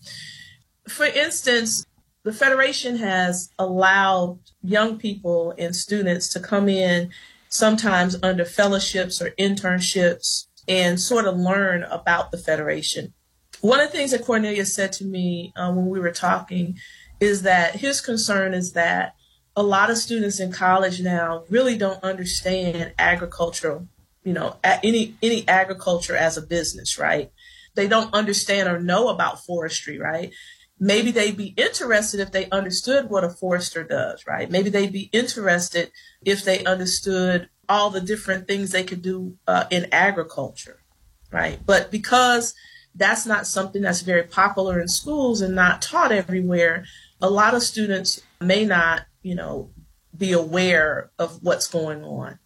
For 0.88 1.06
instance, 1.06 1.86
the 2.24 2.32
Federation 2.32 2.96
has 2.96 3.50
allowed 3.58 4.40
young 4.62 4.98
people 4.98 5.54
and 5.58 5.76
students 5.76 6.28
to 6.30 6.40
come 6.40 6.68
in 6.68 7.10
sometimes 7.48 8.16
under 8.22 8.44
fellowships 8.44 9.22
or 9.22 9.30
internships 9.38 10.46
and 10.66 11.00
sort 11.00 11.24
of 11.24 11.36
learn 11.36 11.84
about 11.84 12.32
the 12.32 12.38
Federation. 12.38 13.14
One 13.60 13.80
of 13.80 13.90
the 13.90 13.96
things 13.96 14.12
that 14.12 14.24
Cornelius 14.24 14.74
said 14.74 14.92
to 14.94 15.04
me 15.04 15.52
uh, 15.56 15.72
when 15.72 15.86
we 15.86 16.00
were 16.00 16.12
talking 16.12 16.78
is 17.20 17.42
that 17.42 17.76
his 17.76 18.00
concern 18.00 18.54
is 18.54 18.72
that 18.72 19.14
a 19.56 19.62
lot 19.62 19.90
of 19.90 19.98
students 19.98 20.38
in 20.38 20.52
college 20.52 21.00
now 21.00 21.44
really 21.50 21.76
don't 21.76 22.02
understand 22.04 22.92
agricultural, 22.98 23.88
you 24.22 24.32
know, 24.32 24.56
any 24.62 25.16
any 25.20 25.46
agriculture 25.48 26.16
as 26.16 26.36
a 26.36 26.42
business, 26.42 26.98
right? 26.98 27.32
they 27.78 27.86
don't 27.86 28.12
understand 28.12 28.68
or 28.68 28.80
know 28.80 29.08
about 29.08 29.44
forestry, 29.44 29.98
right? 29.98 30.32
Maybe 30.80 31.12
they'd 31.12 31.36
be 31.36 31.54
interested 31.56 32.18
if 32.18 32.32
they 32.32 32.50
understood 32.50 33.08
what 33.08 33.22
a 33.22 33.30
forester 33.30 33.84
does, 33.84 34.24
right? 34.26 34.50
Maybe 34.50 34.68
they'd 34.68 34.92
be 34.92 35.08
interested 35.12 35.92
if 36.24 36.44
they 36.44 36.64
understood 36.64 37.48
all 37.68 37.90
the 37.90 38.00
different 38.00 38.48
things 38.48 38.72
they 38.72 38.82
could 38.82 39.00
do 39.00 39.36
uh, 39.46 39.66
in 39.70 39.86
agriculture, 39.92 40.80
right? 41.30 41.60
But 41.64 41.92
because 41.92 42.52
that's 42.98 43.24
not 43.26 43.46
something 43.46 43.82
that's 43.82 44.02
very 44.02 44.24
popular 44.24 44.80
in 44.80 44.88
schools 44.88 45.40
and 45.40 45.54
not 45.54 45.80
taught 45.80 46.12
everywhere, 46.12 46.84
a 47.20 47.30
lot 47.30 47.54
of 47.54 47.62
students 47.62 48.20
may 48.40 48.64
not, 48.64 49.02
you 49.22 49.34
know, 49.34 49.70
be 50.16 50.32
aware 50.32 51.10
of 51.18 51.42
what's 51.42 51.68
going 51.68 52.04
on. 52.04 52.38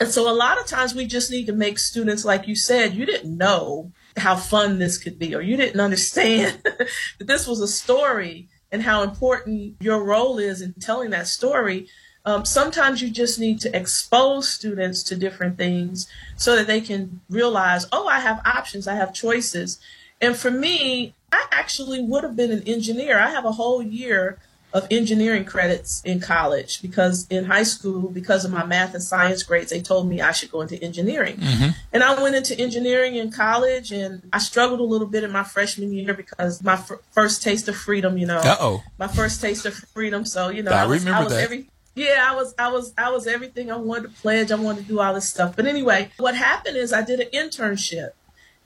And 0.00 0.08
so 0.08 0.30
a 0.30 0.34
lot 0.34 0.60
of 0.60 0.66
times 0.66 0.94
we 0.94 1.06
just 1.06 1.30
need 1.30 1.46
to 1.46 1.52
make 1.52 1.78
students, 1.78 2.24
like 2.24 2.46
you 2.46 2.54
said, 2.54 2.94
you 2.94 3.04
didn't 3.04 3.36
know 3.36 3.92
how 4.16 4.36
fun 4.36 4.78
this 4.78 4.96
could 4.96 5.18
be, 5.18 5.34
or 5.34 5.42
you 5.42 5.56
didn't 5.56 5.80
understand 5.88 6.60
that 6.62 6.88
this 7.18 7.46
was 7.46 7.60
a 7.60 7.68
story 7.68 8.48
and 8.70 8.82
how 8.82 9.02
important 9.02 9.76
your 9.80 10.04
role 10.04 10.38
is 10.38 10.60
in 10.60 10.74
telling 10.74 11.10
that 11.10 11.26
story. 11.26 11.88
Um, 12.28 12.44
sometimes 12.44 13.00
you 13.00 13.08
just 13.08 13.38
need 13.38 13.58
to 13.60 13.74
expose 13.74 14.50
students 14.50 15.02
to 15.04 15.16
different 15.16 15.56
things 15.56 16.06
so 16.36 16.56
that 16.56 16.66
they 16.66 16.82
can 16.82 17.22
realize, 17.30 17.86
oh, 17.90 18.06
I 18.06 18.20
have 18.20 18.42
options, 18.44 18.86
I 18.86 18.96
have 18.96 19.14
choices. 19.14 19.80
And 20.20 20.36
for 20.36 20.50
me, 20.50 21.14
I 21.32 21.46
actually 21.50 22.02
would 22.02 22.24
have 22.24 22.36
been 22.36 22.50
an 22.50 22.62
engineer. 22.66 23.18
I 23.18 23.30
have 23.30 23.46
a 23.46 23.52
whole 23.52 23.82
year 23.82 24.38
of 24.74 24.86
engineering 24.90 25.46
credits 25.46 26.02
in 26.04 26.20
college 26.20 26.82
because 26.82 27.26
in 27.30 27.46
high 27.46 27.62
school, 27.62 28.10
because 28.10 28.44
of 28.44 28.50
my 28.50 28.66
math 28.66 28.92
and 28.92 29.02
science 29.02 29.42
grades, 29.42 29.70
they 29.70 29.80
told 29.80 30.06
me 30.06 30.20
I 30.20 30.32
should 30.32 30.50
go 30.50 30.60
into 30.60 30.76
engineering. 30.84 31.38
Mm-hmm. 31.38 31.70
And 31.94 32.02
I 32.02 32.22
went 32.22 32.34
into 32.34 32.54
engineering 32.60 33.14
in 33.14 33.32
college 33.32 33.90
and 33.90 34.20
I 34.34 34.38
struggled 34.38 34.80
a 34.80 34.84
little 34.84 35.06
bit 35.06 35.24
in 35.24 35.32
my 35.32 35.44
freshman 35.44 35.94
year 35.94 36.12
because 36.12 36.62
my 36.62 36.74
f- 36.74 37.00
first 37.10 37.42
taste 37.42 37.68
of 37.68 37.76
freedom, 37.76 38.18
you 38.18 38.26
know. 38.26 38.40
Uh-oh. 38.40 38.82
My 38.98 39.08
first 39.08 39.40
taste 39.40 39.64
of 39.64 39.72
freedom. 39.72 40.26
So, 40.26 40.50
you 40.50 40.62
know, 40.62 40.72
I, 40.72 40.82
I 40.82 40.86
was, 40.86 41.02
remember 41.02 41.20
I 41.20 41.24
was 41.24 41.32
that. 41.32 41.44
every 41.44 41.70
yeah, 41.98 42.26
I 42.28 42.34
was, 42.34 42.54
I 42.58 42.68
was, 42.68 42.94
I 42.96 43.10
was 43.10 43.26
everything 43.26 43.70
I 43.70 43.76
wanted 43.76 44.14
to 44.14 44.20
pledge. 44.20 44.50
I 44.52 44.56
wanted 44.56 44.82
to 44.82 44.88
do 44.88 45.00
all 45.00 45.14
this 45.14 45.28
stuff. 45.28 45.56
But 45.56 45.66
anyway, 45.66 46.10
what 46.18 46.34
happened 46.34 46.76
is 46.76 46.92
I 46.92 47.02
did 47.02 47.20
an 47.20 47.28
internship 47.34 48.10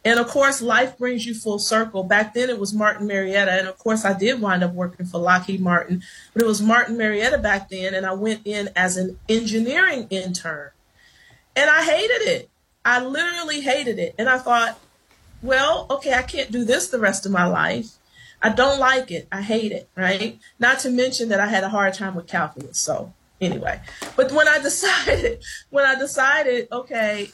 and 0.05 0.19
of 0.19 0.29
course, 0.29 0.61
life 0.61 0.99
brings 0.99 1.27
you 1.27 1.35
full 1.35 1.59
circle. 1.61 2.03
Back 2.03 2.35
then, 2.35 2.51
it 2.51 2.59
was 2.59 2.75
Martin 2.75 3.07
Marietta. 3.07 3.53
And 3.53 3.69
of 3.69 3.79
course, 3.79 4.05
I 4.05 4.19
did 4.19 4.41
wind 4.41 4.65
up 4.65 4.73
working 4.73 5.07
for 5.07 5.19
Lockheed 5.19 5.61
Martin, 5.61 6.03
but 6.33 6.43
it 6.43 6.47
was 6.47 6.61
Martin 6.61 6.97
Marietta 6.97 7.39
back 7.39 7.69
then. 7.69 7.95
And 7.95 8.05
I 8.05 8.13
went 8.13 8.41
in 8.45 8.71
as 8.75 8.97
an 8.97 9.19
engineering 9.29 10.09
intern. 10.11 10.71
And 11.55 11.71
I 11.71 11.85
hated 11.85 12.29
it. 12.29 12.51
I 12.85 13.05
literally 13.05 13.61
hated 13.61 13.99
it. 14.01 14.17
And 14.19 14.29
I 14.29 14.39
thought, 14.39 14.81
well, 15.41 15.87
okay, 15.89 16.15
I 16.15 16.23
can't 16.23 16.51
do 16.51 16.65
this 16.65 16.89
the 16.89 16.99
rest 16.99 17.25
of 17.25 17.31
my 17.31 17.47
life. 17.47 17.93
I 18.43 18.49
don't 18.49 18.81
like 18.81 19.13
it. 19.13 19.29
I 19.31 19.43
hate 19.43 19.71
it, 19.71 19.89
right? 19.97 20.41
Not 20.59 20.81
to 20.81 20.91
mention 20.91 21.29
that 21.29 21.39
I 21.39 21.47
had 21.47 21.63
a 21.63 21.69
hard 21.69 21.95
time 21.95 22.17
with 22.17 22.27
calculus. 22.27 22.77
So, 22.77 23.15
anyway, 23.43 23.81
but 24.17 24.33
when 24.33 24.49
I 24.49 24.59
decided, 24.63 25.43
when 25.71 25.85
I 25.85 25.97
decided, 25.97 26.69
okay, 26.73 27.31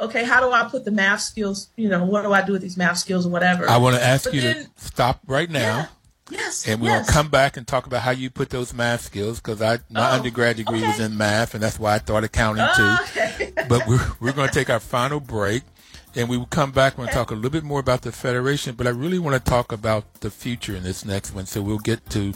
okay, 0.00 0.24
how 0.24 0.40
do 0.40 0.50
I 0.50 0.68
put 0.68 0.84
the 0.84 0.90
math 0.90 1.20
skills, 1.20 1.70
you 1.76 1.88
know, 1.88 2.04
what 2.04 2.22
do 2.22 2.32
I 2.32 2.42
do 2.42 2.52
with 2.52 2.62
these 2.62 2.76
math 2.76 2.98
skills 2.98 3.26
or 3.26 3.30
whatever? 3.30 3.68
I 3.68 3.76
want 3.76 3.96
to 3.96 4.02
ask 4.02 4.24
but 4.24 4.34
you 4.34 4.40
then, 4.40 4.64
to 4.64 4.70
stop 4.76 5.20
right 5.26 5.50
now. 5.50 5.88
Yeah, 6.30 6.38
yes. 6.38 6.68
And 6.68 6.80
we'll 6.80 6.90
yes. 6.90 7.10
come 7.10 7.28
back 7.28 7.56
and 7.56 7.66
talk 7.66 7.86
about 7.86 8.02
how 8.02 8.12
you 8.12 8.30
put 8.30 8.50
those 8.50 8.72
math 8.72 9.02
skills 9.02 9.40
because 9.40 9.60
I 9.60 9.78
my 9.90 10.10
oh, 10.10 10.16
undergraduate 10.16 10.66
degree 10.66 10.78
okay. 10.78 10.88
was 10.88 11.00
in 11.00 11.16
math 11.16 11.54
and 11.54 11.62
that's 11.62 11.78
why 11.78 11.94
I 11.94 11.98
thought 11.98 12.24
accounting 12.24 12.64
oh, 12.66 12.98
too. 13.14 13.20
Okay. 13.20 13.52
but 13.68 13.86
we're 13.86 14.06
we're 14.20 14.32
going 14.32 14.48
to 14.48 14.54
take 14.54 14.70
our 14.70 14.80
final 14.80 15.20
break 15.20 15.62
and 16.16 16.28
we 16.28 16.36
will 16.36 16.46
come 16.46 16.72
back 16.72 16.98
and 16.98 17.04
okay. 17.04 17.14
talk 17.14 17.30
a 17.30 17.34
little 17.34 17.50
bit 17.50 17.64
more 17.64 17.80
about 17.80 18.02
the 18.02 18.12
federation. 18.12 18.74
But 18.74 18.86
I 18.86 18.90
really 18.90 19.18
want 19.18 19.42
to 19.42 19.50
talk 19.50 19.72
about 19.72 20.20
the 20.20 20.30
future 20.30 20.74
in 20.74 20.82
this 20.82 21.04
next 21.04 21.34
one. 21.34 21.46
So 21.46 21.62
we'll 21.62 21.78
get 21.78 22.08
to 22.10 22.34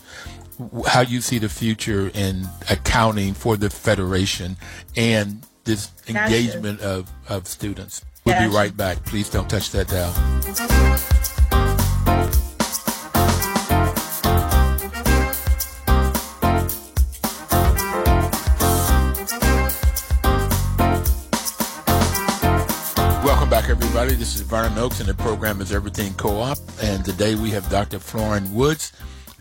how 0.87 1.01
you 1.01 1.21
see 1.21 1.39
the 1.39 1.49
future 1.49 2.11
in 2.15 2.47
accounting 2.71 3.35
for 3.35 3.57
the 3.57 3.71
federation 3.71 4.57
and 4.97 5.47
this 5.65 5.91
engagement 6.09 6.81
of, 6.81 7.11
of 7.29 7.47
students. 7.47 8.05
We'll 8.25 8.49
be 8.49 8.55
right 8.55 8.75
back. 8.77 9.05
Please 9.05 9.29
don't 9.29 9.49
touch 9.49 9.71
that 9.71 9.89
dial. 9.89 10.13
Welcome 23.25 23.51
back, 23.51 23.69
everybody. 23.69 24.15
This 24.15 24.35
is 24.35 24.41
Vernon 24.41 24.79
Oakes, 24.79 25.01
and 25.01 25.09
the 25.09 25.15
program 25.15 25.61
is 25.61 25.73
Everything 25.73 26.15
Co-op. 26.15 26.59
And 26.83 27.05
today 27.05 27.35
we 27.35 27.51
have 27.51 27.69
Dr. 27.69 27.99
Florin 27.99 28.53
Woods, 28.55 28.93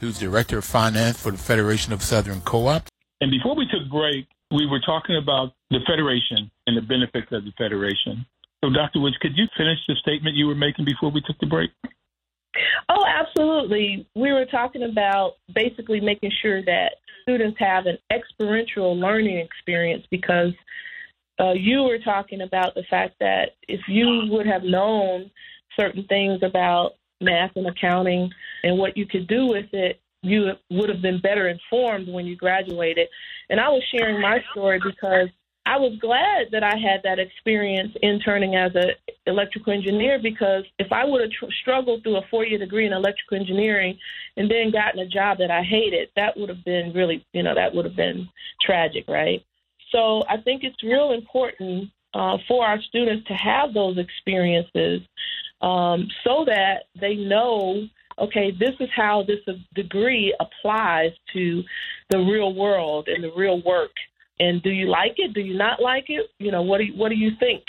who's 0.04 0.20
Director 0.20 0.58
of 0.58 0.66
Finance 0.66 1.22
for 1.22 1.32
the 1.32 1.38
Federation 1.38 1.94
of 1.94 2.04
Southern 2.04 2.42
Co-op. 2.42 2.88
And 3.22 3.32
before 3.32 3.56
we 3.56 3.66
took 3.66 3.90
break, 3.90 4.28
we 4.52 4.66
were 4.68 4.82
talking 4.82 5.16
about 5.16 5.54
the 5.70 5.80
Federation 5.88 6.52
and 6.68 6.76
the 6.76 6.82
benefits 6.82 7.32
of 7.32 7.46
the 7.46 7.54
Federation. 7.58 8.26
So, 8.62 8.70
Dr. 8.70 9.00
Woods, 9.00 9.16
could 9.22 9.38
you 9.38 9.46
finish 9.56 9.80
the 9.88 9.96
statement 9.96 10.36
you 10.36 10.48
were 10.48 10.56
making 10.56 10.84
before 10.84 11.10
we 11.10 11.22
took 11.22 11.40
the 11.40 11.48
break? 11.48 11.72
Oh, 12.90 13.06
absolutely. 13.08 14.06
We 14.14 14.34
were 14.34 14.46
talking 14.46 14.84
about 14.84 15.36
basically 15.56 16.02
making 16.02 16.32
sure 16.42 16.62
that 16.66 16.96
students 17.24 17.58
have 17.60 17.86
an 17.86 17.98
experiential 18.12 19.00
learning 19.00 19.38
experience 19.38 20.06
because 20.12 20.52
uh, 21.40 21.54
you 21.54 21.84
were 21.84 22.00
talking 22.00 22.42
about 22.42 22.76
the 22.76 22.84
fact 22.90 23.16
that 23.22 23.52
if 23.70 23.80
you 23.88 24.28
would 24.30 24.46
have 24.48 24.64
known 24.64 25.32
certain 25.80 26.06
things 26.08 26.44
about 26.44 26.92
math 27.24 27.52
and 27.56 27.68
accounting 27.68 28.30
and 28.64 28.78
what 28.78 28.98
you 28.98 29.06
could 29.06 29.28
do 29.28 29.48
with 29.48 29.74
it, 29.74 30.00
you 30.22 30.52
would 30.70 30.90
have 30.90 31.02
been 31.02 31.20
better 31.20 31.50
informed 31.50 32.08
when 32.08 32.26
you 32.26 32.36
graduated. 32.36 33.08
And 33.50 33.60
I 33.60 33.70
was 33.70 33.84
sharing 33.92 34.22
my 34.22 34.40
story 34.52 34.80
because 34.84 35.28
I 35.66 35.78
was 35.78 35.98
glad 36.00 36.48
that 36.52 36.64
I 36.64 36.76
had 36.78 37.02
that 37.04 37.20
experience 37.20 37.96
interning 38.02 38.56
as 38.56 38.72
an 38.76 38.92
electrical 39.28 39.72
engineer 39.72 40.20
because 40.22 40.64
if 40.78 40.92
I 40.92 41.06
would 41.06 41.22
have 41.22 41.32
tr- 41.32 41.54
struggled 41.62 42.04
through 42.04 42.18
a 42.18 42.28
four 42.30 42.46
year 42.46 42.60
degree 42.60 42.86
in 42.86 42.92
electrical 42.92 43.38
engineering 43.38 43.98
and 44.36 44.52
then 44.52 44.72
gotten 44.72 45.00
a 45.00 45.08
job 45.08 45.38
that 45.38 45.52
I 45.52 45.64
hated, 45.64 46.10
that 46.16 46.38
would 46.38 46.50
have 46.50 46.66
been 46.66 46.92
really, 46.94 47.26
you 47.34 47.44
know, 47.44 47.56
that 47.56 47.74
would 47.74 47.86
have 47.86 47.96
been 47.96 48.28
tragic, 48.62 49.06
right? 49.08 49.44
So 49.92 50.24
I 50.28 50.38
think 50.38 50.64
it's 50.64 50.84
real 50.84 51.12
important 51.12 51.90
uh, 52.14 52.38
for 52.48 52.66
our 52.66 52.82
students 52.82 53.28
to 53.28 53.34
have 53.34 53.74
those 53.74 53.98
experiences 53.98 55.02
um, 55.64 56.08
so 56.24 56.46
that 56.46 56.84
they 57.00 57.16
know 57.16 57.88
okay, 58.20 58.52
this 58.52 58.74
is 58.80 58.90
how 58.96 59.24
this 59.28 59.40
degree 59.74 60.36
applies 60.40 61.12
to 61.34 61.64
the 62.10 62.20
real 62.20 62.54
world 62.54 63.08
and 63.08 63.24
the 63.24 63.32
real 63.36 63.62
work. 63.64 63.92
And 64.40 64.62
do 64.62 64.70
you 64.70 64.88
like 64.88 65.16
it? 65.18 65.34
Do 65.34 65.42
you 65.42 65.58
not 65.58 65.82
like 65.82 66.06
it? 66.08 66.30
You 66.40 66.52
know, 66.52 66.62
what 66.62 66.80
do 66.80 66.86
you, 66.86 66.94
what 66.94 67.10
do 67.10 67.16
you 67.16 67.32
think 67.40 67.64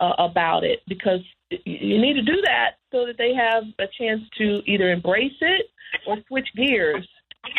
uh, 0.00 0.12
about 0.18 0.64
it? 0.64 0.80
Because 0.88 1.20
you 1.50 2.00
need 2.00 2.14
to 2.14 2.22
do 2.22 2.40
that 2.44 2.72
so 2.92 3.06
that 3.06 3.16
they 3.18 3.32
have 3.34 3.64
a 3.78 3.86
chance 3.98 4.22
to 4.38 4.62
either 4.66 4.90
embrace 4.90 5.36
it 5.40 5.66
or 6.06 6.16
switch 6.28 6.48
gears, 6.56 7.06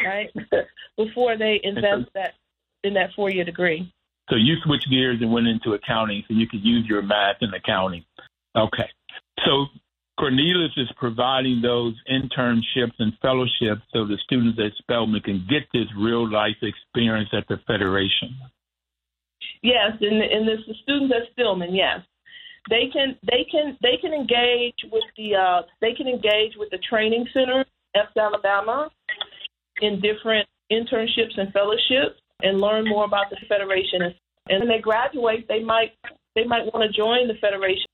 right? 0.05 0.29
Before 0.97 1.37
they 1.37 1.59
invest 1.63 2.09
that 2.13 2.33
in 2.83 2.93
that 2.95 3.11
four 3.15 3.29
year 3.29 3.45
degree. 3.45 3.91
So 4.29 4.35
you 4.35 4.55
switched 4.65 4.89
gears 4.89 5.19
and 5.21 5.31
went 5.31 5.47
into 5.47 5.73
accounting 5.73 6.23
so 6.27 6.33
you 6.33 6.47
could 6.47 6.63
use 6.63 6.85
your 6.87 7.01
math 7.01 7.37
in 7.41 7.53
accounting. 7.53 8.03
Okay. 8.57 8.89
So 9.45 9.67
Cornelius 10.19 10.71
is 10.77 10.91
providing 10.97 11.61
those 11.61 11.93
internships 12.09 12.93
and 12.99 13.13
fellowships 13.21 13.81
so 13.93 14.05
the 14.05 14.17
students 14.23 14.59
at 14.59 14.71
Stillman 14.83 15.21
can 15.21 15.45
get 15.49 15.63
this 15.73 15.87
real 15.97 16.29
life 16.29 16.57
experience 16.61 17.29
at 17.33 17.47
the 17.47 17.57
Federation. 17.67 18.35
Yes, 19.61 19.91
and, 20.01 20.21
and 20.21 20.47
the 20.47 20.57
students 20.83 21.13
at 21.15 21.31
Stillman. 21.33 21.73
yes. 21.73 21.99
They 22.69 22.89
can 22.91 23.15
they 23.23 23.45
can 23.49 23.77
they 23.81 23.95
can 24.01 24.11
engage 24.13 24.75
with 24.91 25.03
the 25.15 25.35
uh, 25.35 25.61
they 25.79 25.93
can 25.93 26.07
engage 26.07 26.57
with 26.57 26.69
the 26.69 26.79
training 26.79 27.25
center 27.33 27.63
at 27.95 28.09
Alabama 28.17 28.89
in 29.81 30.01
different 30.01 30.47
internships 30.69 31.37
and 31.37 31.53
fellowships 31.53 32.19
and 32.43 32.59
learn 32.59 32.85
more 32.85 33.05
about 33.05 33.29
the 33.29 33.37
federation. 33.47 34.01
And 34.49 34.59
when 34.59 34.67
they 34.67 34.79
graduate, 34.79 35.47
they 35.47 35.63
might 35.63 35.93
they 36.35 36.43
might 36.43 36.65
want 36.73 36.83
to 36.83 36.97
join 36.97 37.29
the 37.29 37.35
federation 37.35 37.87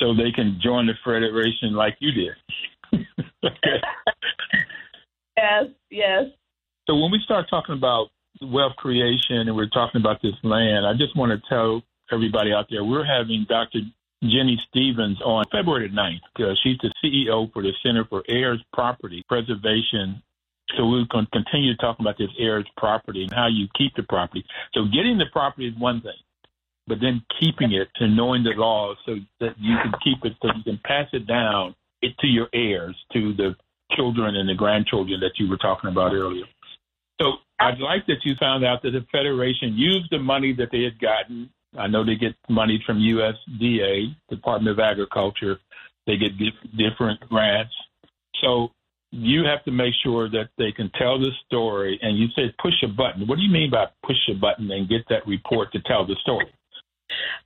so 0.00 0.14
they 0.14 0.32
can 0.32 0.58
join 0.62 0.86
the 0.86 0.94
federation 1.04 1.74
like 1.74 1.96
you 2.00 2.12
did. 2.12 2.34
yes, 5.36 5.64
yes. 5.90 6.24
So 6.86 6.96
when 6.96 7.10
we 7.10 7.20
start 7.24 7.46
talking 7.50 7.74
about 7.74 8.08
wealth 8.40 8.76
creation 8.76 9.48
and 9.48 9.56
we're 9.56 9.68
talking 9.68 10.00
about 10.00 10.22
this 10.22 10.34
land, 10.42 10.86
I 10.86 10.92
just 10.92 11.16
want 11.16 11.32
to 11.32 11.48
tell 11.48 11.82
everybody 12.12 12.52
out 12.52 12.66
there 12.70 12.84
we're 12.84 13.04
having 13.04 13.46
Dr. 13.48 13.80
Jennie 14.22 14.60
Stephens 14.68 15.20
on 15.22 15.44
February 15.50 15.90
9th. 15.90 16.20
because 16.34 16.58
she's 16.62 16.78
the 16.78 16.92
CEO 17.02 17.52
for 17.52 17.62
the 17.62 17.72
Center 17.82 18.04
for 18.04 18.22
Heirs 18.28 18.62
Property 18.72 19.24
Preservation. 19.28 20.22
So 20.76 20.88
we're 20.88 21.04
going 21.10 21.26
to 21.26 21.30
continue 21.30 21.76
talking 21.76 22.04
about 22.04 22.18
this 22.18 22.30
heirs 22.38 22.66
property 22.76 23.22
and 23.22 23.32
how 23.32 23.46
you 23.46 23.68
keep 23.78 23.94
the 23.94 24.02
property. 24.02 24.44
So 24.74 24.84
getting 24.84 25.16
the 25.16 25.26
property 25.32 25.68
is 25.68 25.74
one 25.78 26.00
thing 26.00 26.12
but 26.86 26.98
then 27.00 27.22
keeping 27.40 27.72
it 27.72 27.88
and 28.00 28.16
knowing 28.16 28.44
the 28.44 28.50
law 28.50 28.94
so 29.04 29.16
that 29.40 29.54
you 29.58 29.76
can 29.82 29.92
keep 30.02 30.24
it 30.24 30.34
so 30.40 30.48
you 30.56 30.62
can 30.62 30.80
pass 30.84 31.08
it 31.12 31.26
down 31.26 31.74
it 32.02 32.16
to 32.18 32.26
your 32.26 32.48
heirs, 32.52 32.96
to 33.12 33.34
the 33.34 33.54
children 33.92 34.36
and 34.36 34.48
the 34.48 34.54
grandchildren 34.54 35.20
that 35.20 35.32
you 35.38 35.48
were 35.48 35.56
talking 35.56 35.90
about 35.90 36.12
earlier. 36.12 36.44
So 37.20 37.32
I'd 37.58 37.78
like 37.78 38.06
that 38.06 38.24
you 38.24 38.34
found 38.38 38.64
out 38.64 38.82
that 38.82 38.90
the 38.90 39.04
Federation 39.10 39.74
used 39.74 40.10
the 40.10 40.18
money 40.18 40.52
that 40.54 40.68
they 40.70 40.82
had 40.82 40.98
gotten. 41.00 41.50
I 41.78 41.86
know 41.86 42.04
they 42.04 42.16
get 42.16 42.34
money 42.48 42.82
from 42.86 42.98
USDA, 42.98 44.14
Department 44.28 44.78
of 44.78 44.80
Agriculture. 44.80 45.58
They 46.06 46.16
get 46.16 46.32
different 46.76 47.20
grants. 47.28 47.74
So 48.42 48.70
you 49.10 49.44
have 49.44 49.64
to 49.64 49.70
make 49.70 49.94
sure 50.02 50.28
that 50.28 50.50
they 50.58 50.72
can 50.72 50.90
tell 50.98 51.18
the 51.18 51.30
story. 51.46 51.98
And 52.02 52.18
you 52.18 52.26
said 52.34 52.54
push 52.60 52.74
a 52.82 52.88
button. 52.88 53.26
What 53.26 53.36
do 53.36 53.42
you 53.42 53.50
mean 53.50 53.70
by 53.70 53.86
push 54.04 54.16
a 54.30 54.34
button 54.34 54.70
and 54.70 54.88
get 54.88 55.08
that 55.08 55.26
report 55.26 55.72
to 55.72 55.80
tell 55.80 56.06
the 56.06 56.16
story? 56.22 56.52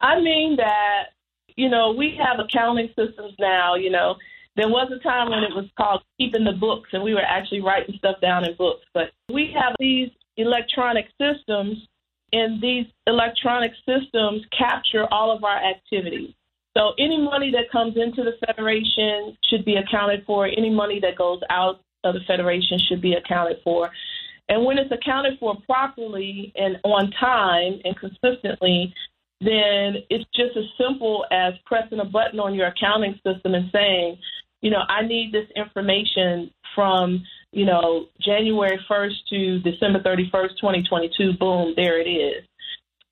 I 0.01 0.21
mean 0.21 0.57
that, 0.57 1.11
you 1.57 1.69
know, 1.69 1.93
we 1.93 2.19
have 2.23 2.45
accounting 2.45 2.89
systems 2.89 3.35
now, 3.39 3.75
you 3.75 3.91
know. 3.91 4.17
There 4.57 4.69
was 4.69 4.91
a 4.93 5.03
time 5.03 5.31
when 5.31 5.45
it 5.45 5.55
was 5.55 5.67
called 5.77 6.03
keeping 6.19 6.45
the 6.45 6.53
books 6.53 6.91
and 6.93 7.03
we 7.03 7.15
were 7.15 7.23
actually 7.23 7.61
writing 7.61 7.95
stuff 7.99 8.21
down 8.21 8.45
in 8.45 8.57
books. 8.57 8.85
But 8.93 9.11
we 9.33 9.55
have 9.55 9.75
these 9.79 10.11
electronic 10.37 11.07
systems 11.21 11.87
and 12.33 12.63
these 12.63 12.87
electronic 13.07 13.73
systems 13.87 14.43
capture 14.57 15.07
all 15.13 15.35
of 15.35 15.45
our 15.45 15.57
activities. 15.57 16.35
So 16.77 16.93
any 16.99 17.21
money 17.21 17.51
that 17.53 17.71
comes 17.73 17.97
into 17.97 18.23
the 18.23 18.35
Federation 18.47 19.37
should 19.49 19.65
be 19.65 19.77
accounted 19.77 20.25
for. 20.27 20.47
Any 20.47 20.71
money 20.71 21.01
that 21.01 21.17
goes 21.17 21.41
out 21.51 21.81
of 22.05 22.15
the 22.15 22.21
Federation 22.27 22.79
should 22.89 23.01
be 23.01 23.15
accounted 23.15 23.59
for. 23.65 23.91
And 24.49 24.65
when 24.65 24.79
it's 24.79 24.93
accounted 24.93 25.39
for 25.39 25.57
properly 25.67 26.53
and 26.57 26.77
on 26.85 27.11
time 27.13 27.81
and 27.85 27.97
consistently, 27.97 28.95
then 29.41 29.97
it's 30.11 30.24
just 30.34 30.57
as 30.57 30.64
simple 30.78 31.24
as 31.30 31.55
pressing 31.64 32.01
a 32.01 32.05
button 32.05 32.41
on 32.41 32.55
your 32.55 32.68
accounting 32.68 33.14
system 33.24 33.55
and 33.55 33.70
saying, 33.72 34.18
you 34.61 34.70
know, 34.70 34.82
I 34.88 35.07
need 35.07 35.32
this 35.32 35.47
information 35.57 36.51
from, 36.74 37.24
you 37.53 37.64
know, 37.64 38.07
January 38.20 38.78
1st 38.91 39.14
to 39.30 39.59
December 39.61 40.01
31st, 40.01 40.61
2022. 40.61 41.32
Boom, 41.38 41.72
there 41.74 42.01
it 42.01 42.09
is. 42.09 42.45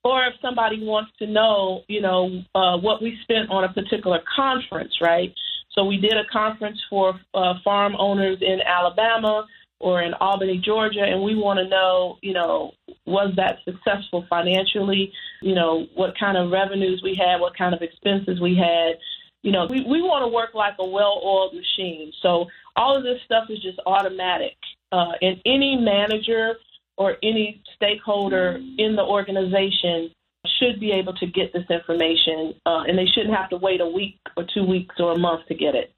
Or 0.05 0.25
if 0.25 0.35
somebody 0.43 0.85
wants 0.85 1.11
to 1.19 1.27
know, 1.27 1.83
you 1.89 2.01
know, 2.01 2.43
uh, 2.55 2.77
what 2.77 3.03
we 3.03 3.19
spent 3.23 3.51
on 3.51 3.65
a 3.65 3.73
particular 3.73 4.21
conference, 4.37 4.93
right? 5.01 5.33
So 5.73 5.85
we 5.85 5.99
did 5.99 6.13
a 6.13 6.25
conference 6.31 6.79
for 6.91 7.19
uh, 7.35 7.55
farm 7.65 7.95
owners 7.99 8.39
in 8.41 8.59
Alabama 8.67 9.47
or 9.81 10.03
in 10.03 10.13
Albany, 10.15 10.61
Georgia, 10.65 11.03
and 11.03 11.23
we 11.23 11.35
want 11.35 11.59
to 11.59 11.69
know, 11.69 12.19
you 12.21 12.33
know, 12.33 12.73
was 13.07 13.33
that 13.37 13.59
successful 13.65 14.27
financially? 14.29 15.13
You 15.41 15.55
know, 15.55 15.87
what 15.95 16.19
kind 16.19 16.37
of 16.37 16.51
revenues 16.51 17.01
we 17.03 17.15
had, 17.15 17.41
what 17.41 17.57
kind 17.57 17.75
of 17.75 17.83
expenses 17.83 18.41
we 18.41 18.57
had. 18.57 18.99
You 19.43 19.53
know, 19.53 19.67
we, 19.71 19.85
we 19.85 20.03
want 20.03 20.25
to 20.25 20.29
work 20.29 20.55
like 20.55 20.75
a 20.81 20.85
well 20.85 21.21
oiled 21.25 21.55
machine. 21.55 22.13
So 22.23 22.47
all 22.75 22.97
of 22.97 23.05
this 23.05 23.21
stuff 23.25 23.45
is 23.51 23.63
just 23.63 23.79
automatic. 23.87 24.57
Uh, 24.91 25.13
and 25.23 25.41
any 25.47 25.77
manager 25.77 26.55
or 26.97 27.17
any 27.23 27.63
stakeholder 27.77 28.59
in 28.79 28.97
the 28.97 29.03
organization 29.03 30.11
should 30.59 30.81
be 30.81 30.91
able 30.91 31.15
to 31.15 31.27
get 31.27 31.53
this 31.53 31.65
information, 31.71 32.55
uh, 32.67 32.83
and 32.87 32.99
they 32.99 33.07
shouldn't 33.07 33.35
have 33.35 33.51
to 33.51 33.57
wait 33.57 33.81
a 33.81 33.87
week 33.87 34.19
or 34.37 34.45
two 34.53 34.65
weeks 34.65 34.95
or 34.99 35.13
a 35.13 35.19
month 35.19 35.47
to 35.47 35.55
get 35.55 35.75
it. 35.75 35.93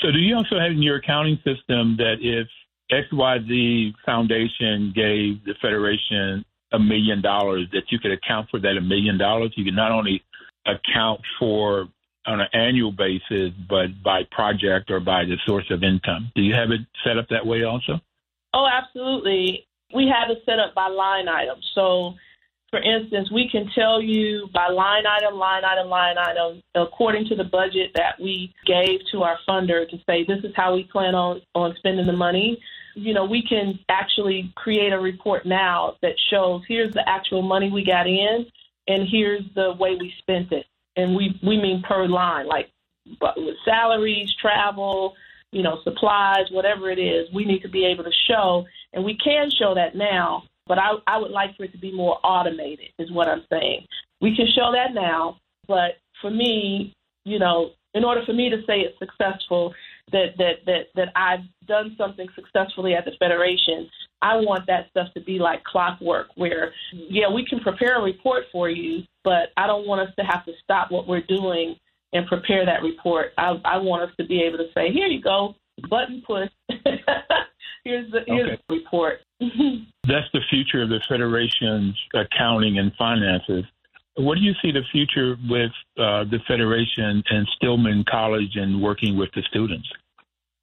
So, 0.00 0.10
do 0.10 0.18
you 0.18 0.34
also 0.34 0.58
have 0.58 0.72
in 0.72 0.82
your 0.82 0.96
accounting 0.96 1.36
system 1.44 1.96
that 1.98 2.16
if 2.20 2.48
XYZ 2.90 3.94
Foundation 4.04 4.92
gave 4.94 5.44
the 5.44 5.54
Federation 5.60 6.44
a 6.72 6.78
million 6.78 7.20
dollars, 7.20 7.66
that 7.72 7.82
you 7.90 7.98
could 7.98 8.12
account 8.12 8.48
for 8.50 8.60
that 8.60 8.76
a 8.76 8.80
million 8.80 9.18
dollars? 9.18 9.52
You 9.56 9.64
could 9.64 9.74
not 9.74 9.92
only 9.92 10.22
account 10.66 11.20
for 11.38 11.88
on 12.26 12.40
an 12.40 12.48
annual 12.52 12.92
basis, 12.92 13.50
but 13.68 13.88
by 14.04 14.22
project 14.30 14.90
or 14.90 15.00
by 15.00 15.24
the 15.24 15.36
source 15.46 15.64
of 15.70 15.82
income. 15.82 16.30
Do 16.34 16.42
you 16.42 16.54
have 16.54 16.70
it 16.70 16.80
set 17.04 17.16
up 17.16 17.26
that 17.30 17.46
way 17.46 17.64
also? 17.64 18.00
Oh, 18.52 18.66
absolutely. 18.70 19.66
We 19.94 20.12
have 20.12 20.30
it 20.30 20.42
set 20.44 20.58
up 20.58 20.74
by 20.74 20.88
line 20.88 21.28
item. 21.28 21.58
So, 21.74 22.14
for 22.70 22.80
instance, 22.80 23.30
we 23.32 23.48
can 23.50 23.70
tell 23.74 24.02
you 24.02 24.48
by 24.52 24.68
line 24.68 25.04
item, 25.06 25.34
line 25.38 25.64
item, 25.64 25.88
line 25.88 26.16
item, 26.18 26.62
according 26.74 27.26
to 27.28 27.36
the 27.36 27.44
budget 27.44 27.90
that 27.94 28.20
we 28.20 28.54
gave 28.66 29.00
to 29.12 29.22
our 29.22 29.38
funder 29.48 29.88
to 29.88 29.96
say 30.06 30.24
this 30.24 30.44
is 30.44 30.52
how 30.54 30.74
we 30.74 30.84
plan 30.84 31.14
on, 31.14 31.40
on 31.54 31.74
spending 31.78 32.06
the 32.06 32.12
money. 32.12 32.60
You 32.94 33.14
know, 33.14 33.24
we 33.24 33.42
can 33.42 33.78
actually 33.88 34.52
create 34.56 34.92
a 34.92 34.98
report 34.98 35.46
now 35.46 35.96
that 36.02 36.14
shows 36.30 36.62
here's 36.68 36.92
the 36.92 37.08
actual 37.08 37.42
money 37.42 37.70
we 37.70 37.84
got 37.84 38.06
in 38.06 38.46
and 38.88 39.08
here's 39.08 39.44
the 39.54 39.72
way 39.78 39.96
we 39.98 40.12
spent 40.18 40.52
it. 40.52 40.66
And 40.96 41.14
we, 41.14 41.38
we 41.42 41.56
mean 41.56 41.82
per 41.86 42.06
line, 42.06 42.46
like 42.46 42.70
but 43.18 43.36
with 43.36 43.56
salaries, 43.64 44.32
travel, 44.40 45.14
you 45.52 45.62
know, 45.62 45.78
supplies, 45.82 46.46
whatever 46.50 46.90
it 46.90 46.98
is, 46.98 47.26
we 47.34 47.44
need 47.44 47.62
to 47.62 47.68
be 47.68 47.84
able 47.84 48.04
to 48.04 48.12
show, 48.28 48.66
and 48.92 49.04
we 49.04 49.16
can 49.16 49.50
show 49.50 49.74
that 49.74 49.96
now, 49.96 50.44
but 50.66 50.78
I, 50.78 50.92
I 51.06 51.18
would 51.18 51.30
like 51.30 51.56
for 51.56 51.64
it 51.64 51.72
to 51.72 51.78
be 51.78 51.92
more 51.92 52.18
automated, 52.22 52.88
is 52.98 53.10
what 53.10 53.28
I'm 53.28 53.44
saying. 53.50 53.86
We 54.20 54.36
can 54.36 54.46
show 54.54 54.70
that 54.72 54.94
now, 54.94 55.38
but 55.66 55.98
for 56.20 56.30
me, 56.30 56.94
you 57.24 57.38
know, 57.38 57.70
in 57.94 58.04
order 58.04 58.22
for 58.24 58.32
me 58.32 58.50
to 58.50 58.58
say 58.66 58.80
it's 58.80 58.98
successful, 58.98 59.74
that 60.12 60.36
that 60.38 60.64
that 60.66 60.82
that 60.94 61.08
I've 61.16 61.44
done 61.66 61.94
something 61.98 62.26
successfully 62.34 62.94
at 62.94 63.04
the 63.04 63.12
federation, 63.18 63.88
I 64.22 64.36
want 64.36 64.66
that 64.66 64.90
stuff 64.90 65.08
to 65.14 65.20
be 65.20 65.38
like 65.38 65.64
clockwork, 65.64 66.28
where 66.36 66.72
yeah, 66.92 67.32
we 67.32 67.44
can 67.46 67.60
prepare 67.60 67.98
a 67.98 68.02
report 68.02 68.44
for 68.52 68.68
you, 68.68 69.02
but 69.24 69.50
I 69.56 69.66
don't 69.66 69.86
want 69.86 70.08
us 70.08 70.14
to 70.18 70.24
have 70.24 70.44
to 70.46 70.52
stop 70.62 70.90
what 70.90 71.06
we're 71.06 71.22
doing 71.22 71.76
and 72.12 72.26
prepare 72.26 72.66
that 72.66 72.82
report. 72.82 73.32
I, 73.38 73.60
I 73.64 73.78
want 73.78 74.02
us 74.02 74.16
to 74.18 74.26
be 74.26 74.42
able 74.42 74.58
to 74.58 74.66
say, 74.74 74.92
here 74.92 75.06
you 75.06 75.22
go, 75.22 75.54
button 75.88 76.22
push. 76.26 76.50
here's 77.84 78.10
the 78.10 78.20
here's 78.26 78.50
okay. 78.50 78.62
the 78.68 78.74
report. 78.74 79.20
That's 79.40 80.26
the 80.32 80.40
future 80.50 80.82
of 80.82 80.88
the 80.88 81.00
federation's 81.08 81.96
accounting 82.14 82.78
and 82.78 82.92
finances. 82.98 83.64
What 84.16 84.36
do 84.36 84.40
you 84.42 84.54
see 84.60 84.72
the 84.72 84.82
future 84.92 85.36
with 85.48 85.70
uh, 85.96 86.24
the 86.24 86.38
federation 86.46 87.22
and 87.30 87.48
Stillman 87.56 88.04
College 88.10 88.56
and 88.56 88.82
working 88.82 89.16
with 89.16 89.30
the 89.34 89.42
students? 89.42 89.88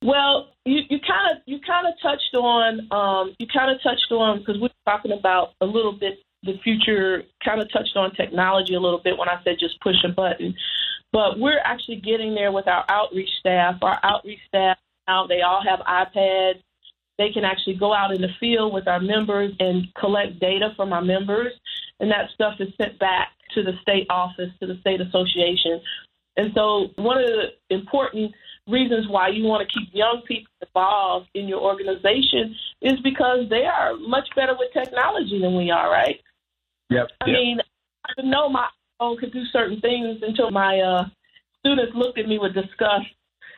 Well, 0.03 0.49
you 0.65 0.99
kind 0.99 1.31
of 1.31 1.37
you 1.45 1.59
kind 1.65 1.87
of 1.87 1.93
touched 2.01 2.35
on 2.35 2.87
um, 2.91 3.35
you 3.39 3.47
kind 3.47 3.71
of 3.71 3.81
touched 3.81 4.11
on 4.11 4.39
because 4.39 4.59
we 4.61 4.67
are 4.67 4.97
talking 4.97 5.11
about 5.11 5.53
a 5.61 5.65
little 5.65 5.93
bit 5.93 6.19
the 6.43 6.57
future. 6.63 7.23
Kind 7.43 7.61
of 7.61 7.71
touched 7.71 7.95
on 7.95 8.13
technology 8.13 8.75
a 8.75 8.79
little 8.79 9.01
bit 9.03 9.17
when 9.17 9.29
I 9.29 9.41
said 9.43 9.57
just 9.59 9.79
push 9.81 9.95
a 10.03 10.09
button. 10.09 10.53
But 11.11 11.39
we're 11.39 11.59
actually 11.63 12.01
getting 12.01 12.35
there 12.35 12.51
with 12.51 12.67
our 12.67 12.85
outreach 12.89 13.29
staff. 13.39 13.77
Our 13.81 13.99
outreach 14.03 14.39
staff 14.47 14.77
now, 15.07 15.25
they 15.25 15.41
all 15.41 15.63
have 15.63 15.79
iPads. 15.79 16.61
They 17.17 17.31
can 17.31 17.43
actually 17.43 17.75
go 17.75 17.93
out 17.93 18.13
in 18.13 18.21
the 18.21 18.29
field 18.39 18.73
with 18.73 18.87
our 18.87 18.99
members 18.99 19.53
and 19.59 19.87
collect 19.95 20.39
data 20.39 20.73
from 20.75 20.93
our 20.93 21.01
members. 21.01 21.53
And 21.99 22.11
that 22.11 22.29
stuff 22.35 22.55
is 22.59 22.67
sent 22.79 22.99
back 22.99 23.29
to 23.55 23.63
the 23.63 23.73
state 23.81 24.07
office, 24.09 24.49
to 24.59 24.67
the 24.67 24.77
state 24.81 25.01
association. 25.01 25.81
And 26.35 26.51
so, 26.53 26.87
one 26.95 27.17
of 27.17 27.25
the 27.25 27.75
important 27.75 28.33
reasons 28.67 29.07
why 29.07 29.29
you 29.29 29.43
want 29.43 29.67
to 29.67 29.79
keep 29.79 29.89
young 29.93 30.21
people 30.27 30.51
involved 30.61 31.29
in 31.33 31.47
your 31.47 31.61
organization 31.61 32.55
is 32.81 32.99
because 33.03 33.49
they 33.49 33.65
are 33.65 33.95
much 33.97 34.27
better 34.35 34.55
with 34.57 34.71
technology 34.73 35.39
than 35.41 35.55
we 35.55 35.71
are, 35.71 35.89
right? 35.89 36.19
Yep. 36.89 37.07
I 37.21 37.29
yep. 37.29 37.33
mean, 37.33 37.59
I 38.05 38.09
didn't 38.15 38.31
know 38.31 38.49
my 38.49 38.67
own 38.99 39.17
could 39.17 39.33
do 39.33 39.43
certain 39.51 39.81
things 39.81 40.19
until 40.21 40.51
my 40.51 40.79
uh, 40.79 41.05
students 41.59 41.93
looked 41.95 42.19
at 42.19 42.27
me 42.27 42.37
with 42.39 42.53
disgust 42.53 43.07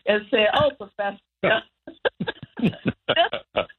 and 0.05 0.21
said, 0.31 0.47
"Oh, 0.55 0.71
professor, 0.77 1.19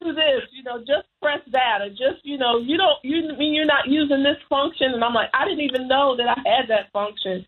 do 0.00 0.12
this, 0.12 0.42
you 0.52 0.62
know, 0.62 0.78
just 0.78 1.06
press 1.20 1.40
that, 1.52 1.80
or 1.82 1.90
just, 1.90 2.24
you 2.24 2.38
know, 2.38 2.58
you 2.58 2.76
don't, 2.76 2.98
you 3.02 3.36
mean 3.36 3.54
you're 3.54 3.66
not 3.66 3.86
using 3.86 4.22
this 4.22 4.38
function?" 4.48 4.94
And 4.94 5.04
I'm 5.04 5.14
like, 5.14 5.30
I 5.34 5.44
didn't 5.44 5.64
even 5.64 5.88
know 5.88 6.16
that 6.16 6.28
I 6.28 6.40
had 6.48 6.68
that 6.68 6.90
function. 6.92 7.46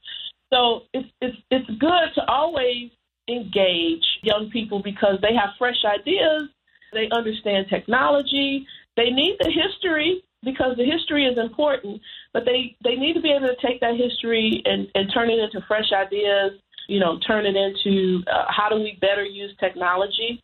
So 0.52 0.82
it's 0.92 1.08
it's 1.20 1.36
it's 1.50 1.70
good 1.78 2.08
to 2.14 2.26
always 2.28 2.90
engage 3.28 4.04
young 4.22 4.50
people 4.52 4.82
because 4.82 5.18
they 5.22 5.34
have 5.34 5.50
fresh 5.58 5.84
ideas, 5.86 6.48
they 6.92 7.08
understand 7.10 7.66
technology, 7.70 8.66
they 8.96 9.10
need 9.10 9.36
the 9.40 9.50
history 9.50 10.22
because 10.44 10.76
the 10.76 10.84
history 10.84 11.26
is 11.26 11.38
important, 11.38 12.00
but 12.32 12.44
they, 12.44 12.76
they 12.82 12.96
need 12.96 13.14
to 13.14 13.20
be 13.20 13.30
able 13.30 13.46
to 13.46 13.66
take 13.66 13.80
that 13.80 13.96
history 13.96 14.62
and, 14.64 14.88
and 14.94 15.10
turn 15.14 15.30
it 15.30 15.38
into 15.38 15.64
fresh 15.68 15.92
ideas, 15.94 16.52
you 16.88 16.98
know, 16.98 17.18
turn 17.26 17.46
it 17.46 17.54
into 17.54 18.22
uh, 18.26 18.44
how 18.48 18.68
do 18.68 18.76
we 18.76 18.98
better 19.00 19.24
use 19.24 19.54
technology? 19.60 20.42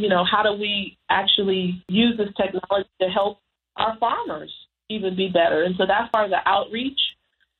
You 0.00 0.08
know, 0.08 0.24
how 0.24 0.42
do 0.42 0.52
we 0.52 0.96
actually 1.08 1.82
use 1.88 2.16
this 2.16 2.28
technology 2.36 2.88
to 3.00 3.08
help 3.08 3.38
our 3.76 3.96
farmers 3.98 4.52
even 4.88 5.16
be 5.16 5.28
better? 5.28 5.62
And 5.62 5.74
so 5.76 5.84
that's 5.86 6.10
part 6.10 6.24
of 6.24 6.30
the 6.30 6.48
outreach, 6.48 6.98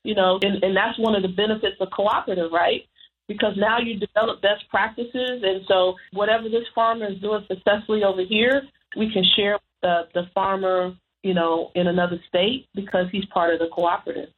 you 0.05 0.14
know, 0.14 0.38
and, 0.43 0.62
and 0.62 0.76
that's 0.76 0.99
one 0.99 1.14
of 1.14 1.22
the 1.22 1.28
benefits 1.28 1.76
of 1.80 1.88
cooperative, 1.95 2.51
right? 2.53 2.82
Because 3.28 3.55
now 3.57 3.78
you 3.78 3.99
develop 3.99 4.43
best 4.43 4.68
practices. 4.70 5.43
And 5.43 5.62
so 5.68 5.95
whatever 6.12 6.45
this 6.45 6.64
farmer 6.74 7.11
is 7.11 7.20
doing 7.20 7.45
successfully 7.47 8.03
over 8.03 8.22
here, 8.28 8.62
we 8.97 9.12
can 9.12 9.24
share 9.36 9.55
with 9.55 9.80
the, 9.82 10.03
the 10.14 10.22
farmer 10.34 10.95
you 11.22 11.34
know, 11.34 11.70
in 11.74 11.86
another 11.86 12.18
state 12.28 12.66
because 12.74 13.07
he's 13.12 13.24
part 13.26 13.53
of 13.53 13.61
the 13.61 13.68
cooperative. 13.72 14.30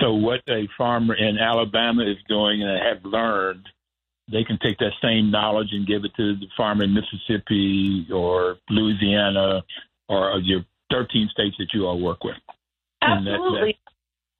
So, 0.00 0.14
what 0.14 0.40
a 0.48 0.68
farmer 0.76 1.14
in 1.14 1.38
Alabama 1.38 2.02
is 2.02 2.16
doing 2.28 2.62
and 2.62 2.70
have 2.70 3.04
learned 3.04 3.66
they 4.30 4.44
can 4.44 4.58
take 4.62 4.78
that 4.78 4.92
same 5.02 5.30
knowledge 5.30 5.68
and 5.72 5.86
give 5.86 6.04
it 6.04 6.12
to 6.16 6.34
the 6.36 6.46
farmer 6.56 6.84
in 6.84 6.94
Mississippi 6.94 8.06
or 8.12 8.56
Louisiana 8.68 9.62
or 10.08 10.38
your 10.42 10.64
13 10.90 11.28
states 11.32 11.56
that 11.58 11.68
you 11.72 11.86
all 11.86 12.00
work 12.00 12.24
with. 12.24 12.36
Absolutely. 13.02 13.78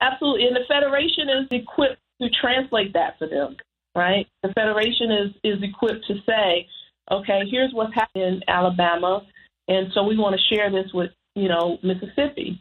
That, 0.00 0.12
Absolutely. 0.12 0.46
And 0.46 0.56
the 0.56 0.66
Federation 0.68 1.28
is 1.28 1.48
equipped 1.50 2.00
to 2.20 2.28
translate 2.40 2.92
that 2.94 3.18
for 3.18 3.28
them, 3.28 3.56
right? 3.94 4.26
The 4.42 4.52
Federation 4.52 5.10
is, 5.10 5.30
is 5.44 5.62
equipped 5.62 6.06
to 6.08 6.14
say, 6.26 6.66
okay, 7.10 7.42
here's 7.50 7.72
what's 7.72 7.94
happening 7.94 8.26
in 8.26 8.40
Alabama. 8.48 9.22
And 9.68 9.88
so 9.94 10.02
we 10.02 10.18
want 10.18 10.36
to 10.36 10.54
share 10.54 10.70
this 10.70 10.92
with, 10.92 11.10
you 11.34 11.48
know, 11.48 11.78
Mississippi. 11.82 12.60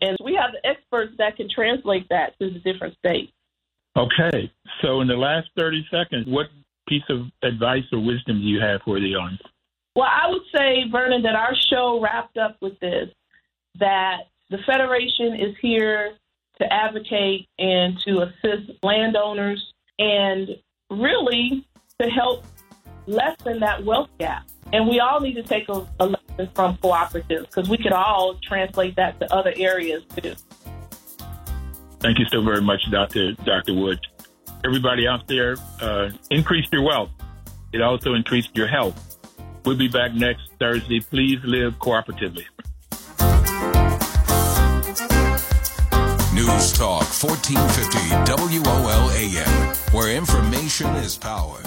And 0.00 0.16
we 0.22 0.38
have 0.40 0.50
the 0.52 0.68
experts 0.68 1.12
that 1.18 1.36
can 1.36 1.48
translate 1.52 2.06
that 2.10 2.38
to 2.38 2.50
the 2.50 2.58
different 2.60 2.96
states. 2.98 3.32
Okay. 3.96 4.52
So 4.82 5.00
in 5.00 5.08
the 5.08 5.16
last 5.16 5.48
30 5.56 5.86
seconds, 5.90 6.26
what 6.28 6.46
piece 6.86 7.02
of 7.08 7.26
advice 7.42 7.84
or 7.92 8.00
wisdom 8.00 8.40
do 8.40 8.46
you 8.46 8.60
have 8.60 8.80
for 8.84 9.00
the 9.00 9.14
audience? 9.14 9.42
Well, 9.94 10.08
I 10.10 10.30
would 10.30 10.42
say, 10.54 10.84
Vernon, 10.90 11.22
that 11.22 11.34
our 11.34 11.54
show 11.70 12.00
wrapped 12.00 12.36
up 12.36 12.56
with 12.60 12.78
this 12.80 13.08
that 13.78 14.24
the 14.50 14.58
Federation 14.66 15.34
is 15.34 15.54
here 15.60 16.16
to 16.60 16.72
advocate 16.72 17.48
and 17.58 17.98
to 18.06 18.22
assist 18.22 18.70
landowners 18.82 19.72
and 19.98 20.50
really 20.90 21.66
to 22.00 22.08
help 22.08 22.44
lessen 23.06 23.60
that 23.60 23.84
wealth 23.84 24.10
gap. 24.18 24.46
And 24.72 24.88
we 24.88 25.00
all 25.00 25.20
need 25.20 25.34
to 25.34 25.42
take 25.42 25.68
a, 25.68 25.86
a 26.00 26.06
lesson 26.06 26.50
from 26.54 26.76
cooperatives 26.78 27.46
because 27.46 27.68
we 27.68 27.78
could 27.78 27.92
all 27.92 28.34
translate 28.42 28.96
that 28.96 29.18
to 29.20 29.32
other 29.32 29.52
areas 29.56 30.02
too. 30.16 30.34
Thank 32.00 32.18
you 32.18 32.26
so 32.30 32.42
very 32.42 32.60
much, 32.60 32.82
Dr. 32.90 33.32
Dr. 33.32 33.74
Wood. 33.74 33.98
Everybody 34.66 35.06
out 35.06 35.28
there, 35.28 35.54
uh, 35.80 36.10
increase 36.28 36.66
your 36.72 36.82
wealth. 36.82 37.10
It 37.72 37.80
also 37.82 38.14
increased 38.14 38.50
your 38.56 38.66
health. 38.66 39.16
We'll 39.64 39.76
be 39.76 39.86
back 39.86 40.12
next 40.12 40.50
Thursday. 40.58 40.98
Please 40.98 41.38
live 41.44 41.74
cooperatively. 41.78 42.46
News 46.34 46.72
Talk 46.72 47.06
1450 47.06 48.68
WOL 48.68 49.10
AM, 49.12 49.74
where 49.92 50.10
information 50.16 50.88
is 50.96 51.16
power. 51.16 51.62